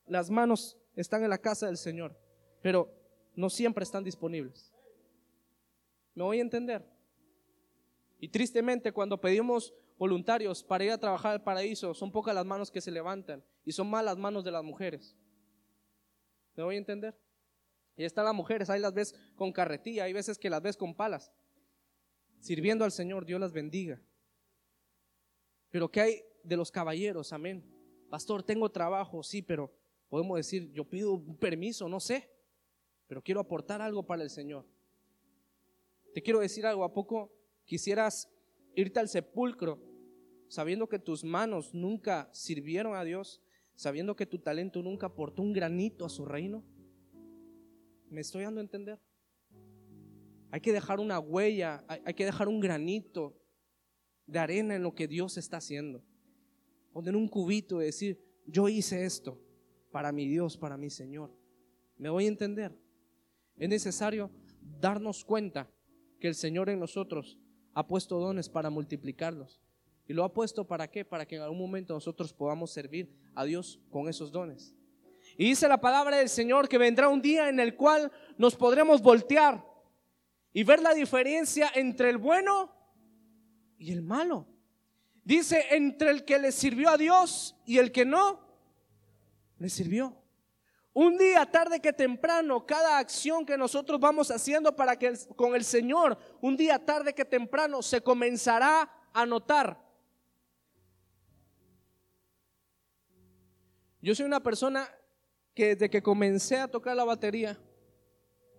Las 0.06 0.28
manos 0.28 0.76
están 0.94 1.22
en 1.24 1.30
la 1.30 1.38
casa 1.38 1.66
del 1.66 1.78
Señor. 1.78 2.14
Pero 2.60 2.92
no 3.34 3.48
siempre 3.48 3.82
están 3.82 4.04
disponibles. 4.04 4.72
¿Me 6.14 6.22
voy 6.22 6.38
a 6.38 6.42
entender? 6.42 6.84
Y 8.20 8.28
tristemente 8.28 8.92
cuando 8.92 9.20
pedimos 9.20 9.74
voluntarios 9.96 10.62
para 10.62 10.84
ir 10.84 10.90
a 10.90 10.98
trabajar 10.98 11.32
al 11.32 11.42
paraíso, 11.42 11.94
son 11.94 12.10
pocas 12.10 12.34
las 12.34 12.44
manos 12.44 12.70
que 12.70 12.80
se 12.80 12.90
levantan 12.90 13.44
y 13.64 13.72
son 13.72 13.88
más 13.88 14.04
las 14.04 14.18
manos 14.18 14.44
de 14.44 14.50
las 14.50 14.64
mujeres. 14.64 15.16
¿Me 16.56 16.62
voy 16.62 16.76
a 16.76 16.78
entender? 16.78 17.18
Y 17.96 18.04
están 18.04 18.24
las 18.24 18.34
mujeres, 18.34 18.70
ahí 18.70 18.80
las 18.80 18.92
ves 18.92 19.14
con 19.36 19.52
carretilla, 19.52 20.04
hay 20.04 20.12
veces 20.12 20.38
que 20.38 20.50
las 20.50 20.62
ves 20.62 20.76
con 20.76 20.94
palas, 20.94 21.32
sirviendo 22.40 22.84
al 22.84 22.92
Señor, 22.92 23.24
Dios 23.24 23.40
las 23.40 23.52
bendiga. 23.52 24.00
Pero 25.70 25.90
¿qué 25.90 26.00
hay 26.00 26.24
de 26.42 26.56
los 26.56 26.70
caballeros? 26.70 27.32
Amén. 27.32 27.64
Pastor, 28.10 28.42
tengo 28.42 28.70
trabajo, 28.70 29.22
sí, 29.22 29.42
pero 29.42 29.72
podemos 30.08 30.36
decir, 30.36 30.70
yo 30.72 30.88
pido 30.88 31.14
un 31.14 31.36
permiso, 31.36 31.88
no 31.88 32.00
sé, 32.00 32.30
pero 33.06 33.22
quiero 33.22 33.40
aportar 33.40 33.80
algo 33.80 34.04
para 34.04 34.22
el 34.22 34.30
Señor. 34.30 34.66
Te 36.12 36.22
quiero 36.22 36.40
decir 36.40 36.66
algo, 36.66 36.84
¿a 36.84 36.92
poco 36.92 37.32
quisieras 37.64 38.28
irte 38.74 39.00
al 39.00 39.08
sepulcro 39.08 39.80
sabiendo 40.48 40.88
que 40.88 40.98
tus 40.98 41.24
manos 41.24 41.74
nunca 41.74 42.28
sirvieron 42.32 42.94
a 42.94 43.04
Dios? 43.04 43.44
sabiendo 43.76 44.14
que 44.14 44.26
tu 44.26 44.38
talento 44.38 44.82
nunca 44.82 45.06
aportó 45.06 45.42
un 45.42 45.52
granito 45.52 46.04
a 46.04 46.08
su 46.08 46.24
reino? 46.24 46.64
¿Me 48.08 48.20
estoy 48.20 48.44
dando 48.44 48.60
a 48.60 48.64
entender? 48.64 49.00
Hay 50.50 50.60
que 50.60 50.72
dejar 50.72 51.00
una 51.00 51.18
huella, 51.18 51.84
hay, 51.88 52.14
que 52.14 52.24
dejar 52.24 52.46
un 52.48 52.60
granito 52.60 53.36
de 54.26 54.38
arena 54.38 54.76
en 54.76 54.84
lo 54.84 54.94
que 54.94 55.08
Dios 55.08 55.36
está 55.36 55.56
haciendo. 55.56 56.04
Poner 56.92 57.16
un 57.16 57.28
cubito 57.28 57.82
y 57.82 57.86
decir, 57.86 58.24
yo 58.46 58.68
hice 58.68 59.04
esto 59.04 59.40
para 59.90 60.12
mi 60.12 60.28
Dios, 60.28 60.56
para 60.56 60.76
mi 60.76 60.90
Señor. 60.90 61.36
¿Me 61.96 62.08
voy 62.08 62.26
a 62.26 62.28
entender? 62.28 62.72
Es 63.56 63.68
necesario 63.68 64.30
darnos 64.80 65.24
cuenta 65.24 65.68
que 66.20 66.28
el 66.28 66.36
Señor 66.36 66.68
en 66.68 66.78
nosotros 66.78 67.36
ha 67.74 67.86
puesto 67.86 68.18
dones 68.18 68.48
para 68.48 68.70
multiplicarlos. 68.70 69.60
¿Y 70.06 70.12
lo 70.12 70.24
ha 70.24 70.32
puesto 70.32 70.66
para 70.66 70.88
qué? 70.90 71.04
Para 71.04 71.26
que 71.26 71.36
en 71.36 71.42
algún 71.42 71.58
momento 71.58 71.94
nosotros 71.94 72.32
podamos 72.32 72.70
servir 72.70 73.10
a 73.34 73.44
Dios 73.44 73.80
con 73.90 74.08
esos 74.08 74.30
dones. 74.30 74.74
Y 75.36 75.46
dice 75.46 75.66
la 75.66 75.80
palabra 75.80 76.18
del 76.18 76.28
Señor 76.28 76.68
que 76.68 76.78
vendrá 76.78 77.08
un 77.08 77.22
día 77.22 77.48
en 77.48 77.58
el 77.58 77.74
cual 77.74 78.12
nos 78.36 78.54
podremos 78.54 79.02
voltear 79.02 79.64
y 80.52 80.62
ver 80.62 80.80
la 80.80 80.94
diferencia 80.94 81.70
entre 81.74 82.10
el 82.10 82.18
bueno 82.18 82.70
y 83.78 83.92
el 83.92 84.02
malo. 84.02 84.46
Dice 85.24 85.64
entre 85.70 86.10
el 86.10 86.24
que 86.24 86.38
le 86.38 86.52
sirvió 86.52 86.90
a 86.90 86.98
Dios 86.98 87.56
y 87.64 87.78
el 87.78 87.90
que 87.90 88.04
no 88.04 88.40
le 89.58 89.68
sirvió. 89.70 90.23
Un 90.94 91.18
día, 91.18 91.44
tarde 91.44 91.80
que 91.80 91.92
temprano, 91.92 92.64
cada 92.64 92.98
acción 92.98 93.44
que 93.44 93.58
nosotros 93.58 93.98
vamos 93.98 94.30
haciendo 94.30 94.76
para 94.76 94.96
que 94.96 95.12
con 95.34 95.56
el 95.56 95.64
Señor, 95.64 96.16
un 96.40 96.56
día, 96.56 96.78
tarde 96.78 97.12
que 97.12 97.24
temprano, 97.24 97.82
se 97.82 98.00
comenzará 98.00 98.88
a 99.12 99.26
notar. 99.26 99.82
Yo 104.00 104.14
soy 104.14 104.24
una 104.24 104.40
persona 104.40 104.88
que 105.52 105.74
desde 105.74 105.90
que 105.90 106.00
comencé 106.00 106.58
a 106.58 106.68
tocar 106.68 106.94
la 106.94 107.04
batería, 107.04 107.58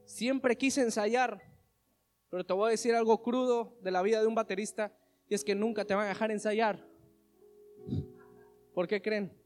siempre 0.04 0.58
quise 0.58 0.82
ensayar, 0.82 1.42
pero 2.30 2.46
te 2.46 2.52
voy 2.52 2.68
a 2.68 2.72
decir 2.72 2.96
algo 2.96 3.22
crudo 3.22 3.78
de 3.82 3.92
la 3.92 4.02
vida 4.02 4.20
de 4.20 4.28
un 4.28 4.36
baterista, 4.36 4.92
y 5.30 5.36
es 5.36 5.46
que 5.46 5.56
nunca 5.56 5.86
te 5.86 5.96
van 5.96 6.06
a 6.06 6.10
dejar 6.10 6.32
ensayar. 6.32 6.86
¿Por 8.74 8.90
qué 8.90 9.02
creen? 9.02 9.45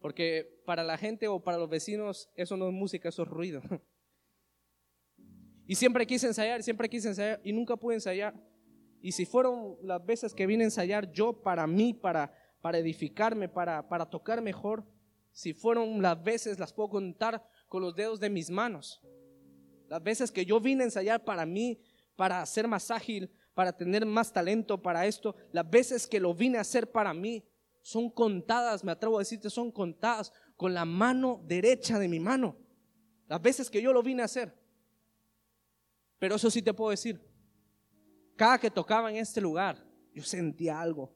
Porque 0.00 0.62
para 0.64 0.82
la 0.82 0.98
gente 0.98 1.28
o 1.28 1.40
para 1.40 1.58
los 1.58 1.68
vecinos 1.68 2.30
eso 2.34 2.56
no 2.56 2.68
es 2.68 2.74
música, 2.74 3.08
eso 3.08 3.22
es 3.22 3.28
ruido. 3.28 3.62
Y 5.66 5.76
siempre 5.76 6.04
quise 6.04 6.26
ensayar, 6.26 6.64
siempre 6.64 6.88
quise 6.88 7.06
ensayar 7.06 7.40
y 7.44 7.52
nunca 7.52 7.76
pude 7.76 7.94
ensayar. 7.94 8.34
Y 9.00 9.12
si 9.12 9.24
fueron 9.24 9.76
las 9.82 10.04
veces 10.04 10.34
que 10.34 10.46
vine 10.46 10.64
a 10.64 10.66
ensayar 10.66 11.12
yo 11.12 11.32
para 11.32 11.64
mí, 11.68 11.94
para 11.94 12.34
para 12.60 12.78
edificarme, 12.78 13.48
para, 13.48 13.88
para 13.88 14.06
tocar 14.06 14.42
mejor. 14.42 14.84
Si 15.32 15.54
fueron 15.54 16.02
las 16.02 16.22
veces, 16.22 16.58
las 16.58 16.72
puedo 16.72 16.90
contar 16.90 17.46
con 17.68 17.82
los 17.82 17.94
dedos 17.94 18.20
de 18.20 18.30
mis 18.30 18.50
manos. 18.50 19.00
Las 19.88 20.02
veces 20.02 20.30
que 20.30 20.44
yo 20.44 20.60
vine 20.60 20.82
a 20.82 20.86
ensayar 20.86 21.24
para 21.24 21.46
mí, 21.46 21.80
para 22.16 22.44
ser 22.46 22.68
más 22.68 22.90
ágil, 22.90 23.30
para 23.54 23.76
tener 23.76 24.04
más 24.06 24.32
talento 24.32 24.80
para 24.80 25.06
esto, 25.06 25.34
las 25.52 25.68
veces 25.68 26.06
que 26.06 26.20
lo 26.20 26.34
vine 26.34 26.58
a 26.58 26.62
hacer 26.62 26.90
para 26.90 27.14
mí, 27.14 27.44
son 27.82 28.10
contadas, 28.10 28.84
me 28.84 28.92
atrevo 28.92 29.16
a 29.16 29.20
decirte, 29.20 29.50
son 29.50 29.70
contadas 29.70 30.32
con 30.56 30.74
la 30.74 30.84
mano 30.84 31.40
derecha 31.44 31.98
de 31.98 32.08
mi 32.08 32.20
mano. 32.20 32.56
Las 33.26 33.40
veces 33.40 33.70
que 33.70 33.80
yo 33.80 33.92
lo 33.92 34.02
vine 34.02 34.22
a 34.22 34.26
hacer. 34.26 34.54
Pero 36.18 36.34
eso 36.34 36.50
sí 36.50 36.60
te 36.62 36.74
puedo 36.74 36.90
decir. 36.90 37.20
Cada 38.36 38.58
que 38.58 38.70
tocaba 38.70 39.10
en 39.10 39.16
este 39.16 39.40
lugar, 39.40 39.82
yo 40.12 40.22
sentía 40.22 40.80
algo. 40.80 41.14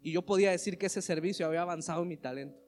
Y 0.00 0.12
yo 0.12 0.22
podía 0.22 0.50
decir 0.50 0.78
que 0.78 0.86
ese 0.86 1.02
servicio 1.02 1.46
había 1.46 1.62
avanzado 1.62 2.02
en 2.02 2.08
mi 2.08 2.16
talento. 2.16 2.60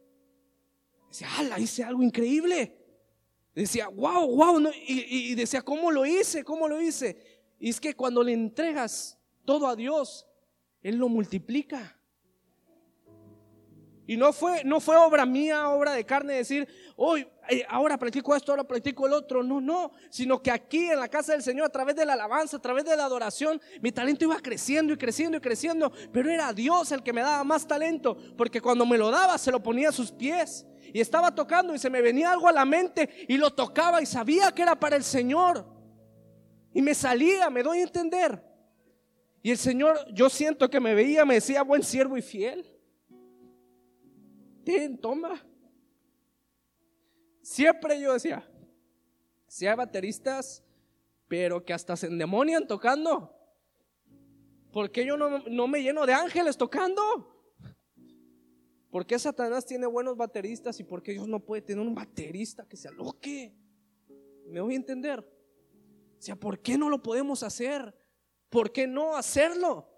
Decía, 1.08 1.28
¡ala! 1.38 1.58
Hice 1.58 1.82
algo 1.82 2.02
increíble. 2.02 2.76
Decía, 3.54 3.88
wow, 3.88 4.28
wow. 4.36 4.70
y, 4.86 5.30
y 5.30 5.34
decía, 5.34 5.62
¿cómo 5.62 5.90
lo 5.90 6.06
hice? 6.06 6.44
¿Cómo 6.44 6.68
lo 6.68 6.80
hice? 6.80 7.16
Y 7.58 7.70
es 7.70 7.80
que 7.80 7.94
cuando 7.94 8.22
le 8.22 8.32
entregas 8.32 9.18
todo 9.44 9.66
a 9.66 9.74
Dios, 9.74 10.27
Él 10.82 10.96
lo 10.96 11.08
multiplica. 11.08 11.98
Y 14.08 14.16
no 14.16 14.32
fue, 14.32 14.64
no 14.64 14.80
fue 14.80 14.96
obra 14.96 15.26
mía, 15.26 15.68
obra 15.68 15.92
de 15.92 16.06
carne, 16.06 16.32
decir, 16.32 16.66
hoy, 16.96 17.28
eh, 17.50 17.62
ahora 17.68 17.98
practico 17.98 18.34
esto, 18.34 18.52
ahora 18.52 18.64
practico 18.64 19.06
el 19.06 19.12
otro. 19.12 19.42
No, 19.42 19.60
no, 19.60 19.92
sino 20.08 20.42
que 20.42 20.50
aquí 20.50 20.88
en 20.88 20.98
la 20.98 21.08
casa 21.08 21.32
del 21.32 21.42
Señor, 21.42 21.66
a 21.66 21.68
través 21.68 21.94
de 21.94 22.06
la 22.06 22.14
alabanza, 22.14 22.56
a 22.56 22.62
través 22.62 22.86
de 22.86 22.96
la 22.96 23.04
adoración, 23.04 23.60
mi 23.82 23.92
talento 23.92 24.24
iba 24.24 24.38
creciendo 24.40 24.94
y 24.94 24.96
creciendo 24.96 25.36
y 25.36 25.40
creciendo. 25.42 25.92
Pero 26.10 26.30
era 26.30 26.54
Dios 26.54 26.90
el 26.90 27.02
que 27.02 27.12
me 27.12 27.20
daba 27.20 27.44
más 27.44 27.66
talento, 27.66 28.16
porque 28.38 28.62
cuando 28.62 28.86
me 28.86 28.96
lo 28.96 29.10
daba, 29.10 29.36
se 29.36 29.52
lo 29.52 29.62
ponía 29.62 29.90
a 29.90 29.92
sus 29.92 30.10
pies. 30.10 30.66
Y 30.90 31.00
estaba 31.00 31.34
tocando 31.34 31.74
y 31.74 31.78
se 31.78 31.90
me 31.90 32.00
venía 32.00 32.32
algo 32.32 32.48
a 32.48 32.52
la 32.52 32.64
mente 32.64 33.26
y 33.28 33.36
lo 33.36 33.50
tocaba 33.50 34.00
y 34.00 34.06
sabía 34.06 34.52
que 34.52 34.62
era 34.62 34.80
para 34.80 34.96
el 34.96 35.04
Señor. 35.04 35.66
Y 36.72 36.80
me 36.80 36.94
salía, 36.94 37.50
me 37.50 37.62
doy 37.62 37.80
a 37.80 37.82
entender. 37.82 38.47
Y 39.42 39.50
el 39.50 39.58
Señor, 39.58 39.96
yo 40.12 40.28
siento 40.28 40.68
que 40.68 40.80
me 40.80 40.94
veía, 40.94 41.24
me 41.24 41.34
decía, 41.34 41.62
buen 41.62 41.82
siervo 41.82 42.16
y 42.16 42.22
fiel 42.22 42.78
toma. 45.00 45.44
Siempre 47.42 48.00
yo 48.00 48.12
decía, 48.12 48.46
si 49.46 49.66
hay 49.66 49.76
bateristas, 49.76 50.62
pero 51.26 51.64
que 51.64 51.72
hasta 51.72 51.96
se 51.96 52.06
endemonian 52.06 52.66
tocando. 52.66 53.34
¿Por 54.72 54.90
qué 54.90 55.06
yo 55.06 55.16
no, 55.16 55.38
no 55.38 55.66
me 55.66 55.82
lleno 55.82 56.04
de 56.04 56.12
ángeles 56.12 56.56
tocando? 56.56 57.02
¿Por 58.90 59.06
qué 59.06 59.18
Satanás 59.18 59.64
tiene 59.64 59.86
buenos 59.86 60.16
bateristas 60.16 60.78
y 60.80 60.84
por 60.84 61.02
qué 61.02 61.12
Dios 61.12 61.28
no 61.28 61.40
puede 61.40 61.62
tener 61.62 61.86
un 61.86 61.94
baterista 61.94 62.66
que 62.66 62.76
se 62.76 62.88
aloque? 62.88 63.54
¿Me 64.46 64.60
voy 64.60 64.74
a 64.74 64.76
entender? 64.76 65.20
O 65.20 66.22
sea, 66.22 66.36
¿por 66.36 66.60
qué 66.60 66.76
no 66.76 66.90
lo 66.90 67.02
podemos 67.02 67.42
hacer? 67.42 67.94
¿Por 68.48 68.72
qué 68.72 68.86
no 68.86 69.16
hacerlo? 69.16 69.88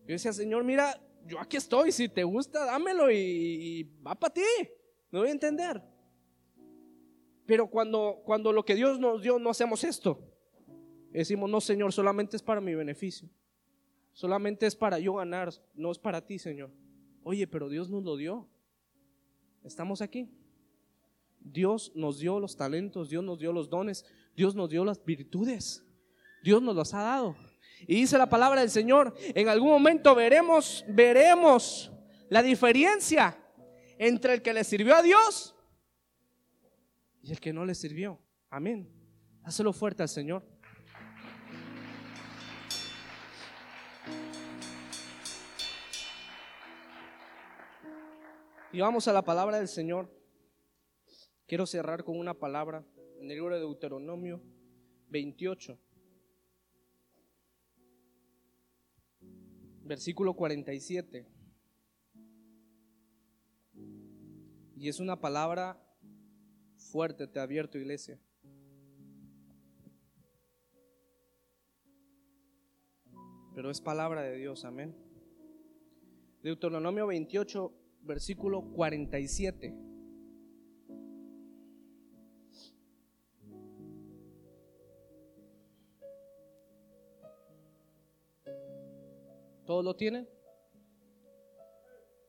Yo 0.00 0.12
decía, 0.12 0.32
Señor, 0.32 0.64
mira, 0.64 1.00
yo 1.26 1.40
aquí 1.40 1.56
estoy, 1.56 1.92
si 1.92 2.08
te 2.08 2.24
gusta, 2.24 2.64
dámelo 2.66 3.10
y, 3.10 3.90
va 4.06 4.14
para 4.14 4.34
ti. 4.34 4.42
Me 5.10 5.18
voy 5.18 5.28
a 5.28 5.32
entender. 5.32 5.82
Pero 7.46 7.68
cuando, 7.68 8.22
cuando 8.24 8.52
lo 8.52 8.64
que 8.64 8.74
Dios 8.74 8.98
nos 8.98 9.22
dio 9.22 9.38
no 9.38 9.50
hacemos 9.50 9.84
esto, 9.84 10.18
decimos, 11.10 11.48
no, 11.48 11.60
Señor, 11.60 11.92
solamente 11.92 12.36
es 12.36 12.42
para 12.42 12.60
mi 12.60 12.74
beneficio. 12.74 13.28
Solamente 14.12 14.66
es 14.66 14.76
para 14.76 14.98
yo 14.98 15.14
ganar, 15.14 15.52
no 15.74 15.90
es 15.90 15.98
para 15.98 16.24
ti, 16.24 16.38
Señor. 16.38 16.70
Oye, 17.22 17.46
pero 17.46 17.68
Dios 17.68 17.90
nos 17.90 18.04
lo 18.04 18.16
dio. 18.16 18.48
Estamos 19.64 20.02
aquí. 20.02 20.30
Dios 21.40 21.92
nos 21.94 22.18
dio 22.18 22.40
los 22.40 22.56
talentos, 22.56 23.10
Dios 23.10 23.22
nos 23.22 23.38
dio 23.38 23.52
los 23.52 23.68
dones, 23.68 24.04
Dios 24.34 24.54
nos 24.54 24.70
dio 24.70 24.84
las 24.84 25.04
virtudes. 25.04 25.84
Dios 26.42 26.62
nos 26.62 26.74
los 26.76 26.94
ha 26.94 27.02
dado. 27.02 27.36
Y 27.86 27.96
dice 27.96 28.18
la 28.18 28.28
palabra 28.28 28.60
del 28.60 28.70
Señor, 28.70 29.14
en 29.34 29.48
algún 29.48 29.70
momento 29.70 30.14
veremos, 30.14 30.84
veremos 30.88 31.92
la 32.28 32.42
diferencia 32.42 33.38
entre 33.98 34.34
el 34.34 34.42
que 34.42 34.52
le 34.52 34.64
sirvió 34.64 34.94
a 34.94 35.02
Dios 35.02 35.54
y 37.22 37.32
el 37.32 37.40
que 37.40 37.52
no 37.52 37.64
le 37.64 37.74
sirvió. 37.74 38.20
Amén. 38.50 38.90
Hazlo 39.42 39.72
fuerte 39.72 40.02
al 40.02 40.08
Señor. 40.08 40.44
Y 48.72 48.80
vamos 48.80 49.06
a 49.06 49.12
la 49.12 49.22
palabra 49.22 49.58
del 49.58 49.68
Señor. 49.68 50.10
Quiero 51.46 51.64
cerrar 51.64 52.02
con 52.02 52.18
una 52.18 52.34
palabra 52.34 52.84
en 53.20 53.30
el 53.30 53.36
libro 53.36 53.54
de 53.54 53.60
Deuteronomio 53.60 54.42
28. 55.10 55.78
Versículo 59.84 60.34
47. 60.34 61.26
Y 64.76 64.88
es 64.88 64.98
una 64.98 65.20
palabra 65.20 65.80
fuerte, 66.76 67.26
te 67.26 67.38
advierto, 67.38 67.78
iglesia. 67.78 68.18
Pero 73.54 73.70
es 73.70 73.80
palabra 73.80 74.22
de 74.22 74.36
Dios, 74.36 74.64
amén. 74.64 74.96
Deuteronomio 76.42 77.06
28, 77.06 77.72
versículo 78.02 78.62
47. 78.72 79.93
¿Todos 89.66 89.84
lo 89.84 89.96
tienen? 89.96 90.28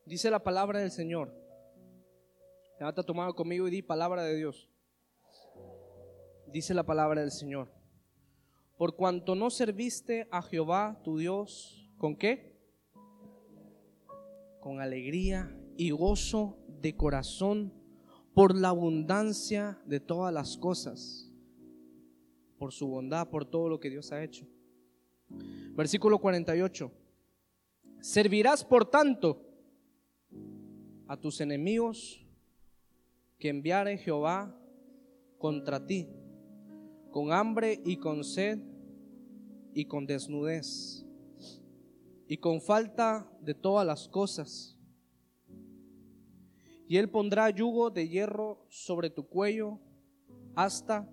Dice 0.05 0.31
la 0.31 0.39
palabra 0.39 0.79
del 0.79 0.91
Señor. 0.91 1.33
Levanta 2.79 3.03
tu 3.03 3.13
mano 3.13 3.33
conmigo 3.33 3.67
y 3.67 3.71
di 3.71 3.81
palabra 3.81 4.23
de 4.23 4.36
Dios. 4.36 4.69
Dice 6.47 6.73
la 6.73 6.83
palabra 6.83 7.21
del 7.21 7.31
Señor. 7.31 7.69
Por 8.77 8.95
cuanto 8.95 9.36
no 9.36 9.49
serviste 9.49 10.27
a 10.31 10.41
Jehová 10.41 11.01
tu 11.03 11.17
Dios, 11.17 11.89
¿con 11.97 12.15
qué? 12.15 12.57
Con 14.61 14.79
alegría 14.79 15.57
y 15.75 15.91
gozo 15.91 16.57
de 16.81 16.95
corazón 16.95 17.73
por 18.33 18.55
la 18.55 18.69
abundancia 18.69 19.81
de 19.86 19.99
todas 19.99 20.33
las 20.33 20.57
cosas, 20.57 21.31
por 22.57 22.71
su 22.71 22.88
bondad, 22.88 23.29
por 23.29 23.45
todo 23.45 23.69
lo 23.69 23.79
que 23.79 23.89
Dios 23.89 24.11
ha 24.11 24.23
hecho. 24.23 24.45
Versículo 25.75 26.19
48. 26.19 26.91
Servirás, 28.06 28.64
por 28.64 28.88
tanto, 28.88 29.41
a 31.08 31.18
tus 31.18 31.41
enemigos 31.41 32.24
que 33.39 33.49
enviare 33.49 33.97
Jehová 33.97 34.56
contra 35.39 35.84
ti, 35.88 36.08
con 37.10 37.34
hambre 37.34 37.82
y 37.84 37.97
con 37.97 38.24
sed 38.24 38.60
y 39.74 39.86
con 39.86 40.06
desnudez 40.06 41.03
y 42.28 42.38
con 42.38 42.62
falta 42.62 43.28
de 43.41 43.56
todas 43.56 43.88
las 43.88 44.08
cosas. 44.08 44.78
y 46.88 46.97
él 46.97 47.10
pondrá 47.10 47.49
yugo 47.49 47.89
de 47.89 48.08
hierro 48.08 48.68
sobre 48.70 49.10
tu 49.10 49.28
cuello 49.28 49.80
hasta 50.53 51.10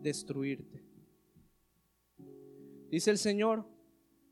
destruirte. 0.00 0.84
Dice 2.88 3.10
el 3.10 3.18
Señor, 3.18 3.77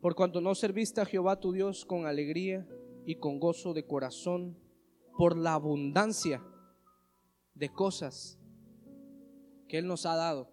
por 0.00 0.14
cuanto 0.14 0.40
no 0.40 0.54
serviste 0.54 1.00
a 1.00 1.06
Jehová 1.06 1.40
tu 1.40 1.52
Dios 1.52 1.84
con 1.84 2.06
alegría 2.06 2.66
y 3.04 3.16
con 3.16 3.38
gozo 3.38 3.72
de 3.72 3.86
corazón, 3.86 4.58
por 5.16 5.36
la 5.36 5.54
abundancia 5.54 6.42
de 7.54 7.70
cosas 7.70 8.38
que 9.68 9.78
Él 9.78 9.86
nos 9.86 10.04
ha 10.06 10.14
dado. 10.14 10.52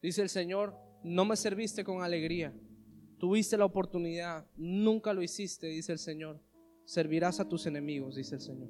Dice 0.00 0.22
el 0.22 0.28
Señor, 0.28 0.76
no 1.02 1.24
me 1.24 1.36
serviste 1.36 1.84
con 1.84 2.02
alegría, 2.02 2.54
tuviste 3.18 3.56
la 3.56 3.64
oportunidad, 3.64 4.46
nunca 4.56 5.12
lo 5.12 5.22
hiciste, 5.22 5.66
dice 5.66 5.92
el 5.92 5.98
Señor, 5.98 6.40
servirás 6.84 7.40
a 7.40 7.48
tus 7.48 7.66
enemigos, 7.66 8.14
dice 8.14 8.36
el 8.36 8.40
Señor. 8.40 8.68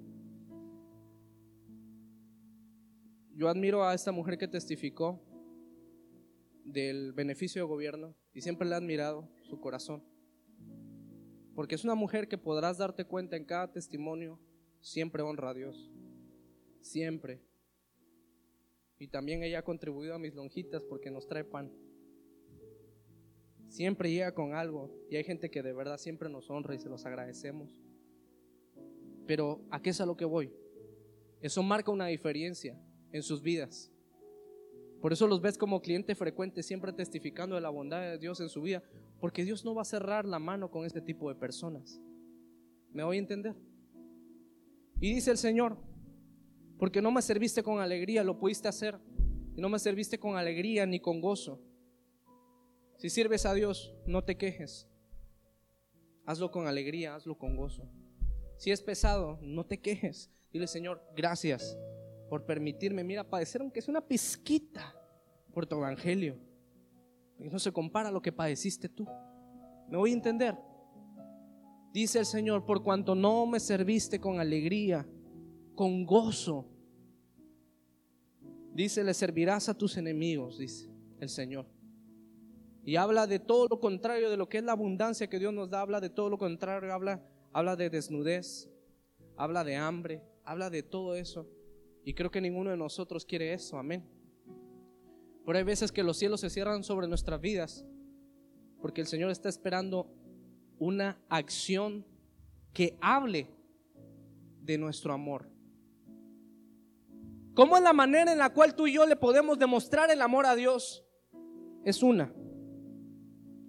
Yo 3.34 3.49
admiro 3.49 3.84
a 3.84 3.93
esta 3.93 4.12
mujer 4.12 4.39
que 4.39 4.49
testificó 4.49 5.20
del 6.66 7.12
beneficio 7.12 7.62
de 7.62 7.68
gobierno 7.68 8.14
y 8.34 8.42
siempre 8.42 8.66
le 8.66 8.74
he 8.74 8.76
admirado 8.76 9.28
su 9.42 9.60
corazón. 9.60 10.02
Porque 11.54 11.74
es 11.74 11.84
una 11.84 11.94
mujer 11.94 12.28
que 12.28 12.36
podrás 12.36 12.78
darte 12.78 13.06
cuenta 13.06 13.36
en 13.36 13.44
cada 13.44 13.72
testimonio, 13.72 14.38
siempre 14.80 15.22
honra 15.22 15.50
a 15.50 15.54
Dios. 15.54 15.90
Siempre. 16.82 17.40
Y 18.98 19.08
también 19.08 19.42
ella 19.42 19.60
ha 19.60 19.64
contribuido 19.64 20.14
a 20.14 20.18
mis 20.18 20.34
lonjitas 20.34 20.82
porque 20.82 21.10
nos 21.10 21.26
trae 21.26 21.44
pan. 21.44 21.72
Siempre 23.68 24.10
llega 24.10 24.34
con 24.34 24.54
algo 24.54 24.90
y 25.10 25.16
hay 25.16 25.24
gente 25.24 25.50
que 25.50 25.62
de 25.62 25.72
verdad 25.72 25.98
siempre 25.98 26.28
nos 26.28 26.50
honra 26.50 26.74
y 26.74 26.78
se 26.78 26.88
los 26.88 27.06
agradecemos. 27.06 27.80
Pero 29.26 29.64
¿a 29.70 29.80
qué 29.80 29.90
es 29.90 30.00
a 30.00 30.06
lo 30.06 30.16
que 30.16 30.24
voy? 30.24 30.52
Eso 31.40 31.62
marca 31.62 31.90
una 31.90 32.06
diferencia 32.06 32.80
en 33.12 33.22
sus 33.22 33.42
vidas. 33.42 33.92
Por 35.07 35.12
eso 35.12 35.28
los 35.28 35.40
ves 35.40 35.57
como 35.57 35.80
cliente 35.82 36.16
frecuente, 36.16 36.64
siempre 36.64 36.92
testificando 36.92 37.54
de 37.54 37.61
la 37.61 37.68
bondad 37.68 38.00
de 38.00 38.18
Dios 38.18 38.40
en 38.40 38.48
su 38.48 38.61
vida, 38.61 38.82
porque 39.20 39.44
Dios 39.44 39.64
no 39.64 39.72
va 39.72 39.82
a 39.82 39.84
cerrar 39.84 40.24
la 40.24 40.40
mano 40.40 40.68
con 40.68 40.84
este 40.84 41.00
tipo 41.00 41.28
de 41.28 41.36
personas. 41.36 42.00
¿Me 42.90 43.04
voy 43.04 43.14
a 43.14 43.20
entender? 43.20 43.54
Y 44.98 45.14
dice 45.14 45.30
el 45.30 45.38
Señor, 45.38 45.78
porque 46.76 47.00
no 47.00 47.12
me 47.12 47.22
serviste 47.22 47.62
con 47.62 47.78
alegría, 47.78 48.24
lo 48.24 48.40
pudiste 48.40 48.66
hacer, 48.66 48.98
y 49.54 49.61
no 49.61 49.68
me 49.68 49.78
serviste 49.78 50.18
con 50.18 50.36
alegría 50.36 50.86
ni 50.86 50.98
con 50.98 51.20
gozo. 51.20 51.62
Si 52.96 53.09
sirves 53.09 53.46
a 53.46 53.54
Dios, 53.54 53.94
no 54.07 54.24
te 54.24 54.36
quejes. 54.36 54.88
Hazlo 56.24 56.50
con 56.50 56.66
alegría, 56.66 57.14
hazlo 57.14 57.38
con 57.38 57.54
gozo. 57.54 57.88
Si 58.57 58.72
es 58.72 58.82
pesado, 58.82 59.38
no 59.40 59.64
te 59.66 59.78
quejes. 59.78 60.32
Dile, 60.52 60.66
Señor, 60.66 61.00
gracias 61.14 61.78
por 62.29 62.45
permitirme, 62.45 63.05
mira, 63.05 63.24
padecer 63.24 63.61
aunque 63.61 63.81
es 63.81 63.89
una 63.89 64.01
pizquita 64.01 64.95
por 65.53 65.66
tu 65.66 65.77
evangelio. 65.77 66.37
Y 67.39 67.49
no 67.49 67.59
se 67.59 67.72
compara 67.72 68.09
a 68.09 68.12
lo 68.12 68.22
que 68.22 68.33
padeciste 68.33 68.89
tú. 68.89 69.07
¿Me 69.89 69.97
voy 69.97 70.11
a 70.11 70.14
entender? 70.14 70.57
Dice 71.93 72.18
el 72.18 72.27
Señor, 72.27 72.64
por 72.64 72.83
cuanto 72.83 73.14
no 73.14 73.47
me 73.47 73.61
serviste 73.61 74.20
con 74.20 74.41
alegría, 74.41 75.07
con 75.74 76.05
gozo. 76.05 76.66
Dice, 78.74 79.03
le 79.03 79.14
servirás 79.14 79.68
a 79.68 79.74
tus 79.74 79.97
enemigos, 79.97 80.59
dice 80.59 80.91
el 81.20 81.29
Señor. 81.29 81.66
Y 82.85 82.97
habla 82.97 83.27
de 83.27 83.39
todo 83.39 83.66
lo 83.68 83.81
contrario 83.81 84.31
de 84.31 84.37
lo 84.37 84.49
que 84.49 84.59
es 84.59 84.64
la 84.64 84.72
abundancia 84.72 85.29
que 85.29 85.39
Dios 85.39 85.55
nos 85.55 85.70
da, 85.70 85.81
habla 85.81 86.01
de 86.01 86.11
todo 86.11 86.29
lo 86.29 86.39
contrario, 86.39 86.93
habla, 86.93 87.22
habla 87.53 87.77
de 87.77 87.89
desnudez, 87.89 88.68
habla 89.37 89.64
de 89.64 89.77
hambre, 89.77 90.22
habla 90.45 90.70
de 90.70 90.83
todo 90.83 91.16
eso. 91.16 91.49
Y 92.07 92.14
creo 92.14 92.30
que 92.30 92.40
ninguno 92.40 92.70
de 92.70 92.76
nosotros 92.76 93.26
quiere 93.26 93.52
eso, 93.52 93.76
amén. 93.76 94.04
Pero 95.44 95.59
hay 95.59 95.64
veces 95.64 95.90
que 95.90 96.04
los 96.04 96.16
cielos 96.16 96.40
se 96.40 96.50
cierran 96.50 96.84
sobre 96.84 97.09
nuestras 97.09 97.40
vidas 97.40 97.84
porque 98.80 99.00
el 99.00 99.09
Señor 99.09 99.32
está 99.32 99.48
esperando 99.48 100.09
una 100.78 101.20
acción 101.28 102.07
que 102.72 102.96
hable 103.00 103.50
de 104.62 104.78
nuestro 104.78 105.12
amor. 105.12 105.50
¿Cómo 107.54 107.76
es 107.76 107.82
la 107.82 107.92
manera 107.92 108.30
en 108.30 108.38
la 108.38 108.52
cual 108.52 108.76
tú 108.76 108.86
y 108.86 108.92
yo 108.92 109.04
le 109.04 109.16
podemos 109.16 109.59
demostrar 109.59 110.09
el 110.12 110.22
amor 110.22 110.46
a 110.46 110.54
Dios? 110.54 111.04
Es 111.84 112.04
una, 112.04 112.32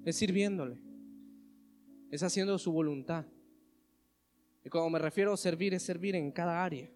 es 0.05 0.15
sirviéndole, 0.15 0.79
es 2.11 2.21
haciendo 2.21 2.59
su 2.59 2.71
voluntad. 2.71 3.25
Y 4.63 4.69
cuando 4.69 4.91
me 4.91 4.99
refiero 4.99 5.33
a 5.33 5.37
servir, 5.37 5.73
es 5.73 5.81
servir 5.81 6.15
en 6.15 6.31
cada 6.31 6.63
área 6.63 6.91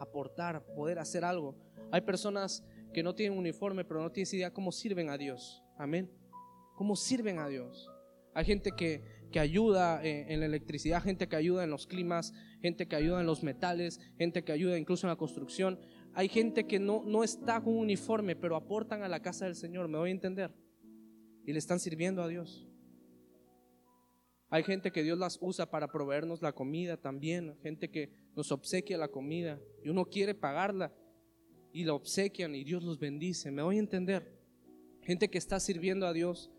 aportar, 0.00 0.64
poder 0.74 0.98
hacer 0.98 1.24
algo. 1.24 1.56
Hay 1.90 2.02
personas 2.02 2.64
que 2.92 3.02
no 3.02 3.14
tienen 3.14 3.38
uniforme, 3.38 3.84
pero 3.84 4.02
no 4.02 4.10
tienen 4.10 4.34
idea 4.34 4.52
cómo 4.52 4.72
sirven 4.72 5.10
a 5.10 5.18
Dios. 5.18 5.62
Amén. 5.76 6.10
¿Cómo 6.76 6.96
sirven 6.96 7.38
a 7.38 7.48
Dios? 7.48 7.90
Hay 8.34 8.44
gente 8.44 8.72
que, 8.72 9.02
que 9.32 9.40
ayuda 9.40 10.02
en, 10.04 10.30
en, 10.30 10.40
la 10.40 10.46
electricidad, 10.46 11.02
gente 11.02 11.28
que 11.28 11.36
ayuda 11.36 11.64
en 11.64 11.70
los 11.70 11.86
climas, 11.86 12.32
gente 12.60 12.86
que 12.86 12.96
ayuda 12.96 13.20
en 13.20 13.26
los 13.26 13.42
metales, 13.42 14.00
gente 14.16 14.44
que 14.44 14.52
ayuda 14.52 14.78
incluso 14.78 15.06
en 15.06 15.10
la 15.10 15.16
construcción. 15.16 15.80
Hay 16.14 16.28
gente 16.28 16.66
que 16.66 16.78
no, 16.78 17.02
no 17.04 17.24
está 17.24 17.60
con 17.60 17.76
uniforme, 17.76 18.36
pero 18.36 18.56
aportan 18.56 19.02
a 19.02 19.08
la 19.08 19.20
casa 19.20 19.44
del 19.44 19.54
Señor, 19.54 19.88
me 19.88 19.98
voy 19.98 20.10
a 20.10 20.12
entender. 20.12 20.52
Y 21.44 21.52
le 21.52 21.58
están 21.58 21.80
sirviendo 21.80 22.22
a 22.22 22.28
Dios. 22.28 22.67
Hay 24.50 24.62
gente 24.62 24.90
que 24.92 25.02
Dios 25.02 25.18
las 25.18 25.38
usa 25.42 25.70
para 25.70 25.92
proveernos 25.92 26.40
la 26.40 26.52
comida 26.52 26.96
también, 26.96 27.56
gente 27.62 27.90
que 27.90 28.10
nos 28.34 28.50
obsequia 28.50 28.96
la 28.96 29.08
comida 29.08 29.60
y 29.84 29.90
uno 29.90 30.06
quiere 30.06 30.34
pagarla 30.34 30.92
y 31.72 31.84
la 31.84 31.92
obsequian 31.92 32.54
y 32.54 32.64
Dios 32.64 32.82
los 32.82 32.98
bendice. 32.98 33.50
Me 33.50 33.62
voy 33.62 33.76
a 33.76 33.80
entender. 33.80 34.38
Gente 35.02 35.28
que 35.28 35.38
está 35.38 35.60
sirviendo 35.60 36.06
a 36.06 36.14
Dios, 36.14 36.50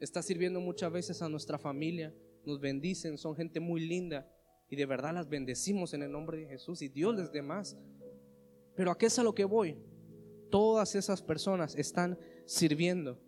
está 0.00 0.22
sirviendo 0.22 0.60
muchas 0.60 0.90
veces 0.90 1.22
a 1.22 1.28
nuestra 1.28 1.58
familia, 1.58 2.12
nos 2.44 2.60
bendicen, 2.60 3.18
son 3.18 3.36
gente 3.36 3.60
muy 3.60 3.86
linda 3.86 4.28
y 4.68 4.76
de 4.76 4.86
verdad 4.86 5.14
las 5.14 5.28
bendecimos 5.28 5.94
en 5.94 6.02
el 6.02 6.10
nombre 6.10 6.38
de 6.38 6.46
Jesús 6.46 6.82
y 6.82 6.88
Dios 6.88 7.14
les 7.14 7.30
dé 7.30 7.42
más. 7.42 7.76
Pero 8.74 8.90
¿a 8.90 8.98
qué 8.98 9.06
es 9.06 9.18
a 9.18 9.22
lo 9.22 9.34
que 9.34 9.44
voy? 9.44 9.76
Todas 10.50 10.94
esas 10.94 11.22
personas 11.22 11.76
están 11.76 12.18
sirviendo. 12.46 13.20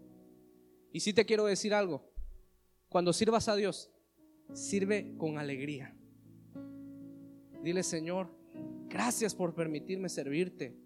Y 0.93 1.01
si 1.01 1.13
te 1.13 1.25
quiero 1.25 1.45
decir 1.45 1.75
algo, 1.75 2.11
cuando 2.89 3.13
sirvas 3.13 3.49
a 3.49 3.57
Dios, 3.57 3.91
sirve 4.53 5.15
con 5.17 5.39
alegría. 5.39 5.95
Dile, 7.63 7.83
Señor, 7.83 8.29
gracias 8.89 9.35
por 9.35 9.55
permitirme 9.55 10.09
servirte. 10.09 10.77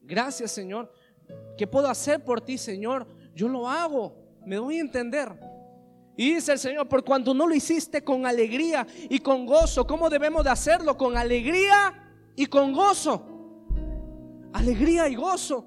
Gracias, 0.00 0.52
Señor. 0.52 0.92
¿Qué 1.56 1.66
puedo 1.66 1.88
hacer 1.88 2.24
por 2.24 2.40
ti, 2.40 2.58
Señor? 2.58 3.06
Yo 3.34 3.48
lo 3.48 3.68
hago. 3.68 4.16
Me 4.46 4.56
doy 4.56 4.78
a 4.78 4.80
entender. 4.80 5.28
Y 6.16 6.34
dice 6.34 6.52
el 6.52 6.58
Señor, 6.58 6.88
por 6.88 7.04
cuanto 7.04 7.32
no 7.32 7.46
lo 7.46 7.54
hiciste 7.54 8.02
con 8.04 8.26
alegría 8.26 8.86
y 9.08 9.18
con 9.20 9.46
gozo, 9.46 9.86
¿cómo 9.86 10.10
debemos 10.10 10.44
de 10.44 10.50
hacerlo? 10.50 10.96
Con 10.96 11.16
alegría 11.16 12.14
y 12.36 12.46
con 12.46 12.72
gozo. 12.72 13.66
Alegría 14.52 15.08
y 15.08 15.14
gozo. 15.14 15.66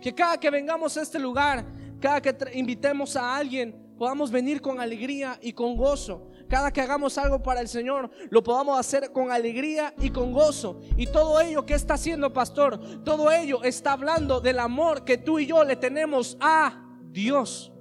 Que 0.00 0.14
cada 0.14 0.38
que 0.38 0.50
vengamos 0.50 0.96
a 0.96 1.02
este 1.02 1.18
lugar, 1.18 1.66
cada 2.00 2.20
que 2.20 2.34
invitemos 2.54 3.16
a 3.16 3.36
alguien, 3.36 3.94
podamos 3.98 4.30
venir 4.30 4.60
con 4.60 4.80
alegría 4.80 5.38
y 5.42 5.52
con 5.52 5.76
gozo 5.76 6.31
cada 6.52 6.70
que 6.70 6.82
hagamos 6.82 7.16
algo 7.16 7.42
para 7.42 7.62
el 7.62 7.68
Señor, 7.68 8.10
lo 8.28 8.42
podamos 8.42 8.78
hacer 8.78 9.10
con 9.10 9.30
alegría 9.30 9.94
y 9.98 10.10
con 10.10 10.34
gozo. 10.34 10.80
Y 10.98 11.06
todo 11.06 11.40
ello 11.40 11.64
que 11.64 11.72
está 11.72 11.94
haciendo, 11.94 12.30
pastor, 12.34 12.78
todo 13.04 13.32
ello 13.32 13.64
está 13.64 13.92
hablando 13.92 14.38
del 14.38 14.58
amor 14.58 15.02
que 15.02 15.16
tú 15.16 15.38
y 15.38 15.46
yo 15.46 15.64
le 15.64 15.76
tenemos 15.76 16.36
a 16.40 16.78
Dios. 17.04 17.72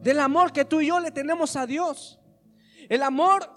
Del 0.00 0.20
amor 0.20 0.52
que 0.52 0.64
tú 0.64 0.80
y 0.80 0.86
yo 0.86 1.00
le 1.00 1.10
tenemos 1.10 1.56
a 1.56 1.66
Dios. 1.66 2.20
El 2.88 3.02
amor 3.02 3.52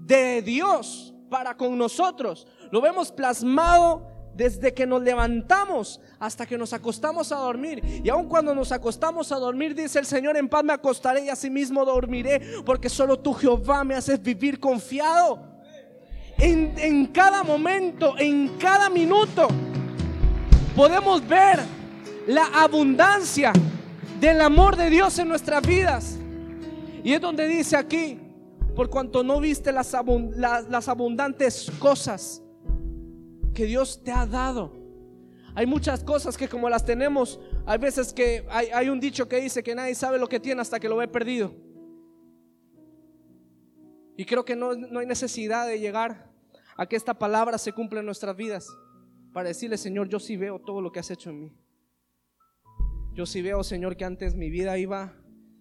de 0.00 0.42
Dios 0.42 1.14
para 1.30 1.56
con 1.56 1.78
nosotros. 1.78 2.46
Lo 2.70 2.82
vemos 2.82 3.10
plasmado 3.10 4.17
desde 4.38 4.72
que 4.72 4.86
nos 4.86 5.02
levantamos 5.02 6.00
hasta 6.20 6.46
que 6.46 6.56
nos 6.56 6.72
acostamos 6.72 7.32
a 7.32 7.36
dormir. 7.38 7.82
Y 8.04 8.08
aun 8.08 8.28
cuando 8.28 8.54
nos 8.54 8.70
acostamos 8.70 9.32
a 9.32 9.36
dormir, 9.36 9.74
dice 9.74 9.98
el 9.98 10.06
Señor, 10.06 10.36
en 10.36 10.48
paz 10.48 10.62
me 10.62 10.72
acostaré 10.72 11.24
y 11.24 11.28
asimismo 11.28 11.84
dormiré, 11.84 12.40
porque 12.64 12.88
solo 12.88 13.18
tú, 13.18 13.34
Jehová, 13.34 13.82
me 13.82 13.96
haces 13.96 14.22
vivir 14.22 14.60
confiado. 14.60 15.40
En, 16.38 16.72
en 16.78 17.06
cada 17.06 17.42
momento, 17.42 18.14
en 18.16 18.56
cada 18.58 18.88
minuto, 18.88 19.48
podemos 20.76 21.26
ver 21.26 21.58
la 22.28 22.44
abundancia 22.62 23.52
del 24.20 24.40
amor 24.40 24.76
de 24.76 24.88
Dios 24.88 25.18
en 25.18 25.28
nuestras 25.28 25.66
vidas. 25.66 26.16
Y 27.02 27.12
es 27.12 27.20
donde 27.20 27.48
dice 27.48 27.76
aquí, 27.76 28.20
por 28.76 28.88
cuanto 28.88 29.24
no 29.24 29.40
viste 29.40 29.72
las, 29.72 29.92
las, 30.36 30.68
las 30.68 30.88
abundantes 30.88 31.72
cosas 31.80 32.40
que 33.58 33.66
Dios 33.66 34.04
te 34.04 34.12
ha 34.12 34.24
dado. 34.24 34.72
Hay 35.56 35.66
muchas 35.66 36.04
cosas 36.04 36.36
que 36.36 36.48
como 36.48 36.70
las 36.70 36.84
tenemos, 36.84 37.40
hay 37.66 37.76
veces 37.76 38.12
que 38.12 38.46
hay, 38.48 38.88
un 38.88 39.00
dicho 39.00 39.28
que 39.28 39.40
dice 39.40 39.64
que 39.64 39.74
nadie 39.74 39.96
sabe 39.96 40.16
lo 40.16 40.28
que 40.28 40.38
tiene 40.38 40.60
hasta 40.60 40.78
que 40.78 40.88
lo 40.88 40.96
ve 40.96 41.08
perdido. 41.08 41.52
Y 44.16 44.24
creo 44.24 44.44
que 44.44 44.54
no, 44.54 44.76
no 44.76 45.00
hay 45.00 45.06
necesidad 45.06 45.66
de 45.66 45.80
llegar 45.80 46.30
a 46.76 46.86
que 46.86 46.94
esta 46.94 47.18
palabra 47.18 47.58
se 47.58 47.72
cumpla 47.72 47.98
en 47.98 48.06
nuestras 48.06 48.36
vidas 48.36 48.68
para 49.32 49.48
decirle, 49.48 49.76
Señor, 49.76 50.08
yo 50.08 50.20
sí 50.20 50.36
veo 50.36 50.60
todo 50.60 50.80
lo 50.80 50.92
que 50.92 51.00
has 51.00 51.10
hecho 51.10 51.30
en 51.30 51.40
mí. 51.40 51.52
Yo 53.12 53.26
sí 53.26 53.42
veo, 53.42 53.64
Señor, 53.64 53.96
que 53.96 54.04
antes 54.04 54.36
mi 54.36 54.50
vida 54.50 54.78
iba, 54.78 55.16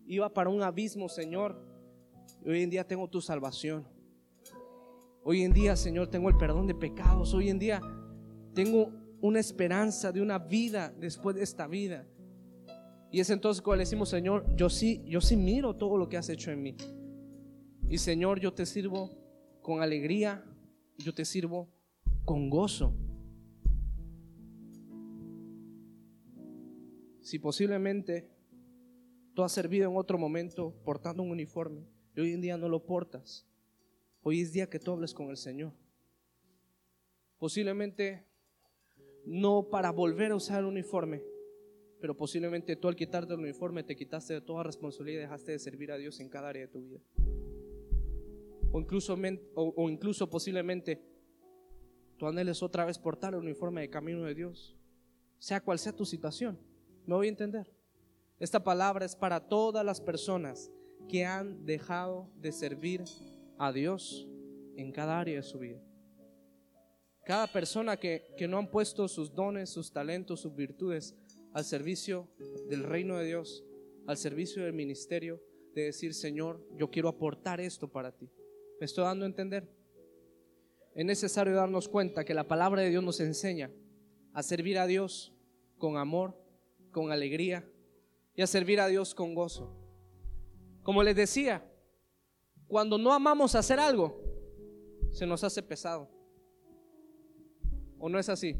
iba 0.05 0.31
para 0.31 0.51
un 0.51 0.61
abismo, 0.61 1.09
Señor. 1.09 1.59
Y 2.45 2.49
hoy 2.51 2.61
en 2.61 2.69
día 2.69 2.87
tengo 2.87 3.09
tu 3.09 3.21
salvación. 3.21 3.96
Hoy 5.29 5.43
en 5.43 5.51
día, 5.51 5.75
Señor, 5.75 6.07
tengo 6.07 6.29
el 6.29 6.37
perdón 6.37 6.67
de 6.67 6.73
pecados. 6.73 7.33
Hoy 7.33 7.49
en 7.49 7.59
día 7.59 7.81
tengo 8.53 8.93
una 9.19 9.41
esperanza 9.41 10.13
de 10.13 10.21
una 10.21 10.39
vida 10.39 10.95
después 10.97 11.35
de 11.35 11.43
esta 11.43 11.67
vida. 11.67 12.07
Y 13.11 13.19
es 13.19 13.29
entonces 13.29 13.61
cuando 13.61 13.79
le 13.79 13.81
decimos, 13.81 14.07
Señor, 14.07 14.45
yo 14.55 14.69
sí, 14.69 15.03
yo 15.05 15.19
sí 15.19 15.35
miro 15.35 15.75
todo 15.75 15.97
lo 15.97 16.07
que 16.07 16.15
has 16.15 16.29
hecho 16.29 16.49
en 16.51 16.63
mí. 16.63 16.77
Y 17.89 17.97
Señor, 17.97 18.39
yo 18.39 18.53
te 18.53 18.65
sirvo 18.65 19.11
con 19.61 19.81
alegría, 19.81 20.45
yo 20.97 21.13
te 21.13 21.25
sirvo 21.25 21.67
con 22.23 22.49
gozo. 22.49 22.93
Si 27.19 27.37
posiblemente 27.37 28.31
tú 29.33 29.43
has 29.43 29.51
servido 29.51 29.91
en 29.91 29.97
otro 29.97 30.17
momento 30.17 30.73
portando 30.85 31.21
un 31.21 31.31
uniforme 31.31 31.85
y 32.15 32.21
hoy 32.21 32.31
en 32.31 32.39
día 32.39 32.55
no 32.55 32.69
lo 32.69 32.85
portas, 32.85 33.45
hoy 34.21 34.41
es 34.41 34.51
día 34.51 34.69
que 34.69 34.79
tú 34.79 34.91
hables 34.91 35.13
con 35.13 35.29
el 35.29 35.37
Señor. 35.37 35.73
Posiblemente 37.37 38.25
no 39.25 39.69
para 39.69 39.91
volver 39.91 40.31
a 40.31 40.35
usar 40.35 40.59
el 40.59 40.65
uniforme, 40.65 41.21
pero 41.99 42.15
posiblemente 42.15 42.75
tú 42.75 42.87
al 42.87 42.95
quitarte 42.95 43.33
el 43.33 43.39
uniforme 43.39 43.83
te 43.83 43.95
quitaste 43.95 44.35
de 44.35 44.41
toda 44.41 44.63
responsabilidad 44.63 45.19
y 45.19 45.21
dejaste 45.23 45.51
de 45.51 45.59
servir 45.59 45.91
a 45.91 45.97
Dios 45.97 46.19
en 46.19 46.29
cada 46.29 46.49
área 46.49 46.63
de 46.63 46.67
tu 46.67 46.81
vida. 46.81 47.01
O 48.71 48.79
incluso, 48.79 49.15
o, 49.55 49.89
incluso 49.89 50.29
posiblemente 50.29 51.01
tú 52.17 52.27
anheles 52.27 52.61
otra 52.63 52.85
vez 52.85 52.97
portar 52.97 53.33
el 53.33 53.39
uniforme 53.39 53.81
de 53.81 53.89
camino 53.89 54.23
de 54.23 54.35
Dios, 54.35 54.75
sea 55.39 55.61
cual 55.61 55.79
sea 55.79 55.93
tu 55.93 56.05
situación. 56.05 56.59
¿Me 57.05 57.15
voy 57.15 57.27
a 57.27 57.29
entender? 57.29 57.71
Esta 58.39 58.63
palabra 58.63 59.05
es 59.05 59.15
para 59.15 59.47
todas 59.47 59.85
las 59.85 60.01
personas 60.01 60.71
que 61.09 61.25
han 61.25 61.65
dejado 61.65 62.29
de 62.35 62.51
servir 62.51 63.03
a 63.57 63.71
Dios 63.71 64.27
en 64.75 64.91
cada 64.91 65.19
área 65.19 65.35
de 65.35 65.43
su 65.43 65.59
vida. 65.59 65.81
Cada 67.25 67.47
persona 67.47 67.97
que, 67.97 68.33
que 68.37 68.47
no 68.47 68.57
han 68.57 68.71
puesto 68.71 69.07
sus 69.07 69.33
dones, 69.33 69.69
sus 69.69 69.91
talentos, 69.91 70.41
sus 70.41 70.55
virtudes 70.55 71.15
al 71.53 71.65
servicio 71.65 72.29
del 72.69 72.83
reino 72.83 73.17
de 73.17 73.25
Dios, 73.25 73.65
al 74.05 74.17
servicio 74.17 74.63
del 74.63 74.73
ministerio, 74.73 75.41
de 75.73 75.83
decir, 75.83 76.13
Señor, 76.13 76.65
yo 76.75 76.89
quiero 76.89 77.09
aportar 77.09 77.59
esto 77.59 77.87
para 77.87 78.11
ti. 78.11 78.29
¿Me 78.79 78.85
estoy 78.85 79.03
dando 79.03 79.25
a 79.25 79.27
entender? 79.27 79.69
Es 80.95 81.05
necesario 81.05 81.53
darnos 81.53 81.87
cuenta 81.87 82.25
que 82.25 82.33
la 82.33 82.47
palabra 82.47 82.81
de 82.81 82.89
Dios 82.89 83.03
nos 83.03 83.19
enseña 83.19 83.71
a 84.33 84.41
servir 84.41 84.79
a 84.79 84.87
Dios 84.87 85.33
con 85.77 85.97
amor, 85.97 86.35
con 86.91 87.11
alegría 87.11 87.69
y 88.35 88.41
a 88.41 88.47
servir 88.47 88.79
a 88.79 88.87
Dios 88.87 89.13
con 89.13 89.35
gozo. 89.35 89.75
Como 90.83 91.03
les 91.03 91.15
decía, 91.15 91.66
cuando 92.67 92.97
no 92.97 93.13
amamos 93.13 93.55
hacer 93.55 93.79
algo, 93.79 94.21
se 95.11 95.25
nos 95.25 95.43
hace 95.43 95.63
pesado. 95.63 96.09
¿O 97.99 98.09
no 98.09 98.19
es 98.19 98.29
así? 98.29 98.55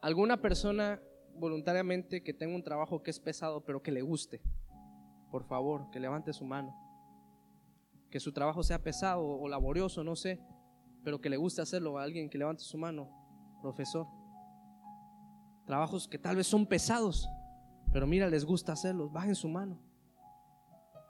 alguna 0.00 0.40
persona 0.40 1.00
voluntariamente 1.34 2.22
que 2.22 2.34
tenga 2.34 2.54
un 2.54 2.62
trabajo 2.62 3.02
que 3.02 3.10
es 3.10 3.20
pesado, 3.20 3.64
pero 3.64 3.82
que 3.82 3.92
le 3.92 4.02
guste, 4.02 4.42
por 5.30 5.44
favor, 5.44 5.90
que 5.90 6.00
levante 6.00 6.32
su 6.32 6.44
mano. 6.44 6.74
Que 8.10 8.20
su 8.20 8.32
trabajo 8.32 8.62
sea 8.62 8.82
pesado 8.82 9.26
o 9.26 9.48
laborioso, 9.48 10.02
no 10.02 10.16
sé, 10.16 10.40
pero 11.04 11.20
que 11.20 11.28
le 11.28 11.36
guste 11.36 11.60
hacerlo. 11.60 11.98
A 11.98 12.02
alguien 12.02 12.30
que 12.30 12.38
levante 12.38 12.62
su 12.62 12.78
mano, 12.78 13.10
profesor. 13.60 14.06
Trabajos 15.66 16.08
que 16.08 16.18
tal 16.18 16.36
vez 16.36 16.46
son 16.46 16.66
pesados, 16.66 17.28
pero 17.92 18.06
mira, 18.06 18.28
les 18.30 18.44
gusta 18.44 18.72
hacerlos. 18.72 19.12
Bajen 19.12 19.34
su 19.34 19.48
mano. 19.48 19.78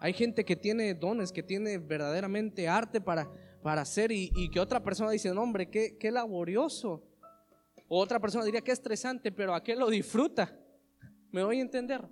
Hay 0.00 0.12
gente 0.12 0.44
que 0.44 0.56
tiene 0.56 0.94
dones, 0.94 1.32
que 1.32 1.42
tiene 1.42 1.78
verdaderamente 1.78 2.68
arte 2.68 3.00
para, 3.00 3.30
para 3.62 3.82
hacer 3.82 4.12
y, 4.12 4.50
que 4.50 4.60
otra 4.60 4.82
persona 4.82 5.10
dice, 5.10 5.32
no, 5.34 5.42
hombre, 5.42 5.68
qué, 5.68 5.96
qué 5.98 6.10
laborioso 6.10 7.08
otra 7.88 8.20
persona 8.20 8.44
diría 8.44 8.60
que 8.60 8.70
es 8.70 8.78
estresante, 8.78 9.32
pero 9.32 9.54
aquel 9.54 9.78
lo 9.78 9.88
disfruta. 9.88 10.54
¿Me 11.30 11.42
voy 11.42 11.58
a 11.58 11.62
entender? 11.62 12.06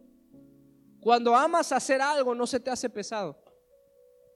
Cuando 1.01 1.37
amas 1.37 1.70
hacer 1.70 2.01
algo 2.01 2.34
no 2.34 2.47
se 2.47 2.61
te 2.61 2.70
hace 2.70 2.89
pesado. 2.89 3.43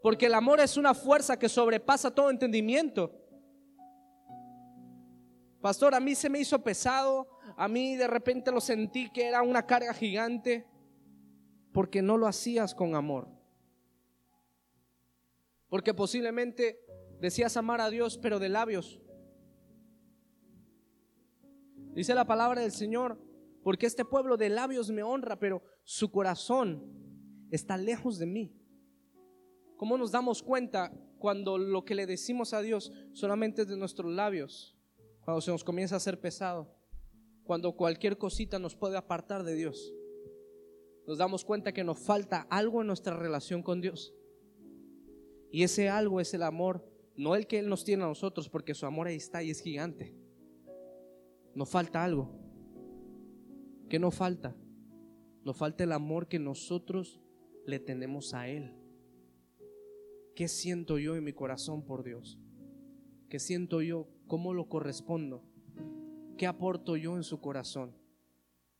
Porque 0.03 0.27
el 0.27 0.35
amor 0.35 0.61
es 0.61 0.77
una 0.77 0.95
fuerza 0.95 1.39
que 1.39 1.49
sobrepasa 1.49 2.15
todo 2.15 2.31
entendimiento. 2.31 3.13
Pastor, 5.61 5.95
a 5.95 6.01
mí 6.01 6.15
se 6.15 6.31
me 6.31 6.41
hizo 6.41 6.63
pesado, 6.63 7.29
a 7.57 7.69
mí 7.69 7.97
de 7.97 8.07
repente 8.07 8.51
lo 8.51 8.61
sentí 8.61 9.11
que 9.11 9.27
era 9.27 9.43
una 9.43 9.67
carga 9.67 9.93
gigante, 9.93 10.67
porque 11.73 12.01
no 12.01 12.17
lo 12.17 12.27
hacías 12.27 12.75
con 12.75 12.95
amor. 12.95 13.29
Porque 15.71 15.95
posiblemente 15.95 16.81
decías 17.21 17.57
amar 17.57 17.81
a 17.81 17.89
Dios, 17.89 18.19
pero 18.19 18.39
de 18.39 18.51
labios, 18.51 19.01
Dice 21.95 22.15
la 22.15 22.25
palabra 22.25 22.63
del 22.63 22.71
Señor, 22.71 23.19
porque 23.63 23.87
este 23.87 24.05
pueblo 24.05 24.37
de 24.37 24.49
labios 24.49 24.91
me 24.91 25.03
honra, 25.03 25.39
pero 25.39 25.63
su 25.83 26.11
corazón 26.11 26.83
está 27.51 27.77
lejos 27.77 28.19
de 28.19 28.27
mí. 28.27 28.55
¿Cómo 29.77 29.99
nos 29.99 30.13
damos 30.13 30.43
cuenta 30.43 30.93
cuando 31.19 31.59
lo 31.59 31.85
que 31.85 31.95
le 31.95 32.07
decimos 32.07 32.55
a 32.55 32.63
Dios 32.63 32.93
solamente 33.13 33.63
es 33.63 33.69
de 33.69 33.77
nuestros 33.77 34.13
labios? 34.13 34.77
Cuando 35.25 35.41
se 35.41 35.51
nos 35.51 35.65
comienza 35.65 35.97
a 35.97 35.99
hacer 35.99 36.21
pesado, 36.21 36.75
cuando 37.43 37.77
cualquier 37.77 38.19
cosita 38.19 38.59
nos 38.59 38.77
puede 38.77 38.97
apartar 38.97 39.43
de 39.43 39.55
Dios. 39.55 39.93
Nos 41.07 41.19
damos 41.19 41.45
cuenta 41.45 41.73
que 41.73 41.83
nos 41.83 41.99
falta 41.99 42.47
algo 42.51 42.83
en 42.83 42.87
nuestra 42.87 43.17
relación 43.17 43.63
con 43.63 43.81
Dios. 43.81 44.15
Y 45.51 45.63
ese 45.63 45.89
algo 45.89 46.21
es 46.21 46.33
el 46.35 46.43
amor, 46.43 46.87
no 47.17 47.35
el 47.35 47.47
que 47.47 47.59
Él 47.59 47.69
nos 47.69 47.85
tiene 47.85 48.05
a 48.05 48.09
nosotros, 48.09 48.49
porque 48.49 48.75
su 48.75 48.87
amor 48.87 49.09
ahí 49.09 49.17
está 49.17 49.43
y 49.43 49.51
es 49.51 49.61
gigante 49.61 50.21
nos 51.55 51.69
falta 51.69 52.05
algo. 52.05 52.31
¿Qué 53.89 53.99
nos 53.99 54.15
falta? 54.15 54.57
Nos 55.45 55.57
falta 55.57 55.85
el 55.85 55.93
amor 55.93 56.29
que 56.29 56.39
nosotros 56.39 57.21
le 57.67 57.81
tenemos 57.81 58.35
a 58.35 58.49
Él. 58.49 58.75
¿Qué 60.35 60.49
siento 60.49 60.99
yo 60.99 61.17
en 61.17 61.25
mi 61.25 61.33
corazón 61.33 61.85
por 61.85 62.05
Dios? 62.05 62.39
¿Qué 63.29 63.39
siento 63.39 63.83
yo? 63.83 64.09
¿Cómo 64.27 64.55
lo 64.55 64.69
correspondo? 64.69 65.45
¿Qué 66.37 66.47
aporto 66.47 66.97
yo 66.97 67.17
en 67.17 67.25
su 67.25 67.41
corazón? 67.41 67.95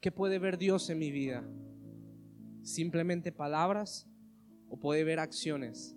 ¿Qué 0.01 0.13
puede 0.13 0.39
ver 0.39 0.57
Dios 0.57 0.89
en 0.91 0.99
mi 0.99 1.11
vida? 1.11 1.47
¿Simplemente 2.63 3.33
palabras 3.33 4.09
o 4.69 4.79
puede 4.79 5.05
ver 5.05 5.19
acciones? 5.19 5.97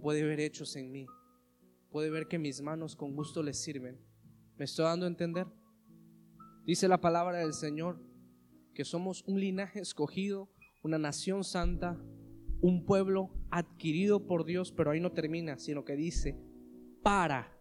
Puede 0.00 0.22
ver 0.22 0.40
hechos 0.40 0.76
en 0.76 0.92
mí. 0.92 1.06
Puede 1.90 2.10
ver 2.10 2.28
que 2.28 2.38
mis 2.38 2.60
manos 2.60 2.94
con 2.94 3.14
gusto 3.14 3.42
le 3.42 3.54
sirven. 3.54 3.98
¿Me 4.56 4.64
estoy 4.64 4.84
dando 4.84 5.06
a 5.06 5.08
entender? 5.08 5.46
Dice 6.64 6.86
la 6.86 7.00
palabra 7.00 7.38
del 7.38 7.54
Señor 7.54 8.00
que 8.74 8.84
somos 8.84 9.24
un 9.26 9.40
linaje 9.40 9.80
escogido, 9.80 10.48
una 10.84 10.98
nación 10.98 11.42
santa, 11.42 11.98
un 12.60 12.84
pueblo 12.84 13.30
adquirido 13.50 14.26
por 14.26 14.44
Dios, 14.44 14.72
pero 14.72 14.90
ahí 14.90 15.00
no 15.00 15.12
termina, 15.12 15.58
sino 15.58 15.84
que 15.84 15.96
dice, 15.96 16.38
para. 17.02 17.56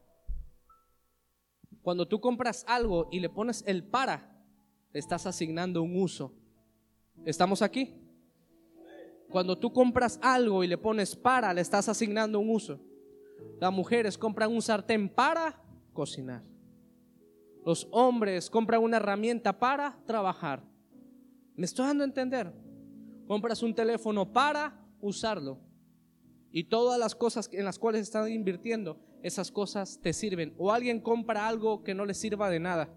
Cuando 1.81 2.07
tú 2.07 2.19
compras 2.19 2.65
algo 2.67 3.07
y 3.11 3.19
le 3.19 3.29
pones 3.29 3.63
el 3.65 3.83
para, 3.83 4.45
le 4.93 4.99
estás 4.99 5.25
asignando 5.25 5.81
un 5.81 5.99
uso. 5.99 6.35
¿Estamos 7.25 7.61
aquí? 7.61 8.06
Cuando 9.29 9.57
tú 9.57 9.71
compras 9.73 10.19
algo 10.21 10.63
y 10.63 10.67
le 10.67 10.77
pones 10.77 11.15
para, 11.15 11.53
le 11.53 11.61
estás 11.61 11.89
asignando 11.89 12.39
un 12.39 12.49
uso. 12.49 12.79
Las 13.59 13.71
mujeres 13.71 14.17
compran 14.17 14.51
un 14.51 14.61
sartén 14.61 15.09
para 15.09 15.61
cocinar. 15.93 16.43
Los 17.65 17.87
hombres 17.91 18.49
compran 18.49 18.81
una 18.81 18.97
herramienta 18.97 19.59
para 19.59 19.99
trabajar. 20.05 20.63
¿Me 21.55 21.65
estoy 21.65 21.87
dando 21.87 22.03
a 22.03 22.07
entender? 22.07 22.53
Compras 23.27 23.61
un 23.61 23.75
teléfono 23.75 24.31
para 24.31 24.79
usarlo. 25.01 25.59
Y 26.51 26.63
todas 26.65 26.97
las 26.97 27.13
cosas 27.13 27.49
en 27.51 27.65
las 27.65 27.77
cuales 27.77 28.03
están 28.03 28.29
invirtiendo, 28.31 28.97
esas 29.21 29.51
cosas 29.51 29.99
te 30.01 30.13
sirven. 30.13 30.53
O 30.57 30.71
alguien 30.71 31.01
compra 31.01 31.47
algo 31.47 31.83
que 31.83 31.93
no 31.93 32.05
le 32.05 32.13
sirva 32.13 32.49
de 32.49 32.59
nada. 32.59 32.89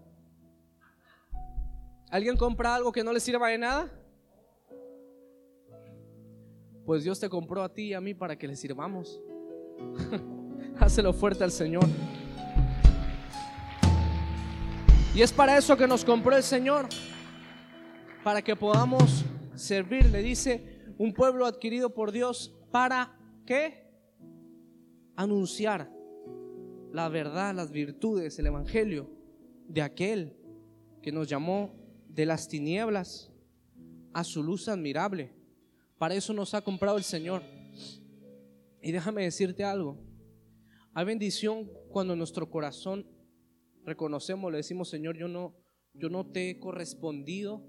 ¿Alguien 2.09 2.37
compra 2.37 2.75
algo 2.75 2.91
que 2.91 3.03
no 3.03 3.11
le 3.11 3.19
sirva 3.19 3.49
de 3.49 3.57
nada? 3.57 3.91
Pues 6.91 7.05
Dios 7.05 7.21
te 7.21 7.29
compró 7.29 7.63
a 7.63 7.73
ti 7.73 7.83
y 7.83 7.93
a 7.93 8.01
mí 8.01 8.13
para 8.13 8.37
que 8.37 8.45
le 8.49 8.53
sirvamos. 8.57 9.21
Hácelo 10.77 11.13
fuerte 11.13 11.41
al 11.41 11.51
Señor. 11.53 11.85
Y 15.15 15.21
es 15.21 15.31
para 15.31 15.57
eso 15.57 15.77
que 15.77 15.87
nos 15.87 16.03
compró 16.03 16.35
el 16.35 16.43
Señor, 16.43 16.89
para 18.25 18.41
que 18.41 18.57
podamos 18.57 19.23
servir. 19.55 20.07
Le 20.07 20.21
dice, 20.21 20.83
un 20.97 21.13
pueblo 21.13 21.45
adquirido 21.45 21.93
por 21.93 22.11
Dios, 22.11 22.53
¿para 22.71 23.17
que 23.45 23.89
anunciar 25.15 25.89
la 26.91 27.07
verdad, 27.07 27.55
las 27.55 27.71
virtudes, 27.71 28.37
el 28.37 28.47
evangelio 28.47 29.09
de 29.65 29.81
aquel 29.81 30.35
que 31.01 31.13
nos 31.13 31.29
llamó 31.29 31.73
de 32.09 32.25
las 32.25 32.49
tinieblas 32.49 33.31
a 34.11 34.25
su 34.25 34.43
luz 34.43 34.67
admirable. 34.67 35.39
Para 36.01 36.15
eso 36.15 36.33
nos 36.33 36.55
ha 36.55 36.63
comprado 36.63 36.97
el 36.97 37.03
Señor. 37.03 37.43
Y 38.81 38.91
déjame 38.91 39.21
decirte 39.21 39.63
algo. 39.63 39.99
Hay 40.95 41.05
bendición 41.05 41.69
cuando 41.89 42.13
en 42.13 42.17
nuestro 42.17 42.49
corazón 42.49 43.05
reconocemos, 43.83 44.51
le 44.51 44.57
decimos, 44.57 44.89
Señor, 44.89 45.15
yo 45.15 45.27
no, 45.27 45.55
yo 45.93 46.09
no 46.09 46.25
te 46.25 46.49
he 46.49 46.59
correspondido 46.59 47.63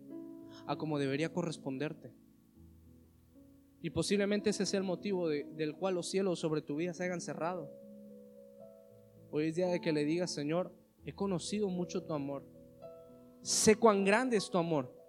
a 0.66 0.78
como 0.78 0.98
debería 0.98 1.30
corresponderte. 1.30 2.14
Y 3.82 3.90
posiblemente 3.90 4.48
ese 4.48 4.64
sea 4.64 4.78
el 4.78 4.86
motivo 4.86 5.28
del 5.28 5.76
cual 5.76 5.96
los 5.96 6.08
cielos 6.08 6.38
sobre 6.38 6.62
tu 6.62 6.76
vida 6.76 6.94
se 6.94 7.04
hayan 7.04 7.20
cerrado. 7.20 7.70
Hoy 9.30 9.48
es 9.48 9.56
día 9.56 9.66
de 9.66 9.82
que 9.82 9.92
le 9.92 10.06
digas, 10.06 10.30
Señor, 10.30 10.74
he 11.04 11.12
conocido 11.12 11.68
mucho 11.68 12.02
tu 12.02 12.14
amor. 12.14 12.48
Sé 13.42 13.76
cuán 13.76 14.06
grande 14.06 14.38
es 14.38 14.48
tu 14.48 14.56
amor. 14.56 15.01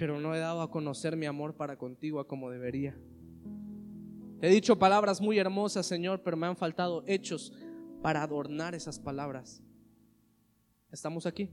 Pero 0.00 0.18
no 0.18 0.34
he 0.34 0.38
dado 0.38 0.62
a 0.62 0.70
conocer 0.70 1.14
mi 1.14 1.26
amor 1.26 1.56
para 1.56 1.76
contigo 1.76 2.20
a 2.20 2.26
como 2.26 2.48
debería. 2.48 2.98
He 4.40 4.48
dicho 4.48 4.78
palabras 4.78 5.20
muy 5.20 5.38
hermosas, 5.38 5.84
Señor, 5.84 6.22
pero 6.22 6.38
me 6.38 6.46
han 6.46 6.56
faltado 6.56 7.04
hechos 7.06 7.52
para 8.00 8.22
adornar 8.22 8.74
esas 8.74 8.98
palabras. 8.98 9.62
¿Estamos 10.90 11.26
aquí? 11.26 11.50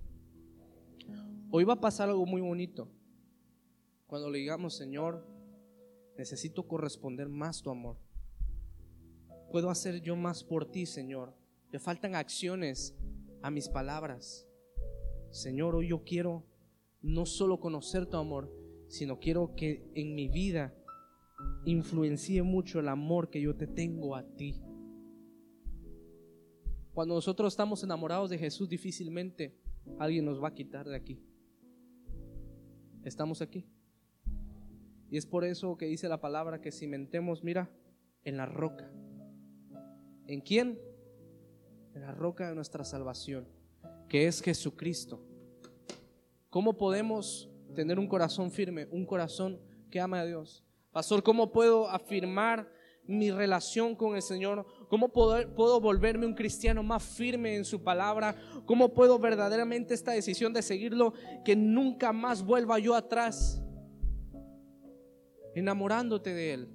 Hoy 1.52 1.66
va 1.66 1.74
a 1.74 1.82
pasar 1.82 2.08
algo 2.08 2.26
muy 2.26 2.40
bonito. 2.40 2.90
Cuando 4.06 4.30
le 4.30 4.38
digamos, 4.38 4.78
Señor, 4.78 5.28
necesito 6.18 6.66
corresponder 6.70 7.28
más 7.28 7.62
tu 7.62 7.70
amor. 7.70 7.98
Puedo 9.52 9.70
hacer 9.70 10.00
yo 10.00 10.16
más 10.16 10.46
por 10.46 10.72
ti, 10.72 10.86
Señor. 10.86 11.36
Le 11.70 11.80
faltan 11.80 12.16
acciones 12.16 12.96
a 13.42 13.52
mis 13.52 13.68
palabras. 13.68 14.48
Señor, 15.32 15.76
hoy 15.76 15.90
yo 15.90 16.06
quiero 16.06 16.46
no 17.08 17.26
solo 17.26 17.60
conocer 17.60 18.06
tu 18.06 18.18
amor, 18.18 18.54
sino 18.90 19.18
quiero 19.18 19.56
que 19.56 19.90
en 19.96 20.14
mi 20.14 20.28
vida 20.28 20.76
influencie 21.66 22.44
mucho 22.44 22.80
el 22.80 22.90
amor 22.90 23.30
que 23.30 23.42
yo 23.42 23.56
te 23.56 23.66
tengo 23.66 24.16
a 24.16 24.24
ti. 24.24 24.62
Cuando 26.94 27.16
nosotros 27.16 27.54
estamos 27.54 27.82
enamorados 27.84 28.30
de 28.30 28.38
Jesús, 28.38 28.68
difícilmente 28.68 29.58
alguien 30.00 30.26
nos 30.26 30.44
va 30.44 30.50
a 30.50 30.54
quitar 30.54 30.86
de 30.88 30.98
aquí. 30.98 31.24
Estamos 33.04 33.42
aquí. 33.42 33.66
Y 35.10 35.16
es 35.16 35.26
por 35.26 35.46
eso 35.46 35.78
que 35.78 35.86
dice 35.86 36.10
la 36.10 36.20
palabra 36.20 36.60
que 36.60 36.74
cimentemos, 36.74 37.42
mira, 37.42 37.70
en 38.26 38.36
la 38.36 38.46
roca. 38.46 38.92
¿En 40.26 40.42
quién? 40.42 40.78
En 41.94 42.02
la 42.02 42.12
roca 42.12 42.50
de 42.50 42.56
nuestra 42.56 42.84
salvación, 42.84 43.48
que 44.10 44.28
es 44.28 44.42
Jesucristo. 44.42 45.27
¿Cómo 46.50 46.78
podemos 46.78 47.50
tener 47.76 48.00
un 48.00 48.08
corazón 48.08 48.52
firme, 48.52 48.88
un 48.92 49.06
corazón 49.06 49.60
que 49.92 50.00
ama 50.00 50.22
a 50.22 50.26
Dios? 50.26 50.64
Pastor, 50.92 51.22
¿cómo 51.22 51.52
puedo 51.52 51.90
afirmar 51.90 52.72
mi 53.06 53.32
relación 53.32 53.96
con 53.96 54.16
el 54.16 54.22
Señor? 54.22 54.66
¿Cómo 54.90 55.10
puedo, 55.10 55.80
volverme 55.82 56.26
un 56.26 56.34
cristiano 56.34 56.84
más 56.84 57.04
firme 57.04 57.56
en 57.56 57.66
su 57.66 57.84
palabra? 57.84 58.36
¿Cómo 58.66 58.94
puedo 58.94 59.20
verdaderamente 59.20 59.94
esta 59.94 60.12
decisión 60.12 60.54
de 60.54 60.62
seguirlo, 60.62 61.14
que 61.44 61.56
nunca 61.56 62.14
más 62.14 62.44
vuelva 62.44 62.80
yo 62.80 62.96
atrás? 62.96 63.62
Enamorándote 65.54 66.34
de 66.34 66.54
Él. 66.54 66.70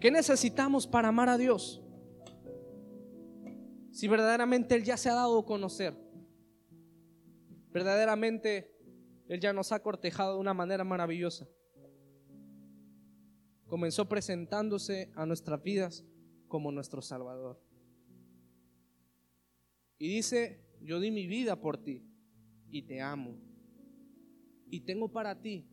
¿Qué 0.00 0.10
necesitamos 0.10 0.86
para 0.86 1.08
amar 1.08 1.28
a 1.28 1.38
Dios? 1.38 1.82
Si 3.90 4.08
verdaderamente 4.08 4.74
Él 4.76 4.84
ya 4.84 4.96
se 4.96 5.10
ha 5.10 5.14
dado 5.14 5.40
a 5.40 5.44
conocer, 5.44 5.94
verdaderamente 7.72 8.70
él 9.28 9.40
ya 9.40 9.52
nos 9.52 9.72
ha 9.72 9.80
cortejado 9.80 10.34
de 10.34 10.40
una 10.40 10.54
manera 10.54 10.84
maravillosa. 10.84 11.48
Comenzó 13.66 14.08
presentándose 14.08 15.12
a 15.14 15.24
nuestras 15.26 15.62
vidas 15.62 16.04
como 16.48 16.72
nuestro 16.72 17.00
Salvador. 17.00 17.62
Y 19.98 20.08
dice, 20.08 20.64
yo 20.80 20.98
di 20.98 21.10
mi 21.10 21.26
vida 21.26 21.60
por 21.60 21.78
ti 21.82 22.04
y 22.70 22.82
te 22.82 23.00
amo. 23.00 23.38
Y 24.68 24.80
tengo 24.80 25.12
para 25.12 25.40
ti 25.40 25.68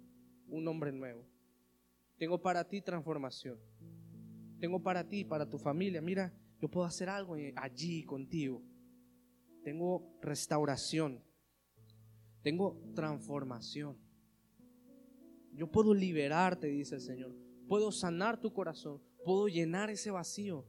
un 0.47 0.67
hombre 0.67 0.91
nuevo. 0.91 1.25
Tengo 2.17 2.41
para 2.41 2.67
ti 2.67 2.81
transformación. 2.81 3.59
Tengo 4.59 4.81
para 4.81 5.07
ti, 5.07 5.23
para 5.23 5.49
tu 5.49 5.57
familia. 5.57 6.01
Mira, 6.01 6.33
yo 6.59 6.69
puedo 6.69 6.85
hacer 6.85 7.09
algo 7.09 7.35
allí 7.55 8.03
contigo. 8.03 8.61
Tengo 9.63 10.17
restauración. 10.21 11.23
Tengo 12.47 12.79
transformación. 12.95 13.97
Yo 15.51 15.67
puedo 15.67 15.93
liberarte, 15.93 16.67
dice 16.67 16.95
el 16.95 17.01
Señor. 17.01 17.35
Puedo 17.67 17.91
sanar 17.91 18.39
tu 18.39 18.53
corazón. 18.53 19.01
Puedo 19.25 19.49
llenar 19.49 19.89
ese 19.89 20.11
vacío. 20.11 20.65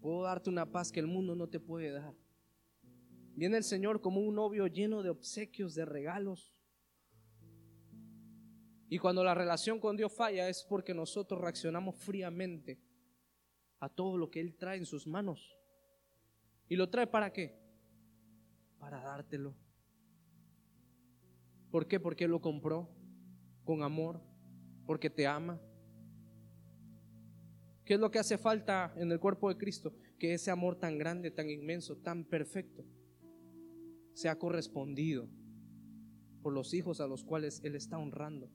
Puedo 0.00 0.24
darte 0.24 0.50
una 0.50 0.66
paz 0.66 0.90
que 0.90 0.98
el 0.98 1.06
mundo 1.06 1.36
no 1.36 1.48
te 1.48 1.60
puede 1.60 1.92
dar. 1.92 2.16
Viene 3.36 3.58
el 3.58 3.62
Señor 3.62 4.00
como 4.00 4.22
un 4.22 4.34
novio 4.34 4.66
lleno 4.66 5.04
de 5.04 5.10
obsequios, 5.10 5.76
de 5.76 5.84
regalos. 5.84 6.52
Y 8.88 8.98
cuando 8.98 9.22
la 9.22 9.34
relación 9.34 9.78
con 9.78 9.96
Dios 9.96 10.12
falla 10.12 10.48
es 10.48 10.66
porque 10.68 10.92
nosotros 10.92 11.40
reaccionamos 11.40 11.94
fríamente 11.94 12.80
a 13.78 13.88
todo 13.88 14.18
lo 14.18 14.32
que 14.32 14.40
Él 14.40 14.56
trae 14.56 14.78
en 14.78 14.86
sus 14.86 15.06
manos. 15.06 15.56
¿Y 16.68 16.74
lo 16.74 16.90
trae 16.90 17.06
para 17.06 17.32
qué? 17.32 17.56
Para 18.80 19.00
dártelo. 19.00 19.54
¿Por 21.70 21.86
qué? 21.86 22.00
Porque 22.00 22.26
lo 22.26 22.40
compró 22.40 22.88
con 23.64 23.82
amor, 23.82 24.20
porque 24.86 25.10
te 25.10 25.26
ama. 25.26 25.60
¿Qué 27.84 27.94
es 27.94 28.00
lo 28.00 28.10
que 28.10 28.18
hace 28.18 28.38
falta 28.38 28.92
en 28.96 29.10
el 29.10 29.20
cuerpo 29.20 29.48
de 29.48 29.56
Cristo? 29.56 29.94
Que 30.18 30.34
ese 30.34 30.50
amor 30.50 30.76
tan 30.76 30.98
grande, 30.98 31.30
tan 31.30 31.48
inmenso, 31.48 31.96
tan 31.96 32.24
perfecto, 32.24 32.84
sea 34.12 34.38
correspondido 34.38 35.28
por 36.42 36.52
los 36.52 36.74
hijos 36.74 37.00
a 37.00 37.06
los 37.06 37.24
cuales 37.24 37.60
Él 37.64 37.74
está 37.74 37.98
honrando. 37.98 38.50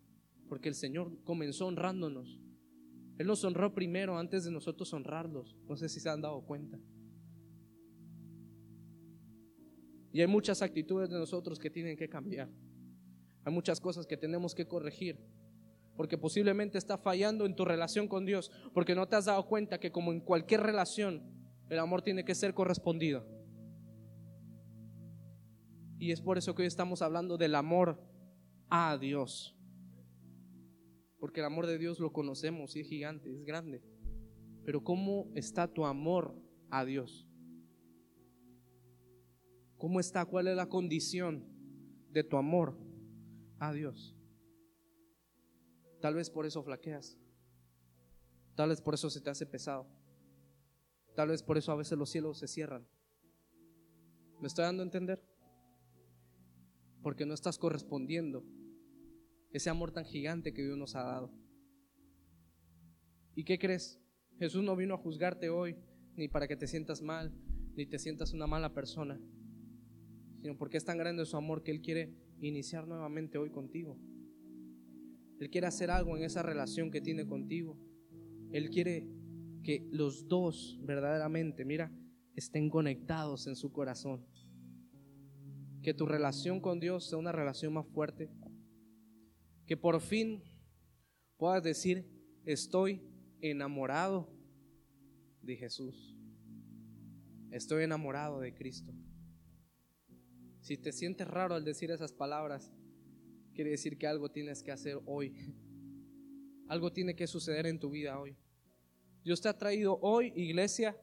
Porque 0.48 0.70
el 0.70 0.76
Señor 0.76 1.12
comenzó 1.24 1.68
honrándonos. 1.68 2.40
Él 3.18 3.28
nos 3.28 3.44
honró 3.44 3.74
primero 3.74 4.18
antes 4.18 4.44
de 4.44 4.52
nosotros 4.52 4.94
honrarlos. 4.94 5.56
No 5.68 5.76
sé 5.76 5.90
si 5.90 6.00
se 6.00 6.10
han 6.10 6.22
dado 6.22 6.42
cuenta. 6.46 6.80
Y 10.12 10.22
hay 10.22 10.28
muchas 10.28 10.62
actitudes 10.62 11.10
de 11.10 11.18
nosotros 11.18 11.60
que 11.60 11.70
tienen 11.70 11.98
que 11.98 12.08
cambiar. 12.08 12.50
Hay 13.46 13.54
muchas 13.54 13.80
cosas 13.80 14.08
que 14.08 14.18
tenemos 14.18 14.56
que 14.56 14.68
corregir. 14.68 15.20
Porque 15.96 16.18
posiblemente 16.18 16.78
está 16.78 16.98
fallando 16.98 17.46
en 17.46 17.56
tu 17.56 17.64
relación 17.64 18.08
con 18.08 18.26
Dios. 18.26 18.52
Porque 18.74 18.96
no 18.96 19.08
te 19.08 19.16
has 19.16 19.26
dado 19.26 19.48
cuenta 19.48 19.80
que 19.80 19.92
como 19.92 20.12
en 20.12 20.20
cualquier 20.20 20.62
relación, 20.62 21.24
el 21.70 21.80
amor 21.80 22.02
tiene 22.02 22.26
que 22.26 22.36
ser 22.36 22.56
correspondido. 22.56 23.26
Y 26.00 26.12
es 26.12 26.22
por 26.22 26.38
eso 26.38 26.56
que 26.56 26.64
hoy 26.64 26.68
estamos 26.68 27.02
hablando 27.02 27.38
del 27.38 27.56
amor 27.56 28.02
a 28.70 28.98
Dios. 28.98 29.56
Porque 31.20 31.40
el 31.40 31.46
amor 31.46 31.68
de 31.68 31.78
Dios 31.78 32.00
lo 32.00 32.12
conocemos 32.12 32.76
y 32.76 32.82
es 32.82 32.88
gigante, 32.88 33.32
es 33.32 33.46
grande. 33.46 33.84
Pero 34.66 34.84
¿cómo 34.84 35.32
está 35.36 35.72
tu 35.72 35.86
amor 35.86 36.36
a 36.72 36.84
Dios? 36.84 37.28
¿Cómo 39.78 40.00
está? 40.00 40.26
¿Cuál 40.26 40.48
es 40.48 40.56
la 40.56 40.68
condición 40.68 41.48
de 42.10 42.24
tu 42.24 42.38
amor 42.38 42.85
a 43.60 43.74
Dios. 43.74 44.16
Tal 46.02 46.16
vez 46.16 46.30
por 46.30 46.46
eso 46.46 46.64
flaqueas. 46.64 47.18
Tal 48.56 48.70
vez 48.70 48.82
por 48.82 48.94
eso 48.94 49.10
se 49.10 49.22
te 49.22 49.30
hace 49.30 49.46
pesado. 49.46 49.88
Tal 51.16 51.30
vez 51.30 51.44
por 51.44 51.58
eso 51.58 51.72
a 51.72 51.76
veces 51.76 51.98
los 51.98 52.10
cielos 52.10 52.40
se 52.40 52.48
cierran. 52.48 52.88
¿Me 54.42 54.48
estoy 54.48 54.66
dando 54.66 54.84
a 54.84 54.86
entender? 54.86 55.24
Porque 57.02 57.26
no 57.26 57.34
estás 57.34 57.58
correspondiendo 57.58 58.44
ese 59.52 59.70
amor 59.70 59.92
tan 59.92 60.06
gigante 60.06 60.54
que 60.54 60.64
Dios 60.64 60.78
nos 60.78 60.96
ha 60.96 61.04
dado. 61.04 61.32
¿Y 63.36 63.46
qué 63.46 63.58
crees? 63.58 64.02
Jesús 64.38 64.64
no 64.64 64.76
vino 64.76 64.94
a 64.94 64.98
juzgarte 64.98 65.50
hoy, 65.50 65.78
ni 66.16 66.28
para 66.28 66.48
que 66.48 66.58
te 66.58 66.68
sientas 66.68 67.02
mal, 67.02 67.34
ni 67.76 67.86
te 67.86 68.00
sientas 68.00 68.34
una 68.34 68.48
mala 68.48 68.74
persona, 68.74 69.20
sino 70.42 70.58
porque 70.58 70.78
es 70.78 70.86
tan 70.86 70.98
grande 70.98 71.26
su 71.26 71.38
amor 71.38 71.64
que 71.64 71.72
Él 71.72 71.82
quiere 71.82 72.14
iniciar 72.40 72.88
nuevamente 72.88 73.38
hoy 73.38 73.50
contigo. 73.50 73.98
Él 75.40 75.50
quiere 75.50 75.68
hacer 75.68 75.92
algo 75.92 76.16
en 76.18 76.24
esa 76.24 76.44
relación 76.44 76.92
que 76.92 77.02
tiene 77.02 77.26
contigo. 77.28 77.78
Él 78.52 78.70
quiere 78.70 79.10
que 79.64 79.88
los 79.92 80.28
dos 80.28 80.80
verdaderamente, 80.84 81.66
mira, 81.66 81.92
estén 82.36 82.70
conectados 82.70 83.48
en 83.48 83.56
su 83.56 83.72
corazón. 83.72 84.26
Que 85.82 85.94
tu 85.94 86.06
relación 86.06 86.62
con 86.62 86.80
Dios 86.80 87.10
sea 87.10 87.18
una 87.18 87.32
relación 87.32 87.74
más 87.74 87.88
fuerte. 87.88 88.30
Que 89.66 89.78
por 89.78 90.00
fin 90.00 90.44
puedas 91.38 91.64
decir, 91.64 92.08
estoy 92.46 93.02
enamorado 93.42 94.30
de 95.42 95.56
Jesús. 95.58 96.16
Estoy 97.52 97.84
enamorado 97.84 98.40
de 98.40 98.54
Cristo. 98.54 98.94
Si 100.66 100.78
te 100.78 100.92
sientes 100.92 101.28
raro 101.28 101.54
al 101.54 101.64
decir 101.64 101.92
esas 101.92 102.12
palabras, 102.12 102.74
quiere 103.54 103.70
decir 103.70 104.00
que 104.00 104.08
algo 104.08 104.32
tienes 104.32 104.64
que 104.64 104.72
hacer 104.72 105.00
hoy. 105.06 105.54
Algo 106.68 106.92
tiene 106.92 107.16
que 107.16 107.28
suceder 107.28 107.68
en 107.68 107.80
tu 107.80 107.92
vida 107.92 108.20
hoy. 108.20 108.36
Dios 109.24 109.40
te 109.42 109.48
ha 109.48 109.56
traído 109.56 110.00
hoy, 110.02 110.34
iglesia, 110.36 110.98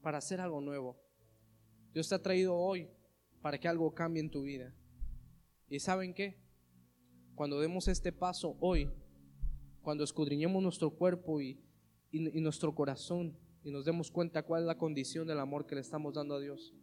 para 0.00 0.16
hacer 0.16 0.40
algo 0.40 0.62
nuevo. 0.62 0.98
Dios 1.92 2.08
te 2.08 2.14
ha 2.14 2.22
traído 2.22 2.56
hoy 2.56 2.88
para 3.42 3.60
que 3.60 3.68
algo 3.68 3.94
cambie 3.94 4.22
en 4.22 4.30
tu 4.30 4.44
vida. 4.44 4.74
¿Y 5.68 5.80
saben 5.80 6.14
qué? 6.14 6.38
Cuando 7.34 7.60
demos 7.60 7.86
este 7.86 8.12
paso 8.12 8.56
hoy, 8.60 8.90
cuando 9.82 10.04
escudriñemos 10.04 10.62
nuestro 10.62 10.88
cuerpo 10.88 11.42
y, 11.42 11.60
y, 12.10 12.40
nuestro 12.40 12.74
corazón 12.74 13.36
y 13.62 13.70
nos 13.70 13.84
demos 13.84 14.10
cuenta 14.10 14.42
cuál 14.42 14.62
es 14.62 14.66
la 14.66 14.78
condición 14.78 15.26
del 15.26 15.38
amor 15.38 15.66
que 15.66 15.74
le 15.74 15.82
estamos 15.82 16.14
dando 16.14 16.36
a 16.36 16.40
Dios, 16.40 16.74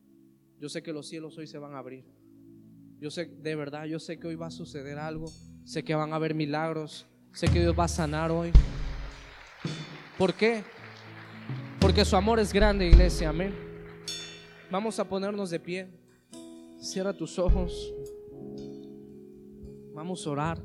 yo 0.65 0.69
sé 0.69 0.81
que 0.81 0.91
los 0.91 1.07
cielos 1.07 1.37
hoy 1.37 1.45
se 1.45 1.59
van 1.59 1.75
a 1.75 1.77
abrir. 1.77 2.03
Yo 2.99 3.11
sé, 3.11 3.27
de 3.27 3.55
verdad, 3.55 3.85
yo 3.85 3.99
sé 3.99 4.17
que 4.17 4.25
hoy 4.25 4.33
va 4.33 4.47
a 4.47 4.51
suceder 4.51 4.97
algo. 4.97 5.27
Sé 5.63 5.83
que 5.83 5.93
van 5.93 6.11
a 6.11 6.15
haber 6.15 6.33
milagros. 6.33 7.05
Sé 7.33 7.45
que 7.49 7.59
Dios 7.59 7.77
va 7.77 7.83
a 7.83 7.87
sanar 7.87 8.31
hoy. 8.31 8.51
¿Por 10.17 10.33
qué? 10.33 10.63
Porque 11.79 12.03
su 12.03 12.15
amor 12.15 12.39
es 12.39 12.51
grande, 12.51 12.87
iglesia. 12.87 13.29
Amén. 13.29 13.53
Vamos 14.71 14.97
a 14.97 15.07
ponernos 15.07 15.51
de 15.51 15.59
pie. 15.59 15.87
Cierra 16.79 17.13
tus 17.13 17.37
ojos. 17.37 17.93
Vamos 19.93 20.25
a 20.25 20.29
orar. 20.31 20.59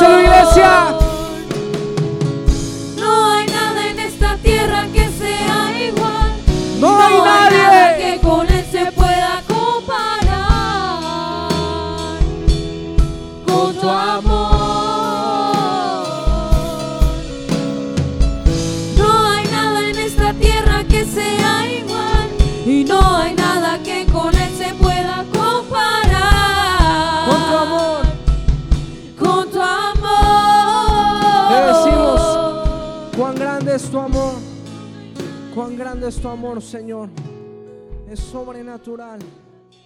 díselo, 0.00 0.18
iglesia. 0.22 0.99
Grande 35.90 36.08
es 36.08 36.20
tu 36.20 36.28
amor, 36.28 36.62
Señor. 36.62 37.08
Es 38.08 38.20
sobrenatural. 38.20 39.18